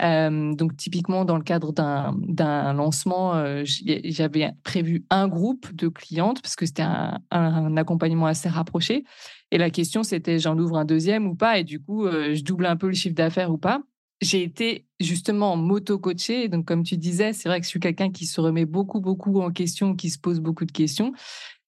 donc 0.00 0.74
typiquement 0.78 1.26
dans 1.26 1.36
le 1.36 1.42
cadre 1.42 1.74
d'un 1.74 2.72
lancement, 2.72 3.34
j'avais 3.64 4.50
prévu 4.64 5.04
un 5.10 5.28
groupe 5.28 5.74
de 5.74 5.88
clientes 5.88 6.40
parce 6.40 6.56
que 6.56 6.64
c'était 6.64 6.80
un, 6.80 7.20
un, 7.30 7.76
accompagnement 7.76 8.24
assez 8.24 8.48
rapproché. 8.48 9.04
Et 9.50 9.58
la 9.58 9.68
question 9.68 10.02
c'était 10.02 10.38
j'en 10.38 10.58
ouvre 10.58 10.78
un 10.78 10.86
deuxième 10.86 11.26
ou 11.26 11.34
pas? 11.34 11.58
Et 11.58 11.64
du 11.64 11.82
coup 11.82 12.06
je 12.08 12.42
double 12.42 12.64
un 12.64 12.78
peu 12.78 12.86
le 12.86 12.94
chiffre 12.94 13.14
d'affaires 13.14 13.52
ou 13.52 13.58
pas. 13.58 13.82
J'ai 14.22 14.42
été 14.42 14.86
justement 15.00 15.56
moto-coachée. 15.56 16.48
Donc 16.48 16.64
comme 16.64 16.84
tu 16.84 16.96
disais, 16.96 17.32
c'est 17.32 17.48
vrai 17.48 17.60
que 17.60 17.64
je 17.66 17.70
suis 17.70 17.80
quelqu'un 17.80 18.10
qui 18.10 18.24
se 18.24 18.40
remet 18.40 18.64
beaucoup 18.64 19.00
beaucoup 19.00 19.40
en 19.40 19.50
question, 19.50 19.94
qui 19.94 20.08
se 20.08 20.18
pose 20.18 20.40
beaucoup 20.40 20.64
de 20.64 20.72
questions. 20.72 21.12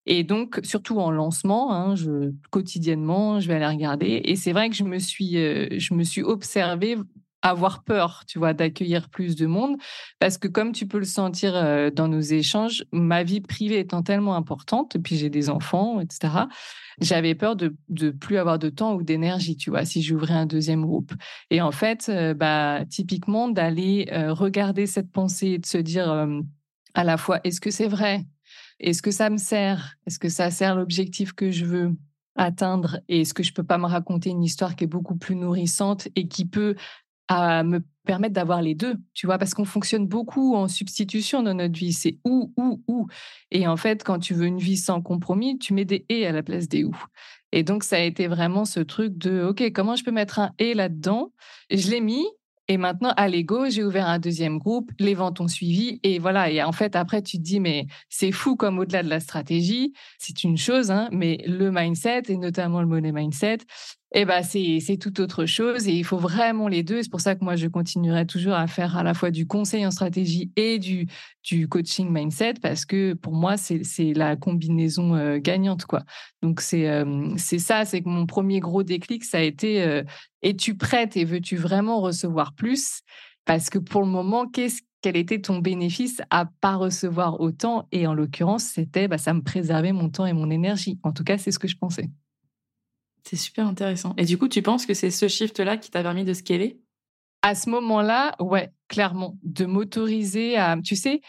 Et 0.06 0.22
donc, 0.22 0.60
surtout 0.64 0.98
en 0.98 1.10
lancement, 1.10 1.72
hein, 1.72 1.94
je, 1.94 2.32
quotidiennement, 2.50 3.40
je 3.40 3.48
vais 3.48 3.54
aller 3.54 3.66
regarder. 3.66 4.20
Et 4.24 4.36
c'est 4.36 4.52
vrai 4.52 4.68
que 4.68 4.76
je 4.76 4.84
me 4.84 4.98
suis, 4.98 5.32
je 5.32 5.94
me 5.94 6.04
suis 6.04 6.22
observée 6.22 6.96
avoir 7.44 7.84
peur, 7.84 8.24
tu 8.26 8.38
vois, 8.38 8.54
d'accueillir 8.54 9.08
plus 9.08 9.36
de 9.36 9.46
monde. 9.46 9.76
Parce 10.18 10.38
que 10.38 10.48
comme 10.48 10.72
tu 10.72 10.88
peux 10.88 10.98
le 10.98 11.04
sentir 11.04 11.54
euh, 11.54 11.90
dans 11.90 12.08
nos 12.08 12.20
échanges, 12.20 12.84
ma 12.90 13.22
vie 13.22 13.40
privée 13.40 13.78
étant 13.78 14.02
tellement 14.02 14.34
importante, 14.34 14.96
puis 15.04 15.16
j'ai 15.16 15.30
des 15.30 15.50
enfants, 15.50 16.00
etc., 16.00 16.46
j'avais 17.00 17.34
peur 17.34 17.54
de, 17.54 17.76
de 17.88 18.10
plus 18.10 18.38
avoir 18.38 18.58
de 18.58 18.70
temps 18.70 18.94
ou 18.94 19.02
d'énergie, 19.02 19.56
tu 19.56 19.70
vois, 19.70 19.84
si 19.84 20.02
j'ouvrais 20.02 20.34
un 20.34 20.46
deuxième 20.46 20.82
groupe. 20.82 21.12
Et 21.50 21.60
en 21.60 21.72
fait, 21.72 22.06
euh, 22.08 22.34
bah, 22.34 22.84
typiquement, 22.88 23.48
d'aller 23.48 24.08
euh, 24.12 24.32
regarder 24.32 24.86
cette 24.86 25.12
pensée 25.12 25.48
et 25.48 25.58
de 25.58 25.66
se 25.66 25.78
dire 25.78 26.28
à 26.94 27.04
la 27.04 27.16
fois, 27.16 27.40
est-ce 27.44 27.60
que 27.60 27.70
c'est 27.70 27.88
vrai? 27.88 28.24
Est-ce 28.80 29.02
que 29.02 29.10
ça 29.10 29.28
me 29.30 29.36
sert? 29.36 29.96
Est-ce 30.06 30.18
que 30.18 30.28
ça 30.28 30.50
sert 30.50 30.76
l'objectif 30.76 31.32
que 31.32 31.50
je 31.50 31.64
veux 31.64 31.92
atteindre? 32.36 33.00
Et 33.08 33.22
est-ce 33.22 33.34
que 33.34 33.42
je 33.42 33.52
peux 33.52 33.64
pas 33.64 33.78
me 33.78 33.86
raconter 33.86 34.30
une 34.30 34.42
histoire 34.42 34.76
qui 34.76 34.84
est 34.84 34.88
beaucoup 34.88 35.16
plus 35.16 35.36
nourrissante 35.36 36.08
et 36.16 36.28
qui 36.28 36.44
peut 36.44 36.74
à 37.28 37.62
me 37.62 37.80
permettre 38.04 38.34
d'avoir 38.34 38.60
les 38.60 38.74
deux, 38.74 38.96
tu 39.14 39.26
vois, 39.26 39.38
parce 39.38 39.54
qu'on 39.54 39.64
fonctionne 39.64 40.06
beaucoup 40.06 40.54
en 40.54 40.68
substitution 40.68 41.42
dans 41.42 41.54
notre 41.54 41.78
vie. 41.78 41.92
C'est 41.92 42.18
ou, 42.24 42.52
ou, 42.56 42.82
ou. 42.86 43.06
Et 43.50 43.66
en 43.66 43.76
fait, 43.76 44.04
quand 44.04 44.18
tu 44.18 44.34
veux 44.34 44.46
une 44.46 44.58
vie 44.58 44.76
sans 44.76 45.00
compromis, 45.00 45.58
tu 45.58 45.72
mets 45.72 45.86
des 45.86 46.04
et 46.08 46.26
à 46.26 46.32
la 46.32 46.42
place 46.42 46.68
des 46.68 46.84
ou. 46.84 46.94
Et 47.52 47.62
donc, 47.62 47.84
ça 47.84 47.96
a 47.96 48.00
été 48.00 48.26
vraiment 48.26 48.64
ce 48.64 48.80
truc 48.80 49.16
de, 49.16 49.44
OK, 49.44 49.72
comment 49.72 49.96
je 49.96 50.04
peux 50.04 50.10
mettre 50.10 50.38
un 50.38 50.50
et 50.58 50.74
là-dedans? 50.74 51.32
Je 51.70 51.90
l'ai 51.90 52.00
mis. 52.00 52.26
Et 52.66 52.78
maintenant, 52.78 53.12
à 53.18 53.28
l'ego, 53.28 53.68
j'ai 53.68 53.84
ouvert 53.84 54.08
un 54.08 54.18
deuxième 54.18 54.58
groupe, 54.58 54.90
les 54.98 55.12
ventes 55.12 55.38
ont 55.40 55.48
suivi. 55.48 56.00
Et 56.02 56.18
voilà. 56.18 56.50
Et 56.50 56.62
en 56.62 56.72
fait, 56.72 56.96
après, 56.96 57.22
tu 57.22 57.36
te 57.36 57.42
dis, 57.42 57.60
mais 57.60 57.86
c'est 58.08 58.32
fou 58.32 58.56
comme 58.56 58.78
au-delà 58.78 59.02
de 59.02 59.08
la 59.08 59.20
stratégie, 59.20 59.92
c'est 60.18 60.44
une 60.44 60.56
chose, 60.56 60.90
hein, 60.90 61.08
mais 61.12 61.44
le 61.46 61.70
mindset, 61.70 62.22
et 62.28 62.36
notamment 62.38 62.80
le 62.80 62.86
money 62.86 63.12
mindset, 63.12 63.58
eh 64.16 64.24
ben 64.24 64.42
c'est 64.44 64.96
tout 64.96 65.20
autre 65.20 65.44
chose 65.44 65.88
et 65.88 65.92
il 65.92 66.04
faut 66.04 66.18
vraiment 66.18 66.68
les 66.68 66.84
deux. 66.84 67.02
C'est 67.02 67.10
pour 67.10 67.20
ça 67.20 67.34
que 67.34 67.44
moi 67.44 67.56
je 67.56 67.66
continuerai 67.66 68.26
toujours 68.26 68.54
à 68.54 68.68
faire 68.68 68.96
à 68.96 69.02
la 69.02 69.12
fois 69.12 69.32
du 69.32 69.44
conseil 69.48 69.84
en 69.84 69.90
stratégie 69.90 70.52
et 70.54 70.78
du 70.78 71.68
coaching 71.68 72.08
mindset 72.10 72.54
parce 72.62 72.84
que 72.84 73.14
pour 73.14 73.32
moi 73.32 73.56
c'est 73.56 74.12
la 74.14 74.36
combinaison 74.36 75.16
euh, 75.16 75.38
gagnante 75.38 75.86
quoi. 75.86 76.04
Donc 76.42 76.60
c'est 76.60 76.88
euh, 76.88 77.34
c'est 77.36 77.58
ça, 77.58 77.84
c'est 77.84 78.02
que 78.02 78.08
mon 78.08 78.24
premier 78.24 78.60
gros 78.60 78.84
déclic 78.84 79.24
ça 79.24 79.38
a 79.38 79.42
été 79.42 79.82
euh, 79.82 80.04
es-tu 80.42 80.76
prête 80.76 81.16
et 81.16 81.24
veux-tu 81.24 81.56
vraiment 81.56 82.00
recevoir 82.00 82.54
plus? 82.54 83.00
Parce 83.46 83.68
que 83.68 83.78
pour 83.78 84.02
le 84.02 84.08
moment 84.08 84.46
qu'est-ce 84.46 84.80
quel 85.02 85.16
était 85.16 85.40
ton 85.40 85.58
bénéfice 85.58 86.22
à 86.30 86.46
pas 86.60 86.76
recevoir 86.76 87.40
autant? 87.40 87.88
Et 87.92 88.06
en 88.06 88.14
l'occurrence, 88.14 88.62
c'était 88.62 89.06
bah, 89.06 89.18
ça 89.18 89.34
me 89.34 89.42
préservait 89.42 89.92
mon 89.92 90.08
temps 90.08 90.24
et 90.24 90.32
mon 90.32 90.50
énergie. 90.50 90.98
En 91.02 91.12
tout 91.12 91.24
cas, 91.24 91.36
c'est 91.36 91.50
ce 91.50 91.58
que 91.58 91.68
je 91.68 91.76
pensais. 91.76 92.08
C'est 93.24 93.36
super 93.36 93.66
intéressant. 93.66 94.14
Et 94.18 94.24
du 94.24 94.38
coup, 94.38 94.48
tu 94.48 94.62
penses 94.62 94.86
que 94.86 94.94
c'est 94.94 95.10
ce 95.10 95.28
shift-là 95.28 95.78
qui 95.78 95.90
t'a 95.90 96.02
permis 96.02 96.24
de 96.24 96.34
scaler? 96.34 96.78
À 97.42 97.54
ce 97.54 97.70
moment-là, 97.70 98.36
ouais, 98.38 98.70
clairement, 98.88 99.38
de 99.42 99.64
m'autoriser 99.64 100.56
à, 100.56 100.76
tu 100.82 100.96
sais, 100.96 101.20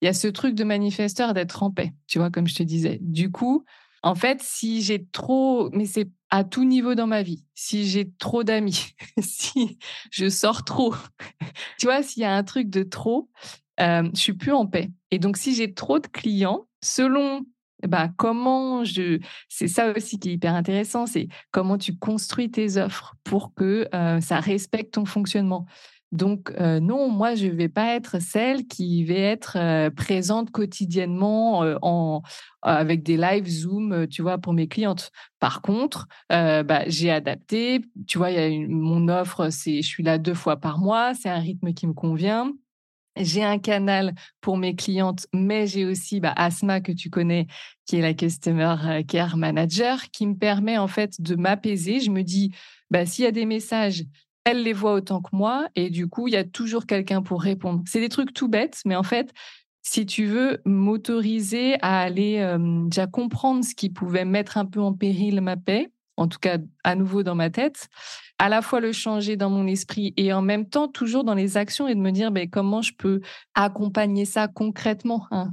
il 0.00 0.04
y 0.06 0.08
a 0.08 0.12
ce 0.12 0.28
truc 0.28 0.54
de 0.54 0.64
manifesteur 0.64 1.32
d'être 1.32 1.62
en 1.62 1.70
paix, 1.70 1.92
tu 2.06 2.18
vois, 2.18 2.30
comme 2.30 2.46
je 2.46 2.54
te 2.54 2.62
disais. 2.62 2.98
Du 3.00 3.30
coup, 3.30 3.64
en 4.02 4.14
fait, 4.14 4.42
si 4.42 4.82
j'ai 4.82 5.06
trop, 5.06 5.70
mais 5.70 5.86
c'est 5.86 6.08
à 6.30 6.44
tout 6.44 6.64
niveau 6.64 6.94
dans 6.94 7.06
ma 7.06 7.22
vie, 7.22 7.44
si 7.54 7.88
j'ai 7.88 8.10
trop 8.18 8.44
d'amis, 8.44 8.94
si 9.20 9.78
je 10.10 10.28
sors 10.28 10.64
trop, 10.64 10.94
tu 11.78 11.86
vois, 11.86 12.02
s'il 12.02 12.22
y 12.22 12.26
a 12.26 12.34
un 12.34 12.44
truc 12.44 12.68
de 12.68 12.82
trop, 12.82 13.30
euh, 13.80 14.08
je 14.14 14.20
suis 14.20 14.34
plus 14.34 14.52
en 14.52 14.66
paix. 14.66 14.90
Et 15.10 15.18
donc, 15.18 15.36
si 15.36 15.54
j'ai 15.54 15.72
trop 15.72 16.00
de 16.00 16.06
clients, 16.06 16.66
selon 16.82 17.46
bah, 17.86 18.08
comment 18.16 18.84
je. 18.84 19.18
C'est 19.48 19.68
ça 19.68 19.92
aussi 19.96 20.18
qui 20.18 20.30
est 20.30 20.34
hyper 20.34 20.54
intéressant, 20.54 21.06
c'est 21.06 21.28
comment 21.50 21.78
tu 21.78 21.96
construis 21.96 22.50
tes 22.50 22.76
offres 22.78 23.14
pour 23.24 23.54
que 23.54 23.88
ça 24.20 24.40
respecte 24.40 24.94
ton 24.94 25.04
fonctionnement. 25.04 25.66
Donc, 26.12 26.52
non, 26.60 27.08
moi, 27.08 27.34
je 27.34 27.46
ne 27.46 27.54
vais 27.54 27.68
pas 27.68 27.96
être 27.96 28.22
celle 28.22 28.68
qui 28.68 29.04
va 29.04 29.14
être 29.14 29.88
présente 29.96 30.52
quotidiennement 30.52 31.64
en, 31.82 32.22
avec 32.62 33.02
des 33.02 33.16
live 33.16 33.48
Zoom, 33.48 34.06
tu 34.06 34.22
vois, 34.22 34.38
pour 34.38 34.52
mes 34.52 34.68
clientes. 34.68 35.10
Par 35.40 35.60
contre, 35.60 36.06
bah, 36.30 36.84
j'ai 36.86 37.10
adapté. 37.10 37.80
Tu 38.06 38.18
vois, 38.18 38.30
mon 38.68 39.08
offre, 39.08 39.50
c'est 39.50 39.82
je 39.82 39.88
suis 39.88 40.04
là 40.04 40.18
deux 40.18 40.34
fois 40.34 40.56
par 40.56 40.78
mois. 40.78 41.14
C'est 41.14 41.30
un 41.30 41.40
rythme 41.40 41.74
qui 41.74 41.88
me 41.88 41.94
convient. 41.94 42.52
J'ai 43.16 43.44
un 43.44 43.58
canal 43.58 44.14
pour 44.40 44.56
mes 44.56 44.74
clientes, 44.74 45.26
mais 45.32 45.66
j'ai 45.66 45.84
aussi 45.84 46.20
bah, 46.20 46.32
Asma 46.36 46.80
que 46.80 46.92
tu 46.92 47.10
connais, 47.10 47.46
qui 47.86 47.96
est 47.96 48.00
la 48.00 48.14
Customer 48.14 49.02
Care 49.06 49.36
Manager, 49.36 50.10
qui 50.10 50.26
me 50.26 50.34
permet 50.34 50.78
en 50.78 50.88
fait 50.88 51.20
de 51.20 51.36
m'apaiser. 51.36 52.00
Je 52.00 52.10
me 52.10 52.22
dis, 52.22 52.52
bah, 52.90 53.06
s'il 53.06 53.24
y 53.24 53.28
a 53.28 53.32
des 53.32 53.46
messages 53.46 54.04
elle 54.44 54.62
les 54.62 54.72
voit 54.72 54.92
autant 54.92 55.22
que 55.22 55.30
moi 55.32 55.68
et 55.74 55.90
du 55.90 56.06
coup, 56.06 56.28
il 56.28 56.34
y 56.34 56.36
a 56.36 56.44
toujours 56.44 56.86
quelqu'un 56.86 57.22
pour 57.22 57.42
répondre. 57.42 57.82
C'est 57.86 58.00
des 58.00 58.10
trucs 58.10 58.34
tout 58.34 58.48
bêtes, 58.48 58.82
mais 58.84 58.94
en 58.94 59.02
fait, 59.02 59.32
si 59.82 60.06
tu 60.06 60.26
veux 60.26 60.60
m'autoriser 60.64 61.76
à 61.82 62.00
aller 62.00 62.56
déjà 62.86 63.06
comprendre 63.06 63.64
ce 63.64 63.74
qui 63.74 63.90
pouvait 63.90 64.24
mettre 64.24 64.58
un 64.58 64.66
peu 64.66 64.80
en 64.80 64.92
péril 64.92 65.40
ma 65.40 65.56
paix, 65.56 65.90
en 66.16 66.28
tout 66.28 66.38
cas 66.38 66.58
à 66.84 66.94
nouveau 66.94 67.22
dans 67.22 67.34
ma 67.34 67.50
tête, 67.50 67.88
à 68.38 68.48
la 68.48 68.62
fois 68.62 68.80
le 68.80 68.92
changer 68.92 69.36
dans 69.36 69.50
mon 69.50 69.66
esprit 69.66 70.12
et 70.16 70.32
en 70.32 70.42
même 70.42 70.68
temps 70.68 70.88
toujours 70.88 71.24
dans 71.24 71.34
les 71.34 71.56
actions 71.56 71.88
et 71.88 71.94
de 71.94 72.00
me 72.00 72.10
dire 72.10 72.30
ben, 72.30 72.48
comment 72.48 72.82
je 72.82 72.92
peux 72.96 73.20
accompagner 73.54 74.24
ça 74.24 74.48
concrètement 74.48 75.26
hein, 75.30 75.50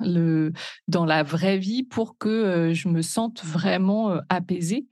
dans 0.88 1.06
la 1.06 1.24
vraie 1.24 1.58
vie 1.58 1.84
pour 1.84 2.18
que 2.18 2.72
je 2.74 2.88
me 2.88 3.02
sente 3.02 3.44
vraiment 3.44 4.20
apaisée. 4.30 4.88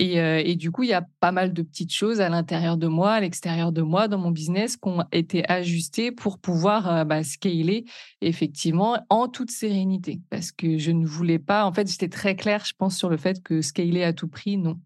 Euh, 0.00 0.42
et, 0.44 0.54
du 0.54 0.70
coup, 0.70 0.84
il 0.84 0.90
y 0.90 0.94
a 0.94 1.06
pas 1.20 1.32
mal 1.32 1.52
de 1.52 1.62
petites 1.62 1.92
choses 1.92 2.20
à 2.20 2.28
l'intérieur 2.28 2.76
de 2.76 2.86
moi, 2.86 3.12
à 3.12 3.20
l'extérieur 3.20 3.72
de 3.72 3.82
moi, 3.82 4.08
dans 4.08 4.18
mon 4.18 4.30
business, 4.30 4.76
qui 4.76 4.88
ont 4.88 5.04
été 5.12 5.48
ajustées 5.50 6.12
pour 6.12 6.38
pouvoir 6.38 6.88
euh, 6.88 7.04
bah, 7.04 7.24
scaler 7.24 7.84
effectivement 8.20 8.98
en 9.08 9.28
toute 9.28 9.50
sérénité. 9.50 10.20
Parce 10.30 10.52
que 10.52 10.78
je 10.78 10.90
ne 10.92 11.06
voulais 11.06 11.38
pas, 11.38 11.64
en 11.64 11.72
fait, 11.72 11.90
j'étais 11.90 12.08
très 12.08 12.36
claire, 12.36 12.64
je 12.64 12.74
pense, 12.76 12.96
sur 12.96 13.08
le 13.08 13.16
fait 13.16 13.42
que 13.42 13.60
scaler 13.60 14.04
à 14.04 14.12
tout 14.12 14.28
prix, 14.28 14.56
non. 14.56 14.78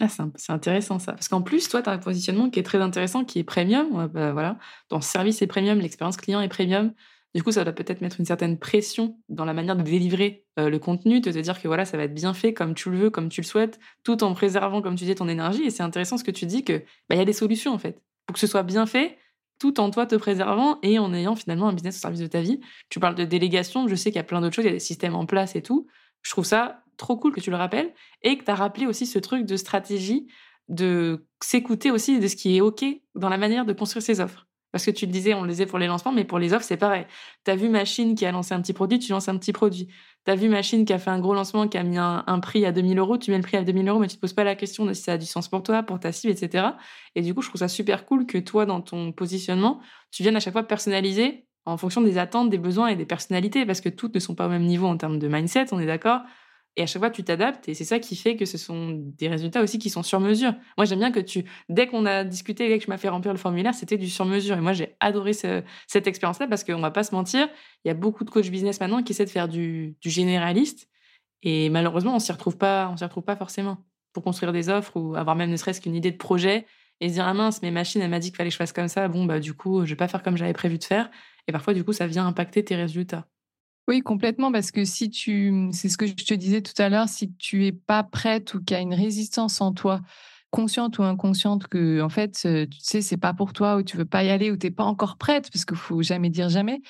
Ah, 0.00 0.06
c'est 0.08 0.52
intéressant 0.52 0.98
ça. 0.98 1.12
Parce 1.12 1.28
qu'en 1.28 1.42
plus, 1.42 1.68
toi, 1.68 1.82
tu 1.82 1.90
as 1.90 1.92
un 1.92 1.98
positionnement 1.98 2.50
qui 2.50 2.60
est 2.60 2.64
très 2.64 2.80
intéressant, 2.80 3.24
qui 3.24 3.40
est 3.40 3.44
premium. 3.44 4.08
Bah, 4.12 4.32
voilà. 4.32 4.58
Ton 4.88 5.00
service 5.00 5.42
est 5.42 5.48
premium, 5.48 5.80
l'expérience 5.80 6.16
client 6.16 6.40
est 6.40 6.48
premium. 6.48 6.92
Du 7.34 7.42
coup, 7.42 7.52
ça 7.52 7.64
doit 7.64 7.72
peut-être 7.72 8.00
mettre 8.00 8.20
une 8.20 8.24
certaine 8.26 8.58
pression 8.58 9.18
dans 9.28 9.44
la 9.44 9.52
manière 9.52 9.76
de 9.76 9.82
délivrer 9.82 10.46
euh, 10.58 10.70
le 10.70 10.78
contenu, 10.78 11.20
de 11.20 11.30
te 11.30 11.38
dire 11.38 11.60
que 11.60 11.68
voilà, 11.68 11.84
ça 11.84 11.96
va 11.96 12.04
être 12.04 12.14
bien 12.14 12.32
fait 12.32 12.54
comme 12.54 12.74
tu 12.74 12.90
le 12.90 12.96
veux, 12.96 13.10
comme 13.10 13.28
tu 13.28 13.40
le 13.40 13.46
souhaites, 13.46 13.78
tout 14.04 14.24
en 14.24 14.32
préservant, 14.34 14.80
comme 14.80 14.94
tu 14.94 15.04
dis, 15.04 15.14
ton 15.14 15.28
énergie. 15.28 15.64
Et 15.64 15.70
c'est 15.70 15.82
intéressant 15.82 16.16
ce 16.16 16.24
que 16.24 16.30
tu 16.30 16.46
dis 16.46 16.64
que 16.64 16.82
bah, 17.08 17.16
y 17.16 17.20
a 17.20 17.24
des 17.24 17.32
solutions 17.32 17.72
en 17.72 17.78
fait 17.78 18.00
pour 18.28 18.34
que 18.34 18.40
ce 18.40 18.46
soit 18.46 18.62
bien 18.62 18.84
fait, 18.84 19.16
tout 19.58 19.80
en 19.80 19.90
toi 19.90 20.04
te 20.04 20.14
préservant 20.14 20.78
et 20.82 20.98
en 20.98 21.14
ayant 21.14 21.34
finalement 21.34 21.68
un 21.68 21.72
business 21.72 21.96
au 21.96 22.00
service 22.00 22.20
de 22.20 22.26
ta 22.26 22.42
vie. 22.42 22.60
Tu 22.90 23.00
parles 23.00 23.14
de 23.14 23.24
délégation, 23.24 23.88
je 23.88 23.94
sais 23.94 24.10
qu'il 24.10 24.18
y 24.18 24.20
a 24.20 24.24
plein 24.24 24.42
d'autres 24.42 24.54
choses, 24.54 24.66
il 24.66 24.68
y 24.68 24.70
a 24.70 24.74
des 24.74 24.78
systèmes 24.78 25.14
en 25.14 25.24
place 25.24 25.56
et 25.56 25.62
tout. 25.62 25.86
Je 26.20 26.30
trouve 26.30 26.44
ça 26.44 26.84
trop 26.98 27.16
cool 27.16 27.32
que 27.32 27.40
tu 27.40 27.50
le 27.50 27.56
rappelles 27.56 27.94
et 28.22 28.36
que 28.36 28.44
tu 28.44 28.50
as 28.50 28.54
rappelé 28.54 28.86
aussi 28.86 29.06
ce 29.06 29.18
truc 29.18 29.46
de 29.46 29.56
stratégie, 29.56 30.26
de 30.68 31.26
s'écouter 31.42 31.90
aussi 31.90 32.20
de 32.20 32.28
ce 32.28 32.36
qui 32.36 32.56
est 32.56 32.60
OK 32.60 32.84
dans 33.14 33.30
la 33.30 33.38
manière 33.38 33.64
de 33.64 33.72
construire 33.72 34.02
ses 34.02 34.20
offres. 34.20 34.48
Parce 34.70 34.84
que 34.84 34.90
tu 34.90 35.06
le 35.06 35.12
disais, 35.12 35.32
on 35.32 35.42
le 35.42 35.48
disait 35.48 35.64
pour 35.64 35.78
les 35.78 35.86
lancements, 35.86 36.12
mais 36.12 36.24
pour 36.24 36.38
les 36.38 36.52
offres, 36.52 36.64
c'est 36.64 36.76
pareil. 36.76 37.06
Tu 37.44 37.50
as 37.50 37.56
vu 37.56 37.70
Machine 37.70 38.14
qui 38.14 38.26
a 38.26 38.32
lancé 38.32 38.52
un 38.52 38.60
petit 38.60 38.74
produit, 38.74 38.98
tu 38.98 39.12
lances 39.12 39.28
un 39.28 39.38
petit 39.38 39.52
produit. 39.52 39.88
Tu 40.26 40.30
as 40.30 40.34
vu 40.34 40.50
Machine 40.50 40.84
qui 40.84 40.92
a 40.92 40.98
fait 40.98 41.08
un 41.08 41.20
gros 41.20 41.32
lancement, 41.32 41.68
qui 41.68 41.78
a 41.78 41.82
mis 41.82 41.96
un, 41.96 42.40
prix 42.40 42.66
à 42.66 42.72
2000 42.72 42.98
euros, 42.98 43.16
tu 43.16 43.30
mets 43.30 43.38
le 43.38 43.42
prix 43.42 43.56
à 43.56 43.64
2000 43.64 43.88
euros, 43.88 43.98
mais 43.98 44.08
tu 44.08 44.16
te 44.16 44.20
poses 44.20 44.34
pas 44.34 44.44
la 44.44 44.54
question 44.56 44.84
de 44.84 44.92
si 44.92 45.02
ça 45.02 45.14
a 45.14 45.18
du 45.18 45.24
sens 45.24 45.48
pour 45.48 45.62
toi, 45.62 45.82
pour 45.82 45.98
ta 45.98 46.12
cible, 46.12 46.34
etc. 46.34 46.66
Et 47.14 47.22
du 47.22 47.34
coup, 47.34 47.40
je 47.40 47.48
trouve 47.48 47.60
ça 47.60 47.68
super 47.68 48.04
cool 48.04 48.26
que 48.26 48.36
toi, 48.36 48.66
dans 48.66 48.82
ton 48.82 49.12
positionnement, 49.12 49.80
tu 50.10 50.22
viennes 50.22 50.36
à 50.36 50.40
chaque 50.40 50.52
fois 50.52 50.64
personnaliser 50.64 51.46
en 51.64 51.78
fonction 51.78 52.02
des 52.02 52.18
attentes, 52.18 52.50
des 52.50 52.58
besoins 52.58 52.88
et 52.88 52.96
des 52.96 53.06
personnalités, 53.06 53.64
parce 53.64 53.80
que 53.80 53.88
toutes 53.88 54.14
ne 54.14 54.20
sont 54.20 54.34
pas 54.34 54.46
au 54.46 54.50
même 54.50 54.64
niveau 54.64 54.86
en 54.86 54.98
termes 54.98 55.18
de 55.18 55.28
mindset, 55.28 55.66
on 55.72 55.78
est 55.78 55.86
d'accord. 55.86 56.20
Et 56.76 56.82
à 56.82 56.86
chaque 56.86 57.02
fois, 57.02 57.10
tu 57.10 57.24
t'adaptes 57.24 57.68
et 57.68 57.74
c'est 57.74 57.84
ça 57.84 57.98
qui 57.98 58.14
fait 58.14 58.36
que 58.36 58.44
ce 58.44 58.56
sont 58.56 58.90
des 59.18 59.28
résultats 59.28 59.62
aussi 59.62 59.80
qui 59.80 59.90
sont 59.90 60.04
sur 60.04 60.20
mesure. 60.20 60.54
Moi, 60.76 60.84
j'aime 60.84 61.00
bien 61.00 61.10
que 61.10 61.18
tu, 61.18 61.44
dès 61.68 61.88
qu'on 61.88 62.06
a 62.06 62.22
discuté 62.22 62.72
et 62.72 62.78
que 62.78 62.84
je 62.84 62.88
m'as 62.88 62.98
fait 62.98 63.08
remplir 63.08 63.32
le 63.32 63.38
formulaire, 63.38 63.74
c'était 63.74 63.96
du 63.96 64.08
sur 64.08 64.24
mesure. 64.24 64.56
Et 64.56 64.60
moi, 64.60 64.72
j'ai 64.72 64.94
adoré 65.00 65.32
cette 65.32 66.06
expérience-là 66.06 66.46
parce 66.46 66.62
qu'on 66.62 66.80
va 66.80 66.92
pas 66.92 67.02
se 67.02 67.14
mentir, 67.14 67.48
il 67.84 67.88
y 67.88 67.90
a 67.90 67.94
beaucoup 67.94 68.24
de 68.24 68.30
coachs 68.30 68.48
business 68.48 68.80
maintenant 68.80 69.02
qui 69.02 69.12
essaient 69.12 69.24
de 69.24 69.30
faire 69.30 69.48
du, 69.48 69.96
généraliste. 70.04 70.88
Et 71.42 71.68
malheureusement, 71.68 72.14
on 72.14 72.18
s'y 72.20 72.30
retrouve 72.30 72.56
pas, 72.56 72.88
on 72.92 72.96
s'y 72.96 73.04
retrouve 73.04 73.24
pas 73.24 73.36
forcément 73.36 73.78
pour 74.12 74.22
construire 74.22 74.52
des 74.52 74.68
offres 74.68 74.96
ou 74.96 75.16
avoir 75.16 75.34
même 75.34 75.50
ne 75.50 75.56
serait-ce 75.56 75.80
qu'une 75.80 75.94
idée 75.96 76.12
de 76.12 76.16
projet 76.16 76.66
et 77.00 77.08
se 77.08 77.14
dire 77.14 77.26
ah 77.26 77.34
mince, 77.34 77.62
mes 77.62 77.70
machines, 77.70 78.00
elle 78.00 78.10
m'a 78.10 78.18
dit 78.18 78.28
qu'il 78.28 78.36
fallait 78.36 78.50
que 78.50 78.54
je 78.54 78.58
fasse 78.58 78.72
comme 78.72 78.88
ça. 78.88 79.08
Bon 79.08 79.24
bah 79.24 79.40
du 79.40 79.54
coup, 79.54 79.84
je 79.84 79.90
vais 79.90 79.96
pas 79.96 80.08
faire 80.08 80.22
comme 80.22 80.36
j'avais 80.36 80.52
prévu 80.52 80.78
de 80.78 80.84
faire. 80.84 81.10
Et 81.48 81.52
parfois, 81.52 81.74
du 81.74 81.84
coup, 81.84 81.92
ça 81.92 82.06
vient 82.06 82.26
impacter 82.26 82.64
tes 82.64 82.76
résultats. 82.76 83.26
Oui, 83.88 84.02
complètement, 84.02 84.52
parce 84.52 84.70
que 84.70 84.84
si 84.84 85.08
tu, 85.08 85.70
c'est 85.72 85.88
ce 85.88 85.96
que 85.96 86.06
je 86.06 86.12
te 86.12 86.34
disais 86.34 86.60
tout 86.60 86.74
à 86.76 86.90
l'heure, 86.90 87.08
si 87.08 87.32
tu 87.36 87.64
es 87.64 87.72
pas 87.72 88.02
prête 88.02 88.52
ou 88.52 88.62
qu'il 88.62 88.76
y 88.76 88.78
a 88.78 88.82
une 88.82 88.92
résistance 88.92 89.62
en 89.62 89.72
toi, 89.72 90.02
consciente 90.50 90.98
ou 90.98 91.04
inconsciente, 91.04 91.68
que 91.68 92.02
en 92.02 92.10
fait, 92.10 92.32
tu 92.42 92.78
sais, 92.80 93.00
c'est 93.00 93.16
pas 93.16 93.32
pour 93.32 93.54
toi 93.54 93.76
ou 93.76 93.82
tu 93.82 93.96
veux 93.96 94.04
pas 94.04 94.22
y 94.24 94.28
aller 94.28 94.50
ou 94.50 94.58
t'es 94.58 94.70
pas 94.70 94.84
encore 94.84 95.16
prête, 95.16 95.50
parce 95.50 95.64
qu'il 95.64 95.78
faut 95.78 96.02
jamais 96.02 96.28
dire 96.28 96.50
jamais. 96.50 96.82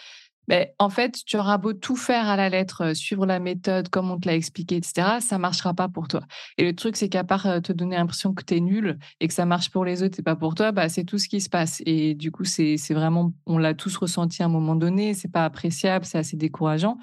Mais 0.49 0.75
en 0.79 0.89
fait, 0.89 1.23
tu 1.27 1.37
auras 1.37 1.59
beau 1.59 1.75
tout 1.75 1.97
faire 1.97 2.27
à 2.27 2.37
la 2.37 2.49
lettre, 2.49 2.87
euh, 2.87 2.95
suivre 2.95 3.27
la 3.27 3.39
méthode 3.39 3.89
comme 3.91 4.11
on 4.11 4.19
te 4.19 4.27
l'a 4.27 4.35
expliqué, 4.35 4.77
etc., 4.77 5.19
ça 5.21 5.39
marchera 5.39 5.75
pas 5.75 5.89
pour 5.89 6.09
toi. 6.09 6.23
Et 6.57 6.65
le 6.65 6.75
truc, 6.75 6.97
c'est 6.97 7.09
qu'à 7.09 7.25
part 7.25 7.47
euh, 7.47 7.61
te 7.61 7.73
donner 7.73 7.97
l'impression 7.97 8.33
que 8.33 8.43
tu 8.43 8.57
es 8.57 8.61
nul 8.61 8.99
et 9.21 9.29
que 9.29 9.35
ça 9.35 9.45
marche 9.45 9.71
pour 9.71 9.85
les 9.85 10.03
autres 10.03 10.19
et 10.19 10.23
pas 10.23 10.37
pour 10.37 10.55
toi, 10.55 10.73
bah, 10.73 10.89
c'est 10.89 11.05
tout 11.05 11.19
ce 11.19 11.29
qui 11.29 11.41
se 11.41 11.51
passe. 11.51 11.83
Et 11.87 12.15
du 12.15 12.33
coup, 12.33 12.45
c'est 12.45 12.77
vraiment, 12.91 13.33
on 13.47 13.59
l'a 13.59 13.75
tous 13.75 13.97
ressenti 13.97 14.43
à 14.43 14.47
un 14.47 14.51
moment 14.51 14.75
donné, 14.75 15.15
c'est 15.15 15.31
pas 15.31 15.45
appréciable, 15.45 16.05
c'est 16.05 16.19
assez 16.19 16.37
décourageant. 16.37 16.99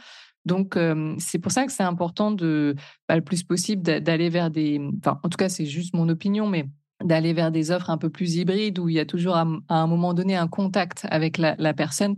Donc, 0.46 0.78
c'est 1.18 1.40
pour 1.40 1.52
ça 1.52 1.66
que 1.66 1.72
c'est 1.72 1.84
important 1.84 2.30
de, 2.30 2.76
bah, 3.08 3.16
le 3.16 3.24
plus 3.24 3.42
possible 3.42 3.82
d'aller 3.82 4.30
vers 4.30 4.52
des. 4.52 4.80
Enfin, 5.00 5.20
en 5.24 5.30
tout 5.30 5.38
cas, 5.38 5.50
c'est 5.50 5.66
juste 5.66 5.96
mon 5.96 6.08
opinion, 6.08 6.48
mais 6.48 6.68
d'aller 7.04 7.34
vers 7.34 7.52
des 7.52 7.72
offres 7.72 7.90
un 7.90 7.98
peu 7.98 8.10
plus 8.10 8.36
hybrides 8.36 8.78
où 8.78 8.88
il 8.88 8.96
y 8.96 9.00
a 9.00 9.06
toujours 9.06 9.36
à, 9.36 9.48
un 9.70 9.88
moment 9.88 10.14
donné 10.14 10.36
un 10.36 10.48
contact 10.48 11.08
avec 11.10 11.40
la 11.40 11.74
personne 11.74 12.16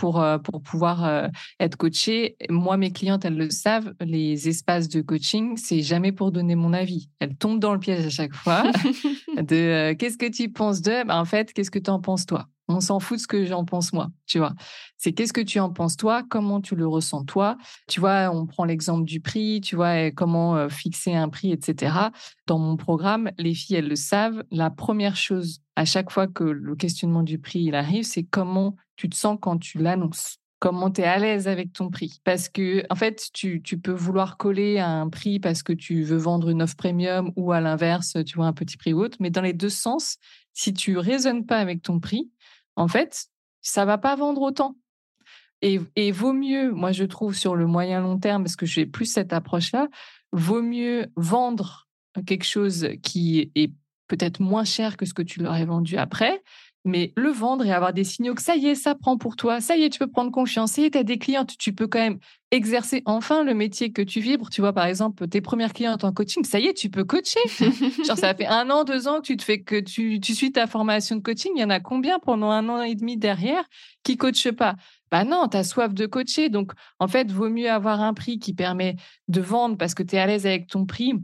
pour, 0.00 0.22
euh, 0.22 0.38
pour 0.38 0.62
pouvoir 0.62 1.04
euh, 1.04 1.28
être 1.60 1.76
coachée. 1.76 2.36
Moi, 2.48 2.78
mes 2.78 2.90
clientes, 2.90 3.26
elles 3.26 3.36
le 3.36 3.50
savent, 3.50 3.92
les 4.00 4.48
espaces 4.48 4.88
de 4.88 5.02
coaching, 5.02 5.58
c'est 5.58 5.82
jamais 5.82 6.10
pour 6.10 6.32
donner 6.32 6.54
mon 6.54 6.72
avis. 6.72 7.10
Elles 7.18 7.36
tombent 7.36 7.60
dans 7.60 7.74
le 7.74 7.78
piège 7.78 8.06
à 8.06 8.08
chaque 8.08 8.34
fois 8.34 8.62
de 9.36 9.56
euh, 9.56 9.94
qu'est-ce 9.94 10.16
que 10.16 10.30
tu 10.30 10.50
penses 10.50 10.80
de 10.80 11.06
ben, 11.06 11.20
En 11.20 11.26
fait, 11.26 11.52
qu'est-ce 11.52 11.70
que 11.70 11.78
tu 11.78 11.90
en 11.90 12.00
penses 12.00 12.24
toi? 12.24 12.48
On 12.70 12.80
s'en 12.80 13.00
fout 13.00 13.18
de 13.18 13.22
ce 13.22 13.26
que 13.26 13.44
j'en 13.44 13.64
pense 13.64 13.92
moi, 13.92 14.10
tu 14.26 14.38
vois. 14.38 14.54
C'est 14.96 15.12
qu'est-ce 15.12 15.32
que 15.32 15.40
tu 15.40 15.60
en 15.60 15.70
penses 15.70 15.96
toi, 15.96 16.22
comment 16.28 16.60
tu 16.60 16.76
le 16.76 16.86
ressens 16.86 17.24
toi? 17.24 17.56
Tu 17.88 18.00
vois, 18.00 18.30
on 18.32 18.46
prend 18.46 18.64
l'exemple 18.64 19.04
du 19.04 19.20
prix, 19.20 19.60
tu 19.60 19.76
vois, 19.76 20.10
comment 20.10 20.68
fixer 20.68 21.14
un 21.14 21.28
prix, 21.28 21.52
etc. 21.52 22.10
Dans 22.46 22.58
mon 22.58 22.76
programme, 22.76 23.30
les 23.38 23.54
filles, 23.54 23.76
elles 23.76 23.88
le 23.88 23.96
savent. 23.96 24.42
La 24.50 24.70
première 24.70 25.16
chose, 25.16 25.60
à 25.76 25.84
chaque 25.84 26.10
fois 26.10 26.26
que 26.26 26.44
le 26.44 26.76
questionnement 26.76 27.22
du 27.22 27.38
prix 27.38 27.60
il 27.60 27.74
arrive, 27.74 28.04
c'est 28.04 28.24
comment 28.24 28.76
tu 28.96 29.08
te 29.08 29.16
sens 29.16 29.38
quand 29.40 29.58
tu 29.58 29.78
l'annonces? 29.78 30.36
Comment 30.58 30.90
tu 30.90 31.00
es 31.00 31.04
à 31.04 31.18
l'aise 31.18 31.48
avec 31.48 31.72
ton 31.72 31.88
prix? 31.88 32.20
Parce 32.22 32.50
que, 32.50 32.84
en 32.90 32.94
fait, 32.94 33.30
tu, 33.32 33.62
peux 33.82 33.92
vouloir 33.92 34.36
coller 34.36 34.76
à 34.76 34.90
un 34.90 35.08
prix 35.08 35.40
parce 35.40 35.62
que 35.62 35.72
tu 35.72 36.02
veux 36.02 36.18
vendre 36.18 36.50
une 36.50 36.60
offre 36.60 36.76
premium 36.76 37.32
ou 37.34 37.52
à 37.52 37.62
l'inverse, 37.62 38.18
tu 38.26 38.36
vois, 38.36 38.46
un 38.46 38.52
petit 38.52 38.76
prix 38.76 38.92
ou 38.92 39.00
autre. 39.02 39.16
Mais 39.20 39.30
dans 39.30 39.40
les 39.40 39.54
deux 39.54 39.70
sens, 39.70 40.18
si 40.52 40.74
tu 40.74 40.98
raisonnes 40.98 41.46
pas 41.46 41.56
avec 41.56 41.80
ton 41.80 41.98
prix, 41.98 42.30
en 42.80 42.88
fait, 42.88 43.26
ça 43.60 43.84
va 43.84 43.98
pas 43.98 44.16
vendre 44.16 44.40
autant. 44.40 44.74
Et, 45.62 46.10
vaut 46.10 46.32
mieux, 46.32 46.72
moi, 46.72 46.92
je 46.92 47.04
trouve, 47.04 47.36
sur 47.36 47.54
le 47.54 47.66
moyen 47.66 48.00
long 48.00 48.18
terme, 48.18 48.42
parce 48.42 48.56
que 48.56 48.64
j'ai 48.64 48.86
plus 48.86 49.04
cette 49.04 49.34
approche-là, 49.34 49.88
vaut 50.32 50.62
mieux 50.62 51.12
vendre 51.16 51.86
quelque 52.26 52.46
chose 52.46 52.88
qui 53.02 53.52
est 53.54 53.72
peut-être 54.06 54.40
moins 54.40 54.64
cher 54.64 54.96
que 54.96 55.04
ce 55.04 55.12
que 55.12 55.20
tu 55.20 55.40
leur 55.40 55.52
as 55.52 55.64
vendu 55.66 55.98
après, 55.98 56.42
mais 56.84 57.12
le 57.16 57.30
vendre 57.30 57.64
et 57.66 57.72
avoir 57.72 57.92
des 57.92 58.04
signaux 58.04 58.34
que 58.34 58.42
ça 58.42 58.56
y 58.56 58.66
est, 58.66 58.74
ça 58.74 58.94
prend 58.94 59.18
pour 59.18 59.36
toi, 59.36 59.60
ça 59.60 59.76
y 59.76 59.82
est, 59.82 59.90
tu 59.90 59.98
peux 59.98 60.06
prendre 60.06 60.30
confiance, 60.30 60.78
et 60.78 60.90
tu 60.90 60.98
as 60.98 61.04
des 61.04 61.18
clientes, 61.18 61.56
tu 61.58 61.72
peux 61.72 61.86
quand 61.86 61.98
même 61.98 62.18
exercer 62.50 63.02
enfin 63.04 63.44
le 63.44 63.54
métier 63.54 63.92
que 63.92 64.02
tu 64.02 64.20
vibres. 64.20 64.50
Tu 64.50 64.60
vois, 64.60 64.72
par 64.72 64.86
exemple, 64.86 65.28
tes 65.28 65.40
premières 65.40 65.72
clientes 65.72 66.04
en 66.04 66.12
coaching, 66.12 66.44
ça 66.44 66.58
y 66.58 66.66
est, 66.66 66.74
tu 66.74 66.90
peux 66.90 67.04
coacher. 67.04 67.40
Genre, 68.06 68.18
ça 68.18 68.34
fait 68.34 68.46
un 68.46 68.70
an, 68.70 68.84
deux 68.84 69.08
ans 69.08 69.20
que 69.20 69.26
tu 69.26 69.36
te 69.36 69.44
fais 69.44 69.60
que 69.60 69.78
tu, 69.80 70.20
tu 70.20 70.34
suis 70.34 70.52
ta 70.52 70.66
formation 70.66 71.16
de 71.16 71.22
coaching. 71.22 71.52
Il 71.54 71.60
y 71.60 71.64
en 71.64 71.70
a 71.70 71.80
combien 71.80 72.18
pendant 72.18 72.50
un 72.50 72.68
an 72.68 72.82
et 72.82 72.94
demi 72.94 73.16
derrière 73.16 73.64
qui 74.02 74.16
coachent 74.16 74.50
pas? 74.50 74.76
Bah 75.10 75.24
non, 75.24 75.48
tu 75.48 75.56
as 75.56 75.64
soif 75.64 75.92
de 75.92 76.06
coacher. 76.06 76.48
Donc, 76.48 76.72
en 76.98 77.08
fait, 77.08 77.30
vaut 77.30 77.50
mieux 77.50 77.70
avoir 77.70 78.00
un 78.00 78.14
prix 78.14 78.38
qui 78.38 78.54
permet 78.54 78.96
de 79.28 79.40
vendre 79.40 79.76
parce 79.76 79.94
que 79.94 80.02
tu 80.02 80.16
es 80.16 80.18
à 80.18 80.26
l'aise 80.26 80.46
avec 80.46 80.66
ton 80.66 80.86
prix 80.86 81.14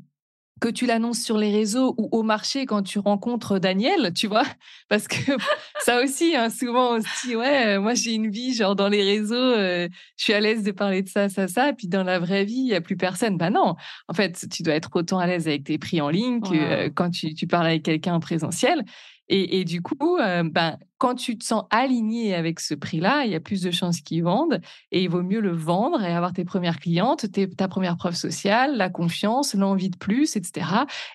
que 0.61 0.69
tu 0.69 0.87
l'annonces 0.87 1.21
sur 1.21 1.37
les 1.37 1.53
réseaux 1.53 1.95
ou 1.99 2.09
au 2.13 2.23
marché 2.23 2.65
quand 2.65 2.83
tu 2.83 2.99
rencontres 2.99 3.59
Daniel, 3.59 4.13
tu 4.15 4.27
vois, 4.27 4.45
parce 4.89 5.07
que 5.09 5.17
ça 5.81 6.03
aussi, 6.03 6.35
hein, 6.35 6.51
souvent 6.51 6.97
on 6.97 7.01
se 7.01 7.27
dit 7.27 7.37
ouais, 7.37 7.77
euh, 7.77 7.81
moi 7.81 7.95
j'ai 7.95 8.15
une 8.15 8.31
vie 8.31 8.55
genre 8.55 8.75
dans 8.75 8.89
les 8.89 9.03
réseaux, 9.03 9.35
euh, 9.35 9.89
je 10.17 10.25
suis 10.25 10.33
à 10.33 10.41
l'aise 10.41 10.63
de 10.63 10.73
parler 10.73 11.03
de 11.03 11.09
ça, 11.09 11.29
ça, 11.29 11.47
ça, 11.49 11.73
puis 11.73 11.89
dans 11.89 12.05
la 12.05 12.19
vraie 12.19 12.45
vie 12.45 12.59
il 12.59 12.69
y 12.69 12.75
a 12.75 12.81
plus 12.81 12.97
personne. 12.97 13.37
Bah 13.37 13.51
non, 13.51 13.75
en 14.09 14.15
fait 14.15 14.47
tu 14.51 14.63
dois 14.63 14.75
être 14.75 14.91
autant 14.95 15.19
à 15.19 15.27
l'aise 15.27 15.47
avec 15.47 15.65
tes 15.65 15.79
prix 15.79 16.01
en 16.01 16.09
ligne 16.09 16.41
que 16.41 16.55
euh, 16.55 16.91
quand 16.95 17.11
tu, 17.11 17.35
tu 17.35 17.47
parles 17.47 17.67
avec 17.67 17.83
quelqu'un 17.83 18.15
en 18.15 18.21
présentiel. 18.21 18.85
Et, 19.29 19.65
du 19.65 19.83
coup, 19.83 20.19
euh, 20.19 20.45
ben, 20.45 20.79
quand 20.99 21.15
tu 21.15 21.37
te 21.37 21.45
sens 21.45 21.65
aligné 21.71 22.35
avec 22.35 22.61
ce 22.61 22.75
prix-là, 22.75 23.25
il 23.25 23.33
y 23.33 23.35
a 23.35 23.41
plus 23.41 23.63
de 23.63 23.71
chances 23.71 24.01
qu'ils 24.01 24.25
vendent 24.25 24.61
et 24.91 25.03
il 25.03 25.09
vaut 25.09 25.23
mieux 25.23 25.41
le 25.41 25.53
vendre 25.53 26.03
et 26.03 26.13
avoir 26.13 26.33
tes 26.33 26.45
premières 26.45 26.79
clientes, 26.79 27.27
ta 27.57 27.69
première 27.69 27.97
preuve 27.97 28.15
sociale, 28.15 28.77
la 28.77 28.89
confiance, 28.89 29.55
l'envie 29.55 29.91
de 29.91 29.97
plus, 29.97 30.37
etc. 30.37 30.67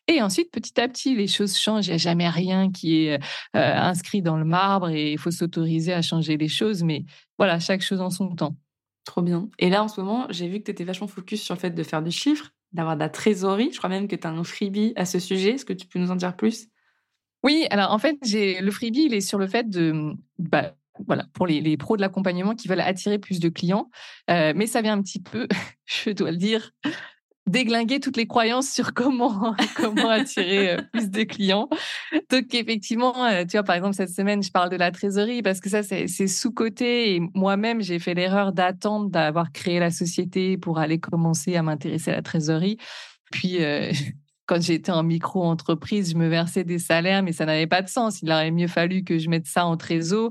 Et 0.07 0.21
ensuite, 0.21 0.51
petit 0.51 0.79
à 0.79 0.87
petit, 0.87 1.15
les 1.15 1.27
choses 1.27 1.57
changent. 1.57 1.87
Il 1.87 1.91
n'y 1.91 1.95
a 1.95 1.97
jamais 1.97 2.29
rien 2.29 2.71
qui 2.71 3.05
est 3.05 3.15
euh, 3.15 3.19
inscrit 3.55 4.21
dans 4.21 4.37
le 4.37 4.45
marbre 4.45 4.89
et 4.89 5.13
il 5.13 5.17
faut 5.17 5.31
s'autoriser 5.31 5.93
à 5.93 6.01
changer 6.01 6.37
les 6.37 6.47
choses. 6.47 6.83
Mais 6.83 7.05
voilà, 7.37 7.59
chaque 7.59 7.81
chose 7.81 8.01
en 8.01 8.09
son 8.09 8.35
temps. 8.35 8.55
Trop 9.05 9.21
bien. 9.21 9.49
Et 9.57 9.69
là, 9.69 9.83
en 9.83 9.87
ce 9.87 9.99
moment, 9.99 10.27
j'ai 10.29 10.47
vu 10.47 10.59
que 10.59 10.65
tu 10.65 10.71
étais 10.71 10.83
vachement 10.83 11.07
focus 11.07 11.41
sur 11.41 11.55
le 11.55 11.59
fait 11.59 11.71
de 11.71 11.83
faire 11.83 12.03
du 12.03 12.11
chiffre, 12.11 12.51
d'avoir 12.71 12.95
de 12.95 12.99
la 13.01 13.09
trésorerie. 13.09 13.71
Je 13.71 13.77
crois 13.77 13.89
même 13.89 14.07
que 14.07 14.15
tu 14.15 14.27
as 14.27 14.29
un 14.29 14.43
freebie 14.43 14.93
à 14.95 15.05
ce 15.05 15.17
sujet. 15.17 15.51
Est-ce 15.51 15.65
que 15.65 15.73
tu 15.73 15.87
peux 15.87 15.97
nous 15.97 16.11
en 16.11 16.15
dire 16.15 16.35
plus? 16.35 16.67
Oui, 17.43 17.65
alors 17.69 17.91
en 17.91 17.97
fait, 17.97 18.17
j'ai 18.23 18.61
le 18.61 18.71
freebie, 18.71 19.05
il 19.05 19.13
est 19.13 19.21
sur 19.21 19.39
le 19.39 19.47
fait 19.47 19.69
de, 19.69 20.13
bah, 20.37 20.73
voilà, 21.07 21.25
pour 21.33 21.47
les, 21.47 21.77
pros 21.77 21.95
de 21.95 22.01
l'accompagnement 22.01 22.55
qui 22.55 22.67
veulent 22.67 22.81
attirer 22.81 23.19
plus 23.19 23.39
de 23.39 23.49
clients, 23.49 23.89
euh, 24.29 24.53
mais 24.55 24.67
ça 24.67 24.81
vient 24.81 24.93
un 24.93 25.01
petit 25.01 25.21
peu, 25.21 25.47
je 25.85 26.11
dois 26.11 26.31
le 26.31 26.37
dire, 26.37 26.71
déglinguer 27.47 27.99
toutes 27.99 28.17
les 28.17 28.27
croyances 28.27 28.69
sur 28.69 28.93
comment 28.93 29.55
attirer 30.09 30.71
euh, 30.71 30.81
plus 30.93 31.09
de 31.09 31.23
clients. 31.23 31.67
Donc 32.29 32.53
effectivement, 32.53 33.25
euh, 33.25 33.43
tu 33.45 33.57
vois, 33.57 33.63
par 33.63 33.75
exemple 33.75 33.95
cette 33.95 34.11
semaine, 34.11 34.43
je 34.43 34.51
parle 34.51 34.69
de 34.69 34.75
la 34.75 34.91
trésorerie 34.91 35.41
parce 35.41 35.59
que 35.59 35.69
ça 35.69 35.81
c'est 35.83 36.27
sous 36.27 36.51
côté 36.51 37.15
et 37.15 37.21
moi-même 37.33 37.81
j'ai 37.81 37.97
fait 37.97 38.13
l'erreur 38.13 38.53
d'attendre 38.53 39.09
d'avoir 39.09 39.51
créé 39.51 39.79
la 39.79 39.89
société 39.89 40.57
pour 40.57 40.77
aller 40.77 40.99
commencer 40.99 41.55
à 41.55 41.63
m'intéresser 41.63 42.11
à 42.11 42.15
la 42.15 42.21
trésorerie. 42.21 42.77
Puis 43.31 43.57
quand 44.51 44.61
j'étais 44.61 44.91
en 44.91 45.03
micro-entreprise, 45.03 46.11
je 46.11 46.17
me 46.17 46.27
versais 46.27 46.65
des 46.65 46.77
salaires, 46.77 47.23
mais 47.23 47.31
ça 47.31 47.45
n'avait 47.45 47.67
pas 47.67 47.81
de 47.81 47.87
sens. 47.87 48.21
Il 48.21 48.29
aurait 48.29 48.51
mieux 48.51 48.67
fallu 48.67 49.05
que 49.05 49.17
je 49.17 49.29
mette 49.29 49.47
ça 49.47 49.65
en 49.65 49.77
trésor 49.77 50.29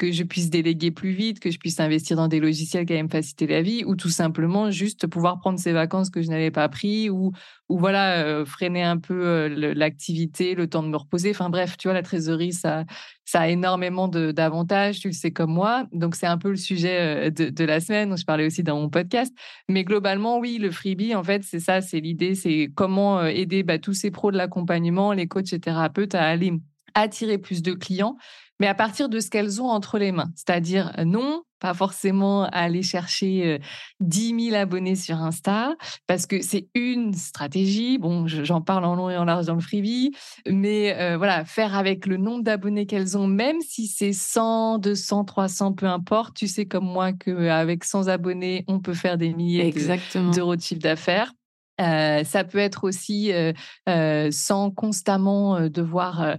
que 0.00 0.12
je 0.12 0.22
puisse 0.22 0.48
déléguer 0.48 0.90
plus 0.90 1.10
vite, 1.10 1.40
que 1.40 1.50
je 1.50 1.58
puisse 1.58 1.78
investir 1.78 2.16
dans 2.16 2.26
des 2.26 2.40
logiciels 2.40 2.86
qui 2.86 2.94
allaient 2.94 3.02
me 3.02 3.10
faciliter 3.10 3.46
la 3.46 3.60
vie, 3.60 3.84
ou 3.84 3.96
tout 3.96 4.08
simplement 4.08 4.70
juste 4.70 5.06
pouvoir 5.06 5.40
prendre 5.40 5.58
ces 5.58 5.72
vacances 5.72 6.08
que 6.08 6.22
je 6.22 6.28
n'avais 6.30 6.50
pas 6.50 6.70
pris, 6.70 7.10
ou, 7.10 7.32
ou 7.68 7.78
voilà, 7.78 8.24
euh, 8.24 8.46
freiner 8.46 8.82
un 8.82 8.96
peu 8.96 9.26
euh, 9.26 9.74
l'activité, 9.74 10.54
le 10.54 10.68
temps 10.68 10.82
de 10.82 10.88
me 10.88 10.96
reposer. 10.96 11.32
Enfin 11.32 11.50
bref, 11.50 11.76
tu 11.76 11.88
vois, 11.88 11.92
la 11.92 12.02
trésorerie, 12.02 12.54
ça, 12.54 12.86
ça 13.26 13.40
a 13.42 13.48
énormément 13.48 14.08
d'avantages, 14.08 15.00
tu 15.00 15.08
le 15.08 15.12
sais 15.12 15.32
comme 15.32 15.52
moi. 15.52 15.86
Donc 15.92 16.14
c'est 16.14 16.26
un 16.26 16.38
peu 16.38 16.48
le 16.48 16.56
sujet 16.56 17.28
euh, 17.28 17.30
de, 17.30 17.64
la 17.64 17.80
semaine, 17.80 18.08
dont 18.08 18.16
je 18.16 18.24
parlais 18.24 18.46
aussi 18.46 18.62
dans 18.62 18.80
mon 18.80 18.88
podcast. 18.88 19.34
Mais 19.68 19.84
globalement, 19.84 20.38
oui, 20.38 20.56
le 20.56 20.70
freebie, 20.70 21.14
en 21.14 21.22
fait, 21.22 21.42
c'est 21.44 21.60
ça, 21.60 21.82
c'est 21.82 22.00
l'idée, 22.00 22.34
c'est 22.34 22.70
comment 22.74 23.26
aider 23.26 23.64
bah, 23.64 23.78
tous 23.78 23.92
ces 23.92 24.10
pros 24.10 24.32
de 24.32 24.38
l'accompagnement, 24.38 25.12
les 25.12 25.28
coachs 25.28 25.52
et 25.52 25.60
thérapeutes 25.60 26.14
à 26.14 26.24
aller 26.24 26.54
attirer 26.94 27.36
plus 27.36 27.62
de 27.62 27.72
clients 27.72 28.16
mais 28.60 28.66
à 28.66 28.74
partir 28.74 29.08
de 29.08 29.18
ce 29.18 29.30
qu'elles 29.30 29.60
ont 29.60 29.68
entre 29.68 29.98
les 29.98 30.12
mains. 30.12 30.30
C'est-à-dire, 30.36 30.92
euh, 30.98 31.04
non, 31.04 31.42
pas 31.58 31.74
forcément 31.74 32.44
aller 32.44 32.82
chercher 32.82 33.60
10 34.00 34.32
euh, 34.32 34.50
000 34.50 34.56
abonnés 34.56 34.96
sur 34.96 35.16
Insta, 35.16 35.74
parce 36.06 36.26
que 36.26 36.40
c'est 36.42 36.68
une 36.74 37.12
stratégie. 37.14 37.98
Bon, 37.98 38.26
j'en 38.26 38.60
parle 38.60 38.84
en 38.84 38.94
long 38.94 39.10
et 39.10 39.16
en 39.16 39.24
large 39.24 39.46
dans 39.46 39.54
le 39.54 39.60
freebie, 39.60 40.12
mais 40.46 40.96
euh, 40.98 41.16
voilà, 41.16 41.44
faire 41.44 41.76
avec 41.76 42.06
le 42.06 42.16
nombre 42.16 42.44
d'abonnés 42.44 42.86
qu'elles 42.86 43.16
ont, 43.18 43.26
même 43.26 43.60
si 43.60 43.86
c'est 43.86 44.12
100, 44.12 44.78
200, 44.78 45.24
300, 45.24 45.72
peu 45.72 45.86
importe. 45.86 46.36
Tu 46.36 46.46
sais 46.46 46.66
comme 46.66 46.86
moi 46.86 47.12
qu'avec 47.12 47.84
100 47.84 48.08
abonnés, 48.08 48.64
on 48.68 48.80
peut 48.80 48.94
faire 48.94 49.18
des 49.18 49.32
milliers 49.34 49.72
d'euros 50.32 50.56
de 50.56 50.60
chiffre 50.60 50.80
d'affaires. 50.80 51.32
Euh, 51.80 52.24
ça 52.24 52.44
peut 52.44 52.58
être 52.58 52.84
aussi 52.84 53.32
euh, 53.32 53.52
euh, 53.88 54.28
sans 54.30 54.70
constamment 54.70 55.68
devoir 55.68 56.36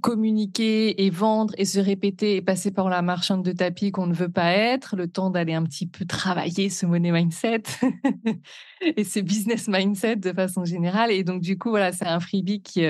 communiquer 0.00 1.04
et 1.04 1.10
vendre 1.10 1.54
et 1.56 1.64
se 1.64 1.78
répéter 1.78 2.36
et 2.36 2.42
passer 2.42 2.70
par 2.70 2.88
la 2.88 3.02
marchande 3.02 3.44
de 3.44 3.52
tapis 3.52 3.92
qu'on 3.92 4.06
ne 4.06 4.14
veut 4.14 4.30
pas 4.30 4.52
être, 4.52 4.96
le 4.96 5.08
temps 5.08 5.30
d'aller 5.30 5.54
un 5.54 5.62
petit 5.62 5.86
peu 5.86 6.04
travailler 6.04 6.68
ce 6.68 6.86
money 6.86 7.12
mindset 7.12 7.62
et 8.80 9.04
ce 9.04 9.20
business 9.20 9.68
mindset 9.68 10.16
de 10.16 10.32
façon 10.32 10.64
générale. 10.64 11.10
Et 11.10 11.24
donc, 11.24 11.42
du 11.42 11.58
coup, 11.58 11.70
voilà, 11.70 11.92
c'est 11.92 12.06
un 12.06 12.20
freebie 12.20 12.62
qui, 12.62 12.84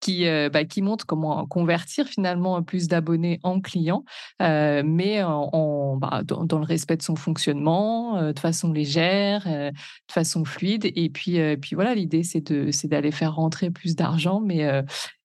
qui, 0.00 0.26
euh, 0.26 0.48
bah, 0.50 0.64
qui 0.64 0.82
montre 0.82 1.06
comment 1.06 1.46
convertir 1.46 2.06
finalement 2.06 2.62
plus 2.62 2.88
d'abonnés 2.88 3.40
en 3.42 3.60
clients, 3.60 4.04
euh, 4.42 4.82
mais 4.84 5.22
en, 5.22 5.96
bah, 5.96 6.22
dans, 6.24 6.58
le 6.58 6.64
respect 6.64 6.96
de 6.96 7.02
son 7.02 7.16
fonctionnement, 7.16 8.18
euh, 8.18 8.32
de 8.32 8.38
façon 8.38 8.72
légère, 8.72 9.44
de 9.46 9.72
façon 10.12 10.44
fluide. 10.44 10.90
Et 10.94 11.08
puis, 11.08 11.38
puis 11.56 11.74
voilà, 11.74 11.94
l'idée, 11.94 12.22
c'est 12.22 12.52
d'aller 12.86 13.10
faire 13.10 13.34
rentrer 13.34 13.70
plus 13.70 13.96
d'argent, 13.96 14.40
mais, 14.40 14.68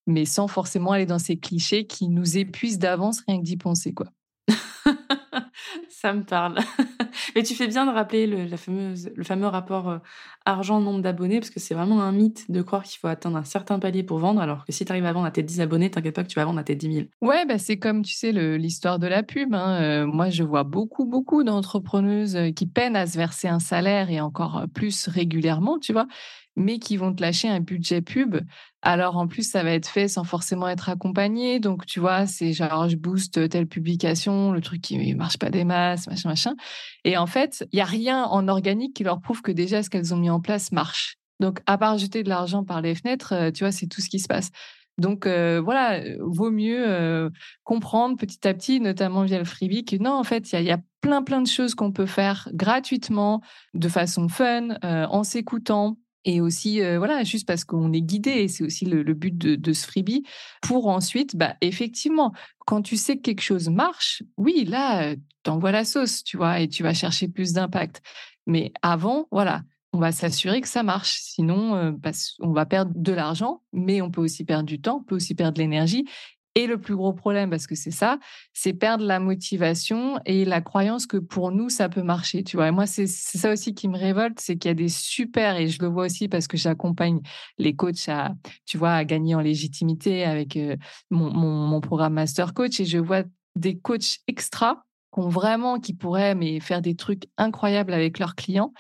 mais 0.07 0.25
sans 0.25 0.47
forcément 0.47 0.91
aller 0.91 1.05
dans 1.05 1.19
ces 1.19 1.37
clichés 1.37 1.85
qui 1.85 2.07
nous 2.07 2.37
épuisent 2.37 2.79
d'avance 2.79 3.21
rien 3.27 3.39
que 3.39 3.43
d'y 3.43 3.57
penser. 3.57 3.93
quoi. 3.93 4.07
Ça 5.89 6.13
me 6.13 6.23
parle. 6.23 6.57
Mais 7.35 7.43
tu 7.43 7.55
fais 7.55 7.67
bien 7.67 7.85
de 7.85 7.91
rappeler 7.91 8.27
le, 8.27 8.45
la 8.45 8.57
fameuse, 8.57 9.11
le 9.15 9.23
fameux 9.23 9.47
rapport 9.47 9.89
euh, 9.89 9.97
argent-nombre 10.45 11.01
d'abonnés, 11.01 11.39
parce 11.39 11.49
que 11.49 11.59
c'est 11.59 11.73
vraiment 11.73 12.01
un 12.01 12.11
mythe 12.11 12.49
de 12.49 12.61
croire 12.61 12.83
qu'il 12.83 12.99
faut 12.99 13.07
atteindre 13.07 13.37
un 13.37 13.43
certain 13.43 13.79
palier 13.79 14.03
pour 14.03 14.19
vendre, 14.19 14.41
alors 14.41 14.65
que 14.65 14.71
si 14.71 14.85
tu 14.85 14.91
arrives 14.91 15.05
à 15.05 15.13
vendre 15.13 15.25
à 15.25 15.31
tes 15.31 15.43
10 15.43 15.61
abonnés, 15.61 15.91
t'inquiète 15.91 16.15
pas 16.15 16.23
que 16.23 16.29
tu 16.29 16.39
vas 16.39 16.45
vendre 16.45 16.59
à 16.59 16.63
tes 16.63 16.75
10 16.75 16.93
000. 16.93 17.05
Ouais, 17.21 17.45
bah 17.45 17.57
c'est 17.57 17.77
comme, 17.77 18.03
tu 18.03 18.13
sais, 18.13 18.31
l'histoire 18.31 18.99
de 18.99 19.07
la 19.07 19.23
pub. 19.23 19.53
Hein. 19.53 19.81
Euh, 19.81 20.05
moi, 20.05 20.29
je 20.29 20.43
vois 20.43 20.63
beaucoup, 20.63 21.05
beaucoup 21.05 21.43
d'entrepreneuses 21.43 22.35
euh, 22.35 22.51
qui 22.51 22.65
peinent 22.65 22.95
à 22.95 23.07
se 23.07 23.17
verser 23.17 23.47
un 23.47 23.59
salaire 23.59 24.09
et 24.09 24.21
encore 24.21 24.65
plus 24.73 25.07
régulièrement, 25.07 25.79
tu 25.79 25.93
vois 25.93 26.07
mais 26.55 26.79
qui 26.79 26.97
vont 26.97 27.13
te 27.13 27.21
lâcher 27.21 27.47
un 27.47 27.59
budget 27.59 28.01
pub. 28.01 28.37
Alors 28.81 29.17
en 29.17 29.27
plus, 29.27 29.49
ça 29.49 29.63
va 29.63 29.71
être 29.71 29.87
fait 29.87 30.07
sans 30.07 30.23
forcément 30.23 30.67
être 30.67 30.89
accompagné. 30.89 31.59
Donc 31.59 31.85
tu 31.85 31.99
vois, 31.99 32.25
c'est 32.25 32.53
genre 32.53 32.89
je 32.89 32.95
booste 32.95 33.49
telle 33.49 33.67
publication, 33.67 34.51
le 34.51 34.61
truc 34.61 34.81
qui 34.81 34.97
marche 35.21 35.37
pas 35.37 35.49
des 35.49 35.63
masses, 35.63 36.07
machin, 36.07 36.29
machin. 36.29 36.55
Et 37.03 37.17
en 37.17 37.27
fait, 37.27 37.65
il 37.71 37.77
y 37.77 37.81
a 37.81 37.85
rien 37.85 38.25
en 38.25 38.47
organique 38.47 38.95
qui 38.95 39.03
leur 39.03 39.21
prouve 39.21 39.41
que 39.41 39.51
déjà 39.51 39.83
ce 39.83 39.89
qu'elles 39.89 40.13
ont 40.13 40.17
mis 40.17 40.29
en 40.29 40.41
place 40.41 40.71
marche. 40.71 41.17
Donc 41.39 41.59
à 41.65 41.77
part 41.77 41.97
jeter 41.97 42.23
de 42.23 42.29
l'argent 42.29 42.63
par 42.63 42.81
les 42.81 42.95
fenêtres, 42.95 43.33
euh, 43.33 43.51
tu 43.51 43.63
vois, 43.63 43.71
c'est 43.71 43.87
tout 43.87 44.01
ce 44.01 44.09
qui 44.09 44.19
se 44.19 44.27
passe. 44.27 44.51
Donc 44.97 45.25
euh, 45.25 45.59
voilà, 45.59 46.01
vaut 46.19 46.51
mieux 46.51 46.83
euh, 46.87 47.29
comprendre 47.63 48.17
petit 48.17 48.47
à 48.47 48.53
petit, 48.53 48.79
notamment 48.79 49.23
via 49.23 49.39
le 49.39 49.45
freebie, 49.45 49.83
que 49.83 49.95
non, 49.95 50.11
en 50.11 50.23
fait, 50.23 50.51
il 50.53 50.63
y, 50.63 50.71
a 50.71 50.79
plein 51.01 51.23
plein 51.23 51.41
de 51.41 51.47
choses 51.47 51.73
qu'on 51.73 51.91
peut 51.91 52.05
faire 52.05 52.47
gratuitement, 52.53 53.41
de 53.73 53.87
façon 53.87 54.27
fun, 54.27 54.77
en 54.83 55.23
s'écoutant, 55.23 55.97
et 56.25 56.41
aussi 56.41 56.81
euh, 56.81 56.97
voilà 56.97 57.23
juste 57.23 57.47
parce 57.47 57.63
qu'on 57.63 57.91
est 57.93 58.01
guidé 58.01 58.31
et 58.31 58.47
c'est 58.47 58.63
aussi 58.63 58.85
le, 58.85 59.03
but 59.13 59.37
de, 59.37 59.73
ce 59.73 59.85
freebie 59.85 60.23
pour 60.61 60.87
ensuite 60.87 61.35
bah 61.35 61.55
effectivement 61.61 62.33
quand 62.65 62.81
tu 62.81 62.97
sais 62.97 63.17
que 63.17 63.21
quelque 63.21 63.41
chose 63.41 63.69
marche 63.69 64.23
oui 64.37 64.65
là 64.65 65.15
t'envoies 65.43 65.71
la 65.71 65.85
sauce 65.85 66.23
tu 66.23 66.37
vois 66.37 66.59
et 66.59 66.67
tu 66.67 66.83
vas 66.83 66.93
chercher 66.93 67.27
plus 67.27 67.53
d'impact. 67.53 68.01
Mais 68.47 68.71
avant 68.81 69.27
voilà 69.31 69.63
on 69.93 69.99
va 69.99 70.13
s'assurer 70.13 70.61
que 70.61 70.69
ça 70.69 70.83
marche. 70.83 71.19
Sinon 71.19 71.75
euh, 71.75 71.91
on 72.39 72.53
va 72.53 72.65
perdre 72.65 72.91
de 72.95 73.11
l'argent 73.11 73.61
mais 73.73 74.01
on 74.01 74.11
peut 74.11 74.21
aussi 74.21 74.43
perdre 74.43 74.65
du 74.65 74.79
temps 74.79 74.99
on 75.01 75.03
peut 75.03 75.15
aussi 75.15 75.35
perdre 75.35 75.53
de 75.53 75.61
l'énergie 75.61 76.05
et 76.55 76.67
le 76.67 76.77
plus 76.77 76.95
gros 76.95 77.13
problème, 77.13 77.49
parce 77.49 77.67
que 77.67 77.75
c'est 77.75 77.91
ça, 77.91 78.19
c'est 78.53 78.73
perdre 78.73 79.05
la 79.05 79.19
motivation 79.19 80.19
et 80.25 80.43
la 80.45 80.61
croyance 80.61 81.05
que 81.05 81.17
pour 81.17 81.51
nous, 81.51 81.69
ça 81.69 81.87
peut 81.87 82.01
marcher. 82.01 82.43
Tu 82.43 82.57
vois, 82.57 82.67
et 82.67 82.71
moi, 82.71 82.85
c'est 82.85 83.07
ça 83.07 83.51
aussi 83.51 83.73
qui 83.73 83.87
me 83.87 83.97
révolte, 83.97 84.39
c'est 84.39 84.57
qu'il 84.57 84.69
y 84.69 84.71
a 84.71 84.75
des 84.75 84.89
super, 84.89 85.55
et 85.57 85.67
je 85.67 85.81
le 85.81 85.87
vois 85.87 86.05
aussi 86.05 86.27
parce 86.27 86.47
que 86.47 86.57
j'accompagne 86.57 87.21
les 87.57 87.75
coachs 87.75 88.09
à, 88.09 88.33
tu 88.65 88.77
vois, 88.77 88.93
à 88.93 89.05
gagner 89.05 89.35
en 89.35 89.41
légitimité 89.41 90.25
avec 90.25 90.59
mon, 91.09 91.31
mon, 91.31 91.81
programme 91.81 92.13
Master 92.13 92.53
Coach, 92.53 92.79
et 92.79 92.85
je 92.85 92.97
vois 92.97 93.23
des 93.55 93.77
coachs 93.77 94.19
extra 94.27 94.83
qui 95.13 95.21
vraiment, 95.21 95.79
qui 95.79 95.93
pourraient 95.93 96.35
mais 96.35 96.59
faire 96.59 96.81
des 96.81 96.95
trucs 96.95 97.23
incroyables 97.37 97.93
avec 97.93 98.19
leurs 98.19 98.35
clients 98.35 98.73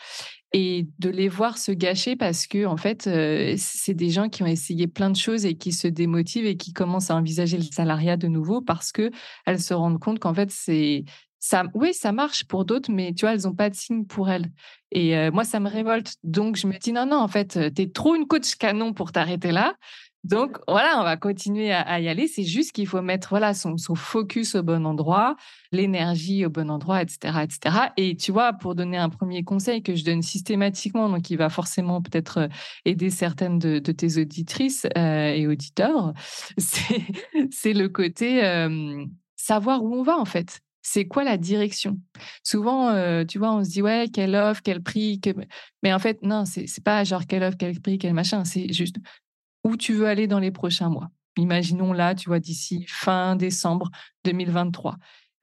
et 0.53 0.87
de 0.99 1.09
les 1.09 1.29
voir 1.29 1.57
se 1.57 1.71
gâcher 1.71 2.15
parce 2.15 2.45
que 2.45 2.65
en 2.65 2.77
fait 2.77 3.07
euh, 3.07 3.55
c'est 3.57 3.93
des 3.93 4.09
gens 4.09 4.27
qui 4.27 4.43
ont 4.43 4.47
essayé 4.47 4.87
plein 4.87 5.09
de 5.09 5.15
choses 5.15 5.45
et 5.45 5.55
qui 5.55 5.71
se 5.71 5.87
démotivent 5.87 6.45
et 6.45 6.57
qui 6.57 6.73
commencent 6.73 7.09
à 7.09 7.15
envisager 7.15 7.57
le 7.57 7.63
salariat 7.63 8.17
de 8.17 8.27
nouveau 8.27 8.61
parce 8.61 8.91
que 8.91 9.11
elles 9.45 9.61
se 9.61 9.73
rendent 9.73 9.99
compte 9.99 10.19
qu'en 10.19 10.33
fait 10.33 10.51
c'est 10.51 11.05
ça 11.39 11.63
oui 11.73 11.93
ça 11.93 12.11
marche 12.11 12.45
pour 12.45 12.65
d'autres 12.65 12.91
mais 12.91 13.13
tu 13.13 13.25
vois 13.25 13.33
elles 13.33 13.47
ont 13.47 13.55
pas 13.55 13.69
de 13.69 13.75
signe 13.75 14.05
pour 14.05 14.29
elles. 14.29 14.51
Et 14.91 15.17
euh, 15.17 15.31
moi 15.31 15.45
ça 15.45 15.61
me 15.61 15.69
révolte. 15.69 16.15
Donc 16.23 16.57
je 16.57 16.67
me 16.67 16.77
dis 16.77 16.91
non 16.91 17.05
non 17.05 17.17
en 17.17 17.29
fait 17.29 17.57
tu 17.73 17.81
es 17.81 17.87
trop 17.89 18.15
une 18.15 18.27
coach 18.27 18.55
canon 18.55 18.93
pour 18.93 19.13
t'arrêter 19.13 19.51
là 19.51 19.75
donc 20.23 20.59
voilà, 20.67 20.99
on 20.99 21.03
va 21.03 21.17
continuer 21.17 21.71
à, 21.71 21.99
y 21.99 22.07
aller. 22.07 22.27
C'est 22.27 22.43
juste 22.43 22.73
qu'il 22.73 22.85
faut 22.85 23.01
mettre 23.01 23.29
voilà 23.29 23.55
son, 23.55 23.75
focus 23.95 24.53
au 24.53 24.61
bon 24.61 24.85
endroit, 24.85 25.35
l'énergie 25.71 26.45
au 26.45 26.49
bon 26.49 26.69
endroit, 26.69 27.01
etc., 27.01 27.39
etc. 27.43 27.77
Et 27.97 28.15
tu 28.15 28.31
vois, 28.31 28.53
pour 28.53 28.75
donner 28.75 28.97
un 28.97 29.09
premier 29.09 29.43
conseil 29.43 29.81
que 29.81 29.95
je 29.95 30.05
donne 30.05 30.21
systématiquement, 30.21 31.09
donc 31.09 31.29
il 31.31 31.37
va 31.37 31.49
forcément 31.49 32.01
peut-être 32.03 32.37
euh, 32.37 32.47
aider 32.85 33.09
certaines 33.09 33.57
de, 33.57 33.79
tes 33.79 34.21
auditrices 34.21 34.85
euh, 34.95 35.33
et 35.33 35.47
auditeurs, 35.47 36.13
c'est 36.57 37.73
le 37.73 37.87
côté 37.87 38.45
euh, 38.45 39.03
savoir 39.35 39.83
où 39.83 39.95
on 39.95 40.03
va 40.03 40.17
en 40.17 40.25
fait. 40.25 40.59
C'est 40.83 41.05
quoi 41.05 41.23
la 41.23 41.37
direction? 41.37 41.99
Souvent, 42.43 43.23
tu 43.25 43.37
vois, 43.37 43.53
on 43.53 43.63
se 43.63 43.69
dit 43.69 43.83
ouais, 43.83 44.07
quelle 44.11 44.35
offre, 44.35 44.61
quel 44.63 44.81
prix, 44.81 45.21
mais 45.83 45.93
en 45.93 45.99
fait 45.99 46.23
non, 46.23 46.43
c'est 46.45 46.83
pas 46.83 47.03
genre 47.03 47.27
quelle 47.27 47.43
offre, 47.43 47.57
quel 47.59 47.79
prix, 47.79 47.99
quel 47.99 48.15
machin. 48.15 48.45
C'est 48.45 48.73
juste 48.73 48.97
où 49.63 49.77
tu 49.77 49.93
veux 49.93 50.07
aller 50.07 50.27
dans 50.27 50.39
les 50.39 50.51
prochains 50.51 50.89
mois. 50.89 51.09
Imaginons 51.37 51.93
là, 51.93 52.15
tu 52.15 52.29
vois, 52.29 52.39
d'ici 52.39 52.85
fin 52.87 53.35
décembre 53.35 53.89
2023. 54.25 54.97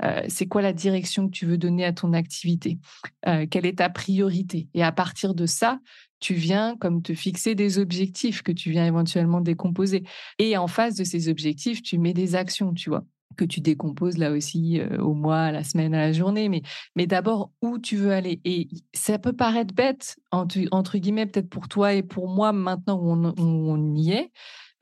Euh, 0.04 0.22
c'est 0.28 0.46
quoi 0.46 0.62
la 0.62 0.72
direction 0.72 1.26
que 1.26 1.32
tu 1.32 1.46
veux 1.46 1.58
donner 1.58 1.84
à 1.84 1.92
ton 1.92 2.12
activité? 2.12 2.78
Euh, 3.26 3.46
Quelle 3.50 3.66
est 3.66 3.78
ta 3.78 3.88
priorité? 3.88 4.68
Et 4.74 4.82
à 4.82 4.92
partir 4.92 5.34
de 5.34 5.46
ça, 5.46 5.80
tu 6.20 6.34
viens 6.34 6.76
comme 6.76 7.02
te 7.02 7.14
fixer 7.14 7.54
des 7.54 7.78
objectifs 7.78 8.42
que 8.42 8.52
tu 8.52 8.70
viens 8.70 8.86
éventuellement 8.86 9.40
décomposer. 9.40 10.04
Et 10.38 10.56
en 10.56 10.66
face 10.66 10.94
de 10.94 11.04
ces 11.04 11.28
objectifs, 11.28 11.82
tu 11.82 11.98
mets 11.98 12.14
des 12.14 12.34
actions, 12.34 12.74
tu 12.74 12.90
vois 12.90 13.04
que 13.39 13.45
tu 13.45 13.61
décomposes 13.61 14.18
là 14.18 14.32
aussi 14.32 14.80
au 14.99 15.14
mois, 15.14 15.41
à 15.41 15.53
la 15.53 15.64
semaine, 15.64 15.95
à 15.95 16.07
la 16.07 16.12
journée, 16.12 16.49
mais, 16.49 16.62
mais 16.97 17.07
d'abord 17.07 17.53
où 17.62 17.78
tu 17.78 17.97
veux 17.97 18.12
aller? 18.12 18.41
Et 18.45 18.68
ça 18.93 19.18
peut 19.18 19.32
paraître 19.32 19.72
bête, 19.72 20.18
entre, 20.30 20.99
guillemets, 20.99 21.26
peut-être 21.26 21.49
pour 21.49 21.68
toi 21.68 21.95
et 21.95 22.03
pour 22.03 22.28
moi, 22.28 22.53
maintenant 22.53 23.01
où 23.01 23.11
on, 23.39 23.95
y 23.95 24.12
est. 24.12 24.32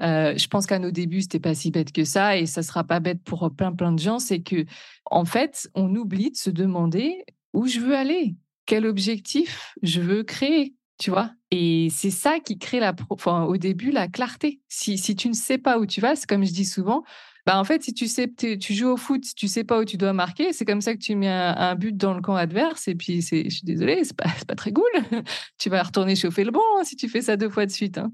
Euh, 0.03 0.37
je 0.37 0.49
pense 0.49 0.67
qu'à 0.67 0.79
nos 0.79 0.91
débuts, 0.91 1.23
c'était 1.23 1.41
pas 1.41 1.55
si 1.55 1.71
bête 1.71 1.93
que 1.93 2.05
ça, 2.05 2.37
et 2.37 2.47
ça 2.47 2.63
sera 2.63 2.85
pas 2.85 3.01
bête 3.01 3.23
pour 3.23 3.51
plein 3.55 3.73
plein 3.73 3.93
de 3.93 4.01
gens. 4.01 4.19
C'est 4.19 4.41
que, 4.41 4.65
en 5.05 5.25
fait, 5.25 5.71
on 5.75 5.95
oublie 5.95 6.31
de 6.31 6.37
se 6.37 6.51
demander 6.51 7.25
où 7.53 7.67
je 7.67 7.81
veux 7.81 7.95
aller, 7.95 8.37
quel 8.67 8.87
objectif 8.87 9.75
je 9.83 10.01
veux 10.01 10.23
créer, 10.23 10.75
tu 10.99 11.11
vois? 11.11 11.31
Et 11.51 11.89
c'est 11.91 12.11
ça 12.11 12.41
qui 12.41 12.59
crée 12.59 12.81
la, 12.81 12.95
enfin, 13.11 13.45
au 13.45 13.57
début 13.57 13.91
la 13.91 14.09
clarté. 14.09 14.61
Si, 14.69 14.99
si 14.99 15.15
tu 15.15 15.29
ne 15.29 15.35
sais 15.35 15.59
pas 15.59 15.79
où 15.79 15.87
tu 15.87 16.01
vas, 16.01 16.17
c'est 16.17 16.27
comme 16.27 16.45
je 16.45 16.53
dis 16.53 16.65
souvent, 16.65 17.05
bah, 17.47 17.61
en 17.61 17.65
fait, 17.65 17.85
si 17.85 17.95
tu 17.95 18.09
sais, 18.09 18.29
tu 18.29 18.75
joues 18.75 18.89
au 18.89 18.97
foot, 18.97 19.23
tu 19.37 19.47
sais 19.47 19.63
pas 19.63 19.79
où 19.79 19.85
tu 19.85 19.97
dois 19.97 20.13
marquer, 20.13 20.53
c'est 20.53 20.65
comme 20.65 20.81
ça 20.81 20.95
que 20.95 20.99
tu 20.99 21.15
mets 21.15 21.29
un, 21.29 21.77
but 21.77 21.97
dans 21.97 22.13
le 22.13 22.21
camp 22.21 22.35
adverse. 22.35 22.89
Et 22.89 22.97
puis, 22.97 23.23
je 23.23 23.49
suis 23.49 23.63
désolée, 23.63 24.03
c'est 24.03 24.17
pas, 24.17 24.25
pas 24.49 24.57
très 24.57 24.73
cool. 24.73 24.85
tu 25.59 25.71
vas 25.71 25.85
retourner 25.85 26.17
chauffer 26.17 26.43
le 26.43 26.51
banc 26.51 26.61
hein, 26.77 26.83
si 26.83 26.97
tu 26.97 27.09
fais 27.09 27.23
ça 27.23 27.37
deux 27.37 27.49
fois 27.49 27.65
de 27.65 27.71
suite. 27.71 27.99
Hein. 27.99 28.13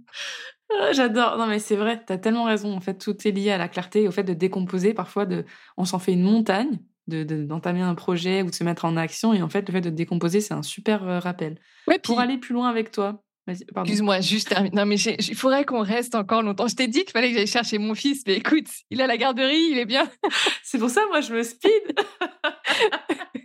Ah, 0.78 0.92
j'adore. 0.92 1.38
Non, 1.38 1.46
mais 1.46 1.58
c'est 1.60 1.76
vrai, 1.76 2.02
tu 2.06 2.12
as 2.12 2.18
tellement 2.18 2.44
raison. 2.44 2.74
En 2.74 2.80
fait, 2.80 2.98
tout 2.98 3.16
est 3.26 3.30
lié 3.30 3.50
à 3.52 3.58
la 3.58 3.68
clarté, 3.68 4.06
au 4.06 4.10
fait 4.10 4.22
de 4.22 4.34
décomposer. 4.34 4.92
Parfois, 4.92 5.24
de... 5.24 5.46
on 5.78 5.86
s'en 5.86 5.98
fait 5.98 6.12
une 6.12 6.22
montagne 6.22 6.78
d'entamer 7.08 7.80
un 7.80 7.94
projet 7.94 8.42
ou 8.42 8.50
de 8.50 8.54
se 8.54 8.64
mettre 8.64 8.84
en 8.84 8.98
action. 8.98 9.32
Et 9.32 9.40
en 9.40 9.48
fait, 9.48 9.66
le 9.66 9.72
fait 9.72 9.80
de 9.80 9.90
décomposer, 9.90 10.42
c'est 10.42 10.54
un 10.54 10.62
super 10.62 11.08
euh, 11.08 11.18
rappel. 11.18 11.58
Ouais, 11.88 11.98
Pour 11.98 12.20
aller 12.20 12.36
plus 12.36 12.52
loin 12.52 12.68
avec 12.68 12.90
toi, 12.90 13.22
Excuse-moi, 13.48 14.20
juste 14.20 14.48
termine. 14.48 14.72
Non, 14.74 14.86
mais 14.86 14.96
il 14.96 15.34
faudrait 15.34 15.64
qu'on 15.64 15.82
reste 15.82 16.14
encore 16.14 16.42
longtemps. 16.42 16.68
Je 16.68 16.76
t'ai 16.76 16.86
dit 16.86 17.00
qu'il 17.00 17.10
fallait 17.10 17.30
que 17.30 17.38
j'aille 17.38 17.46
chercher 17.46 17.78
mon 17.78 17.94
fils, 17.94 18.22
mais 18.26 18.34
écoute, 18.36 18.68
il 18.90 19.00
à 19.00 19.06
la 19.06 19.16
garderie, 19.16 19.68
il 19.70 19.78
est 19.78 19.84
bien. 19.84 20.08
C'est 20.62 20.78
pour 20.78 20.90
ça, 20.90 21.00
moi, 21.08 21.20
je 21.20 21.34
me 21.34 21.42
speed. 21.42 21.98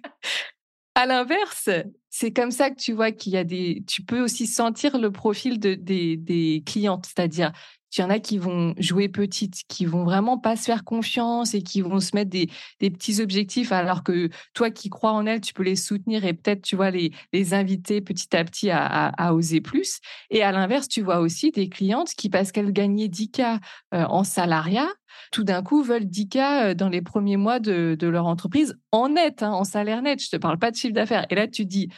à 0.96 1.06
l'inverse, 1.06 1.70
c'est 2.10 2.32
comme 2.32 2.50
ça 2.50 2.72
que 2.72 2.76
tu 2.76 2.94
vois 2.94 3.12
qu'il 3.12 3.34
y 3.34 3.38
a 3.38 3.44
des. 3.44 3.84
Tu 3.88 4.02
peux 4.02 4.20
aussi 4.22 4.48
sentir 4.48 4.98
le 4.98 5.12
profil 5.12 5.60
de, 5.60 5.76
des, 5.76 6.18
des 6.18 6.64
clientes, 6.66 7.06
c'est-à-dire 7.06 7.52
il 7.98 8.02
y 8.02 8.04
en 8.04 8.10
a 8.10 8.20
qui 8.20 8.38
vont 8.38 8.74
jouer 8.78 9.10
petite, 9.10 9.64
qui 9.68 9.86
vont 9.86 10.04
vraiment 10.04 10.38
pas 10.38 10.56
se 10.56 10.66
faire 10.66 10.84
confiance 10.84 11.54
et 11.54 11.62
qui 11.62 11.82
vont 11.82 12.00
se 12.00 12.16
mettre 12.16 12.30
des, 12.30 12.50
petits 12.80 13.22
objectifs, 13.22 13.72
alors 13.72 14.04
que 14.04 14.30
toi 14.54 14.70
qui 14.72 14.90
crois 14.90 15.12
en 15.12 15.26
elles, 15.26 15.42
tu 15.42 15.54
peux 15.54 15.64
les 15.64 15.76
soutenir 15.76 16.26
et 16.26 16.34
peut-être, 16.34 16.62
tu 16.62 16.76
vois, 16.76 16.92
les, 16.92 17.12
inviter 17.54 18.02
petit 18.02 18.36
à 18.36 18.44
petit 18.44 18.70
à, 18.72 19.34
oser 19.34 19.62
plus. 19.62 20.00
Et 20.30 20.44
à 20.44 20.52
l'inverse, 20.52 20.88
tu 20.88 21.02
vois 21.02 21.20
aussi 21.20 21.52
des 21.52 21.70
clientes 21.70 22.14
qui, 22.16 22.30
parce 22.30 22.52
qu'elles 22.52 22.74
gagnaient 22.74 23.08
10K 23.08 23.60
euh, 23.94 24.04
en 24.06 24.24
salariat, 24.24 24.88
tout 25.32 25.44
d'un 25.44 25.64
coup 25.64 25.84
veulent 25.84 26.06
10K 26.06 26.38
euh, 26.38 26.74
dans 26.74 26.90
les 26.90 27.02
premiers 27.02 27.38
mois 27.38 27.60
de, 27.60 27.98
leur 28.02 28.26
entreprise 28.26 28.78
en 28.92 29.10
net, 29.10 29.44
hein, 29.44 29.52
en 29.52 29.64
salaire 29.64 30.02
net. 30.02 30.22
Je 30.22 30.30
te 30.30 30.38
parle 30.38 30.58
pas 30.58 30.72
de 30.72 30.76
chiffre 30.76 30.94
d'affaires. 30.94 31.26
Et 31.30 31.36
là, 31.36 31.48
tu 31.48 31.66
dis, 31.66 31.90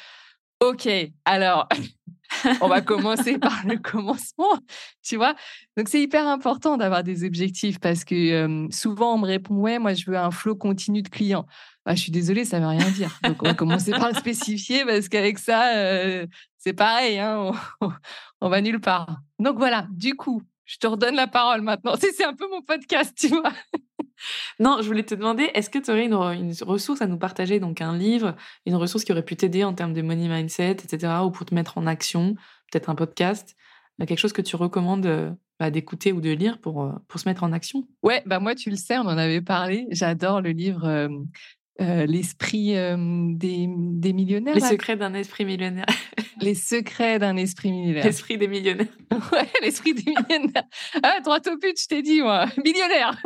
OK, 0.62 0.90
alors 1.26 1.68
on 2.62 2.68
va 2.68 2.82
commencer 2.82 3.38
par 3.40 3.66
le 3.66 3.78
commencement, 3.78 4.60
tu 5.04 5.16
vois? 5.16 5.36
Donc 5.78 5.90
c'est 5.90 6.02
hyper 6.02 6.28
important 6.28 6.78
d'avoir 6.78 7.04
des 7.04 7.24
objectifs 7.24 7.80
parce 7.80 8.04
que 8.04 8.68
souvent 8.72 9.16
on 9.16 9.18
me 9.20 9.26
répond 9.26 9.56
ouais, 9.56 9.80
moi 9.80 9.94
je 9.94 10.10
veux 10.10 10.18
un 10.18 10.32
flot 10.32 10.56
continu 10.56 11.02
de 11.02 11.10
clients. 11.10 11.46
Bah, 11.86 11.96
je 11.96 12.02
suis 12.02 12.12
désolée, 12.12 12.46
ça 12.46 12.60
veut 12.60 12.68
rien 12.68 12.90
dire. 12.92 13.18
Donc 13.24 13.42
on 13.42 13.46
va 13.46 13.54
commencer 13.54 13.92
par 13.92 14.10
le 14.10 14.16
spécifier 14.16 14.86
parce 14.86 15.10
qu'avec 15.10 15.40
ça, 15.40 15.74
c'est 16.58 16.74
pareil, 16.74 17.20
hein, 17.20 17.52
on, 17.82 17.92
on, 18.42 18.50
va 18.50 18.62
nulle 18.62 18.82
part. 18.82 19.22
Donc 19.40 19.58
voilà, 19.58 19.88
du 19.92 20.16
coup, 20.16 20.44
je 20.70 20.78
te 20.78 20.86
redonne 20.86 21.16
la 21.16 21.28
parole 21.28 21.62
maintenant. 21.62 21.96
C'est 22.00 22.24
un 22.24 22.36
peu 22.36 22.48
mon 22.48 22.62
podcast, 22.62 23.18
tu 23.18 23.30
vois? 23.30 23.54
Non, 24.60 24.80
je 24.82 24.88
voulais 24.88 25.04
te 25.04 25.16
demander, 25.16 25.50
est-ce 25.54 25.70
que 25.70 25.80
tu 25.80 25.92
aurais 25.92 26.06
une, 26.06 26.54
ressource 26.62 27.02
à 27.02 27.08
nous 27.08 27.18
partager, 27.18 27.60
donc 27.60 27.82
un 27.82 27.98
livre, 27.98 28.36
une 28.66 28.76
ressource 28.76 29.04
qui 29.04 29.12
aurait 29.12 29.26
pu 29.26 29.36
t'aider 29.36 29.64
en 29.64 29.74
termes 29.74 29.94
de 29.94 30.02
money 30.02 30.28
mindset, 30.28 30.72
etc., 30.72 31.14
ou 31.24 31.32
pour 31.32 31.46
te 31.46 31.56
mettre 31.56 31.78
en 31.78 31.88
action, 31.88 32.36
peut-être 32.72 32.90
un 32.90 32.96
podcast, 32.96 33.56
euh, 34.02 34.06
quelque 34.06 34.20
chose 34.20 34.34
que 34.34 34.42
tu 34.42 34.56
recommandes 34.56 35.06
euh, 35.06 35.32
bah, 35.60 35.72
d'écouter 35.72 36.12
ou 36.12 36.22
de 36.22 36.32
lire 36.32 36.60
pour, 36.60 36.84
euh, 36.84 36.92
pour 37.08 37.20
se 37.20 37.28
mettre 37.28 37.44
en 37.44 37.52
action? 37.52 37.88
Ouais, 38.04 38.24
bah 38.26 38.40
moi, 38.40 38.56
tu 38.56 38.70
le 38.70 38.76
sais, 38.76 38.98
on 38.98 39.02
en 39.02 39.18
avait 39.18 39.42
parlé. 39.42 39.88
J'adore 39.92 40.42
le 40.42 40.52
livre 40.52 41.10
L'esprit 41.80 42.74
des, 42.74 43.70
des, 43.70 44.12
millionnaires. 44.12 44.54
Les 44.54 44.60
secrets 44.60 44.98
d'un 44.98 45.14
esprit 45.14 45.46
millionnaire. 45.46 45.86
Les 46.42 46.54
secrets 46.54 47.20
d'un 47.20 47.38
esprit 47.38 47.72
millionnaire. 47.72 48.04
L'esprit 48.04 48.38
des 48.38 48.50
millionnaires. 48.50 48.88
ouais, 49.32 49.48
l'esprit 49.62 49.94
des 49.94 50.12
millionnaires. 50.12 50.64
Ah, 51.04 51.20
droit 51.22 51.40
au 51.48 51.58
but, 51.58 51.82
je 51.82 51.88
t'ai 51.88 52.02
dit, 52.02 52.22
moi. 52.22 52.48
Millionnaire. 52.64 53.22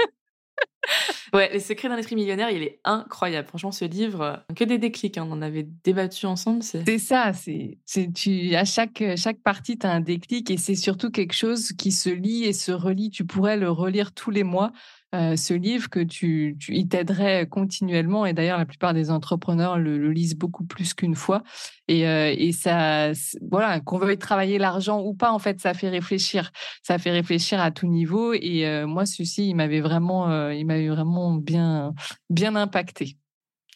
ouais, 1.33 1.51
Les 1.53 1.59
secrets 1.59 1.89
d'un 1.89 1.97
esprit 1.97 2.15
millionnaire, 2.15 2.49
il 2.51 2.63
est 2.63 2.79
incroyable. 2.83 3.47
Franchement, 3.47 3.71
ce 3.71 3.85
livre, 3.85 4.21
euh, 4.21 4.53
que 4.55 4.63
des 4.63 4.77
déclics. 4.77 5.17
Hein, 5.17 5.27
on 5.29 5.33
en 5.33 5.41
avait 5.41 5.67
débattu 5.83 6.25
ensemble. 6.25 6.63
C'est 6.63 6.97
ça. 6.97 7.31
C'est, 7.33 7.77
tu, 8.13 8.55
à 8.55 8.65
chaque, 8.65 9.03
chaque 9.17 9.41
partie, 9.41 9.77
tu 9.77 9.87
as 9.87 9.91
un 9.91 10.01
déclic 10.01 10.49
et 10.51 10.57
c'est 10.57 10.75
surtout 10.75 11.09
quelque 11.09 11.33
chose 11.33 11.73
qui 11.73 11.91
se 11.91 12.09
lit 12.09 12.45
et 12.45 12.53
se 12.53 12.71
relit. 12.71 13.09
Tu 13.09 13.25
pourrais 13.25 13.57
le 13.57 13.69
relire 13.69 14.13
tous 14.13 14.31
les 14.31 14.43
mois. 14.43 14.71
Euh, 15.13 15.35
ce 15.35 15.53
livre 15.53 15.89
que 15.89 15.99
tu, 15.99 16.57
tu 16.59 16.75
il 16.75 16.87
t'aiderait 16.87 17.47
continuellement. 17.47 18.25
Et 18.25 18.33
d'ailleurs 18.33 18.57
la 18.57 18.65
plupart 18.65 18.93
des 18.93 19.11
entrepreneurs 19.11 19.77
le, 19.77 20.11
lisent 20.11 20.35
beaucoup 20.35 20.65
plus 20.65 20.93
qu'une 20.93 21.15
fois. 21.15 21.43
Et, 21.87 22.07
euh, 22.07 22.33
et 22.35 22.51
ça 22.51 23.11
voilà 23.49 23.79
qu'on 23.79 23.99
veuille 23.99 24.17
travailler 24.17 24.57
l'argent 24.57 25.01
ou 25.01 25.13
pas 25.13 25.31
en 25.31 25.39
fait 25.39 25.59
ça 25.59 25.73
fait 25.73 25.89
réfléchir. 25.89 26.51
Ça 26.81 26.97
fait 26.97 27.11
réfléchir 27.11 27.59
à 27.61 27.69
tout 27.69 27.87
niveau. 27.87 28.33
Et 28.33 28.65
euh, 28.67 28.87
moi 28.87 29.05
ceci 29.05 29.49
il 29.49 29.55
m'avait 29.55 29.81
vraiment 29.81 30.49
il 30.49 30.65
m'avait 30.65 30.89
vraiment 30.89 31.33
bien 31.35 31.93
bien 32.29 32.55
impacté. 32.55 33.17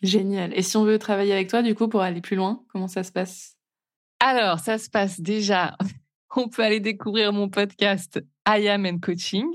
Génial. 0.02 0.54
Et 0.56 0.62
si 0.62 0.78
on 0.78 0.86
veut 0.86 1.00
travailler 1.00 1.34
avec 1.34 1.50
toi 1.50 1.62
du 1.62 1.76
coup 1.76 1.88
pour 1.88 2.02
aller 2.02 2.22
plus 2.22 2.36
loin 2.36 2.64
comment 2.70 2.88
ça 2.88 3.04
se 3.04 3.12
passe? 3.12 3.56
Alors 4.20 4.60
ça 4.60 4.80
se 4.80 4.90
passe 4.90 5.20
déjà. 5.20 5.78
On 6.36 6.50
peut 6.50 6.62
aller 6.62 6.80
découvrir 6.80 7.32
mon 7.34 7.50
podcast 7.50 8.20
I 8.48 8.70
Am 8.70 8.86
and 8.86 9.00
Coaching. 9.00 9.48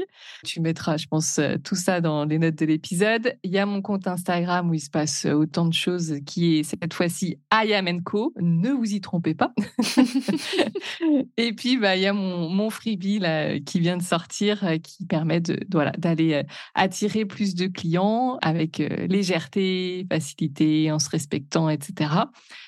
Tu 0.44 0.60
mettras, 0.60 0.98
je 0.98 1.06
pense, 1.06 1.38
euh, 1.38 1.56
tout 1.56 1.74
ça 1.74 2.02
dans 2.02 2.26
les 2.26 2.38
notes 2.38 2.56
de 2.56 2.66
l'épisode. 2.66 3.34
Il 3.42 3.50
y 3.50 3.58
a 3.58 3.64
mon 3.64 3.80
compte 3.80 4.06
Instagram 4.06 4.68
où 4.68 4.74
il 4.74 4.80
se 4.80 4.90
passe 4.90 5.24
euh, 5.24 5.32
autant 5.32 5.64
de 5.64 5.72
choses 5.72 6.16
qui 6.26 6.58
est 6.58 6.62
cette 6.62 6.92
fois-ci 6.92 7.38
I 7.50 7.72
Am 7.72 7.88
and 7.88 8.00
Co. 8.04 8.34
Ne 8.38 8.70
vous 8.70 8.92
y 8.92 9.00
trompez 9.00 9.34
pas. 9.34 9.54
Et 11.38 11.54
puis, 11.54 11.78
bah, 11.78 11.96
il 11.96 12.02
y 12.02 12.06
a 12.06 12.12
mon, 12.12 12.50
mon 12.50 12.68
freebie 12.68 13.18
là, 13.18 13.58
qui 13.60 13.80
vient 13.80 13.96
de 13.96 14.02
sortir 14.02 14.62
euh, 14.64 14.76
qui 14.76 15.06
permet 15.06 15.40
de, 15.40 15.58
voilà, 15.70 15.92
d'aller 15.92 16.42
attirer 16.74 17.24
plus 17.24 17.54
de 17.54 17.68
clients 17.68 18.36
avec 18.42 18.78
légèreté, 18.78 20.06
facilité, 20.10 20.92
en 20.92 20.98
se 20.98 21.08
respectant, 21.08 21.68
etc 21.70 22.10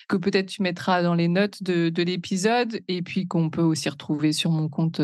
que 0.07 0.17
peut-être 0.17 0.51
tu 0.51 0.61
mettras 0.61 1.03
dans 1.03 1.15
les 1.15 1.29
notes 1.29 1.63
de, 1.63 1.89
de 1.89 2.03
l'épisode 2.03 2.81
et 2.89 3.01
puis 3.01 3.27
qu'on 3.27 3.49
peut 3.49 3.63
aussi 3.63 3.89
retrouver 3.89 4.35
sur 4.35 4.51
mon 4.51 4.69
compte 4.69 5.01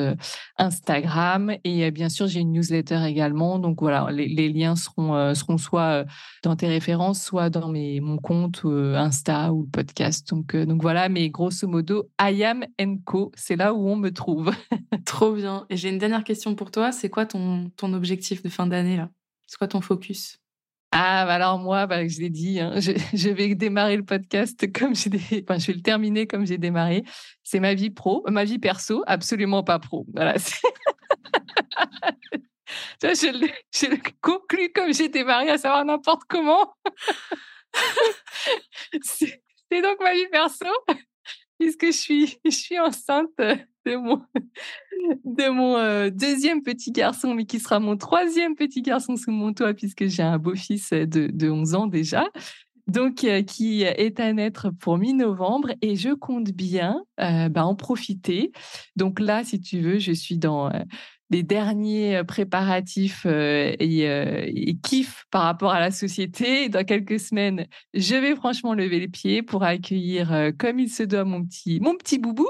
Instagram 0.58 1.09
Instagram 1.10 1.56
et 1.64 1.90
bien 1.90 2.08
sûr, 2.08 2.26
j'ai 2.26 2.40
une 2.40 2.52
newsletter 2.52 3.00
également. 3.06 3.58
Donc 3.58 3.80
voilà, 3.80 4.08
les, 4.10 4.48
liens 4.48 4.76
seront, 4.76 5.34
seront 5.34 5.58
soit 5.58 6.04
dans 6.42 6.56
tes 6.56 6.68
références, 6.68 7.22
soit 7.22 7.50
dans 7.50 7.68
mes, 7.68 8.00
mon 8.00 8.18
compte 8.18 8.62
Insta 8.64 9.52
ou 9.52 9.64
podcast. 9.64 10.28
Donc, 10.28 10.54
donc 10.56 10.82
voilà, 10.82 11.08
mais 11.08 11.28
grosso 11.30 11.66
modo, 11.66 12.08
I 12.20 12.44
am 12.44 12.64
Co, 13.04 13.32
c'est 13.34 13.56
là 13.56 13.74
où 13.74 13.88
on 13.88 13.96
me 13.96 14.10
trouve. 14.10 14.52
Trop 15.04 15.32
bien. 15.32 15.66
Et 15.70 15.76
j'ai 15.76 15.88
une 15.88 15.98
dernière 15.98 16.24
question 16.24 16.54
pour 16.54 16.70
toi. 16.70 16.92
C'est 16.92 17.10
quoi 17.10 17.26
ton, 17.26 17.70
ton 17.76 17.92
objectif 17.92 18.42
de 18.42 18.48
fin 18.48 18.66
d'année 18.66 18.96
là? 18.96 19.10
C'est 19.46 19.58
quoi 19.58 19.68
ton 19.68 19.80
focus? 19.80 20.40
Ah, 20.92 21.24
bah 21.24 21.34
alors 21.34 21.58
moi, 21.60 21.86
bah, 21.86 22.06
je 22.08 22.18
l'ai 22.18 22.30
dit, 22.30 22.58
hein, 22.58 22.74
je, 22.80 23.28
vais 23.30 23.54
démarrer 23.54 23.96
le 23.96 24.04
podcast 24.04 24.70
comme 24.78 24.94
j'ai, 24.94 25.10
enfin, 25.42 25.58
je 25.58 25.68
vais 25.68 25.74
le 25.74 25.82
terminer 25.82 26.26
comme 26.26 26.46
j'ai 26.46 26.58
démarré. 26.58 27.04
C'est 27.44 27.60
ma 27.60 27.74
vie 27.74 27.90
pro, 27.90 28.24
ma 28.28 28.44
vie 28.44 28.58
perso, 28.58 29.02
absolument 29.06 29.62
pas 29.62 29.78
pro. 29.78 30.06
Voilà. 30.12 30.34
Je, 33.02 33.86
le 33.86 33.98
conclus 34.20 34.72
comme 34.72 34.92
j'ai 34.92 35.08
démarré, 35.08 35.50
à 35.50 35.58
savoir 35.58 35.84
n'importe 35.84 36.22
comment. 36.28 36.74
c'est, 39.02 39.42
donc 39.70 40.00
ma 40.00 40.14
vie 40.14 40.28
perso, 40.30 40.66
puisque 41.58 41.86
je 41.86 41.92
suis, 41.92 42.38
je 42.44 42.50
suis 42.50 42.78
enceinte 42.78 43.30
de 43.38 43.96
mon, 43.96 44.22
de 45.24 45.48
mon 45.48 45.76
euh, 45.76 46.10
deuxième 46.10 46.62
petit 46.62 46.92
garçon, 46.92 47.34
mais 47.34 47.46
qui 47.46 47.60
sera 47.60 47.80
mon 47.80 47.96
troisième 47.96 48.54
petit 48.54 48.82
garçon 48.82 49.16
sous 49.16 49.30
mon 49.30 49.52
toit, 49.52 49.74
puisque 49.74 50.06
j'ai 50.06 50.22
un 50.22 50.38
beau-fils 50.38 50.90
de, 50.90 51.28
de 51.32 51.50
11 51.50 51.74
ans 51.74 51.86
déjà. 51.86 52.26
Donc, 52.86 53.22
euh, 53.22 53.42
qui 53.42 53.82
est 53.82 54.18
à 54.18 54.32
naître 54.32 54.70
pour 54.80 54.98
mi-novembre 54.98 55.70
et 55.80 55.94
je 55.94 56.10
compte 56.10 56.50
bien 56.50 57.04
euh, 57.20 57.48
bah, 57.48 57.64
en 57.64 57.76
profiter. 57.76 58.50
Donc 58.96 59.20
là, 59.20 59.44
si 59.44 59.60
tu 59.60 59.80
veux, 59.80 59.98
je 59.98 60.12
suis 60.12 60.38
dans 60.38 60.72
les 61.30 61.44
derniers 61.44 62.16
euh, 62.16 62.24
préparatifs 62.24 63.24
euh, 63.24 63.74
et, 63.78 64.08
euh, 64.08 64.46
kiff 64.82 65.24
par 65.30 65.42
rapport 65.42 65.70
à 65.70 65.80
la 65.80 65.90
société. 65.90 66.68
Dans 66.68 66.84
quelques 66.84 67.20
semaines, 67.20 67.66
je 67.94 68.16
vais 68.16 68.34
franchement 68.34 68.74
lever 68.74 68.98
les 68.98 69.08
pieds 69.08 69.42
pour 69.42 69.62
accueillir 69.62 70.50
comme 70.58 70.78
il 70.80 70.90
se 70.90 71.02
doit 71.02 71.24
mon 71.24 71.44
petit, 71.44 71.80
mon 71.80 71.94
petit 71.94 72.18
boubou. 72.18 72.48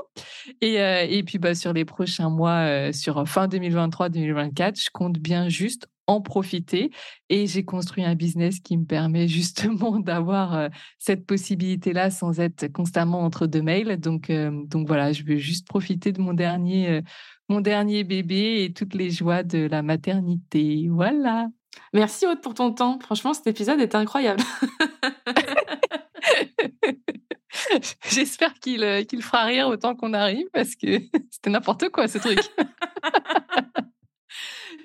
Et, 0.60 0.74
et 0.76 1.22
puis 1.24 1.38
bah, 1.38 1.54
sur 1.54 1.72
les 1.72 1.84
prochains 1.84 2.30
mois, 2.30 2.92
sur 2.92 3.26
fin 3.28 3.48
2023-2024, 3.48 4.82
je 4.82 4.90
compte 4.92 5.18
bien 5.18 5.48
juste 5.48 5.88
en 6.06 6.20
profiter. 6.20 6.90
Et 7.28 7.46
j'ai 7.46 7.64
construit 7.64 8.04
un 8.04 8.14
business 8.14 8.60
qui 8.60 8.76
me 8.76 8.84
permet 8.84 9.28
justement 9.28 9.98
d'avoir 9.98 10.70
cette 10.98 11.26
possibilité-là 11.26 12.10
sans 12.10 12.40
être 12.40 12.68
constamment 12.68 13.20
entre 13.20 13.46
deux 13.46 13.62
mails. 13.62 13.98
Donc, 13.98 14.30
donc 14.30 14.86
voilà, 14.86 15.12
je 15.12 15.24
veux 15.24 15.38
juste 15.38 15.66
profiter 15.66 16.12
de 16.12 16.20
mon 16.20 16.32
dernier 16.32 17.02
mon 17.50 17.60
dernier 17.60 18.04
bébé 18.04 18.62
et 18.64 18.72
toutes 18.72 18.94
les 18.94 19.10
joies 19.10 19.42
de 19.42 19.66
la 19.66 19.82
maternité. 19.82 20.86
Voilà. 20.88 21.48
Merci 21.92 22.24
Aude 22.24 22.40
pour 22.40 22.54
ton 22.54 22.72
temps. 22.72 23.00
Franchement, 23.00 23.34
cet 23.34 23.48
épisode 23.48 23.80
est 23.80 23.96
incroyable. 23.96 24.40
J'espère 28.08 28.54
qu'il 28.54 28.84
euh, 28.84 29.02
qu'il 29.02 29.22
fera 29.22 29.44
rire 29.44 29.66
autant 29.66 29.96
qu'on 29.96 30.12
arrive 30.12 30.46
parce 30.52 30.76
que 30.76 31.00
c'était 31.30 31.50
n'importe 31.50 31.88
quoi 31.88 32.06
ce 32.06 32.18
truc. 32.18 32.38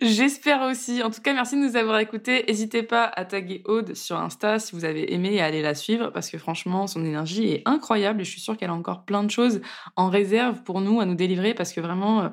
J'espère 0.01 0.63
aussi. 0.63 1.03
En 1.03 1.09
tout 1.09 1.21
cas, 1.21 1.33
merci 1.33 1.55
de 1.55 1.61
nous 1.61 1.75
avoir 1.75 1.99
écoutés. 1.99 2.43
N'hésitez 2.47 2.83
pas 2.83 3.05
à 3.05 3.25
taguer 3.25 3.61
Aude 3.65 3.93
sur 3.93 4.17
Insta 4.17 4.59
si 4.59 4.75
vous 4.75 4.85
avez 4.85 5.13
aimé 5.13 5.35
et 5.35 5.41
à 5.41 5.45
aller 5.45 5.61
la 5.61 5.75
suivre 5.75 6.09
parce 6.09 6.29
que 6.29 6.37
franchement, 6.37 6.87
son 6.87 7.05
énergie 7.05 7.45
est 7.45 7.61
incroyable 7.65 8.21
et 8.21 8.23
je 8.23 8.31
suis 8.31 8.41
sûre 8.41 8.57
qu'elle 8.57 8.71
a 8.71 8.73
encore 8.73 9.05
plein 9.05 9.23
de 9.23 9.31
choses 9.31 9.61
en 9.95 10.09
réserve 10.09 10.63
pour 10.63 10.81
nous 10.81 10.99
à 10.99 11.05
nous 11.05 11.15
délivrer 11.15 11.53
parce 11.53 11.71
que 11.71 11.79
vraiment, 11.79 12.23
euh, 12.23 12.29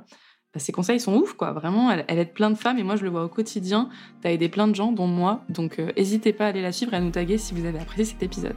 ses 0.59 0.73
conseils 0.73 1.01
sont 1.01 1.15
ouf, 1.15 1.33
quoi. 1.33 1.53
Vraiment, 1.53 1.91
elle, 1.91 2.19
aide 2.19 2.33
plein 2.33 2.51
de 2.51 2.57
femmes 2.57 2.79
et 2.79 2.83
moi, 2.83 2.97
je 2.97 3.05
le 3.05 3.11
vois 3.11 3.25
au 3.25 3.29
quotidien. 3.29 3.89
T'as 4.21 4.31
aidé 4.31 4.49
plein 4.49 4.69
de 4.69 4.75
gens, 4.75 4.93
dont 4.93 5.07
moi. 5.07 5.45
Donc, 5.49 5.79
euh, 5.79 5.91
n'hésitez 5.97 6.33
pas 6.33 6.47
à 6.47 6.49
aller 6.49 6.63
la 6.63 6.73
suivre 6.73 6.93
et 6.93 6.97
à 6.97 7.01
nous 7.01 7.11
taguer 7.11 7.39
si 7.39 7.55
vous 7.55 7.65
avez 7.65 7.79
apprécié 7.79 8.05
cet 8.05 8.23
épisode. 8.23 8.57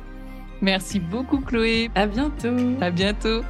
Merci 0.61 0.99
beaucoup, 0.99 1.39
Chloé. 1.39 1.89
À 1.95 2.05
bientôt. 2.05 2.55
À 2.81 2.91
bientôt. 2.91 3.41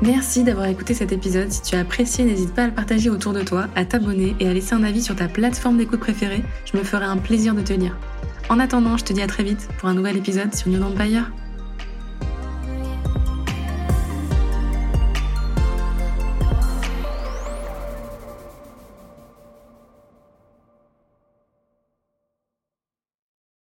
Merci 0.00 0.44
d'avoir 0.44 0.66
écouté 0.66 0.94
cet 0.94 1.10
épisode. 1.10 1.50
Si 1.50 1.60
tu 1.62 1.74
as 1.74 1.80
apprécié, 1.80 2.24
n'hésite 2.24 2.54
pas 2.54 2.62
à 2.62 2.66
le 2.68 2.72
partager 2.72 3.10
autour 3.10 3.32
de 3.32 3.42
toi, 3.42 3.66
à 3.74 3.84
t'abonner 3.84 4.36
et 4.38 4.48
à 4.48 4.54
laisser 4.54 4.74
un 4.74 4.84
avis 4.84 5.02
sur 5.02 5.16
ta 5.16 5.26
plateforme 5.26 5.76
d'écoute 5.76 5.98
préférée. 5.98 6.44
Je 6.64 6.78
me 6.78 6.84
ferai 6.84 7.04
un 7.04 7.16
plaisir 7.16 7.54
de 7.54 7.62
te 7.62 7.72
lire. 7.72 7.96
En 8.48 8.60
attendant, 8.60 8.96
je 8.96 9.04
te 9.04 9.12
dis 9.12 9.22
à 9.22 9.26
très 9.26 9.42
vite 9.42 9.68
pour 9.78 9.88
un 9.88 9.94
nouvel 9.94 10.16
épisode 10.16 10.54
sur 10.54 10.68
New 10.68 10.82
Empire. 10.82 11.32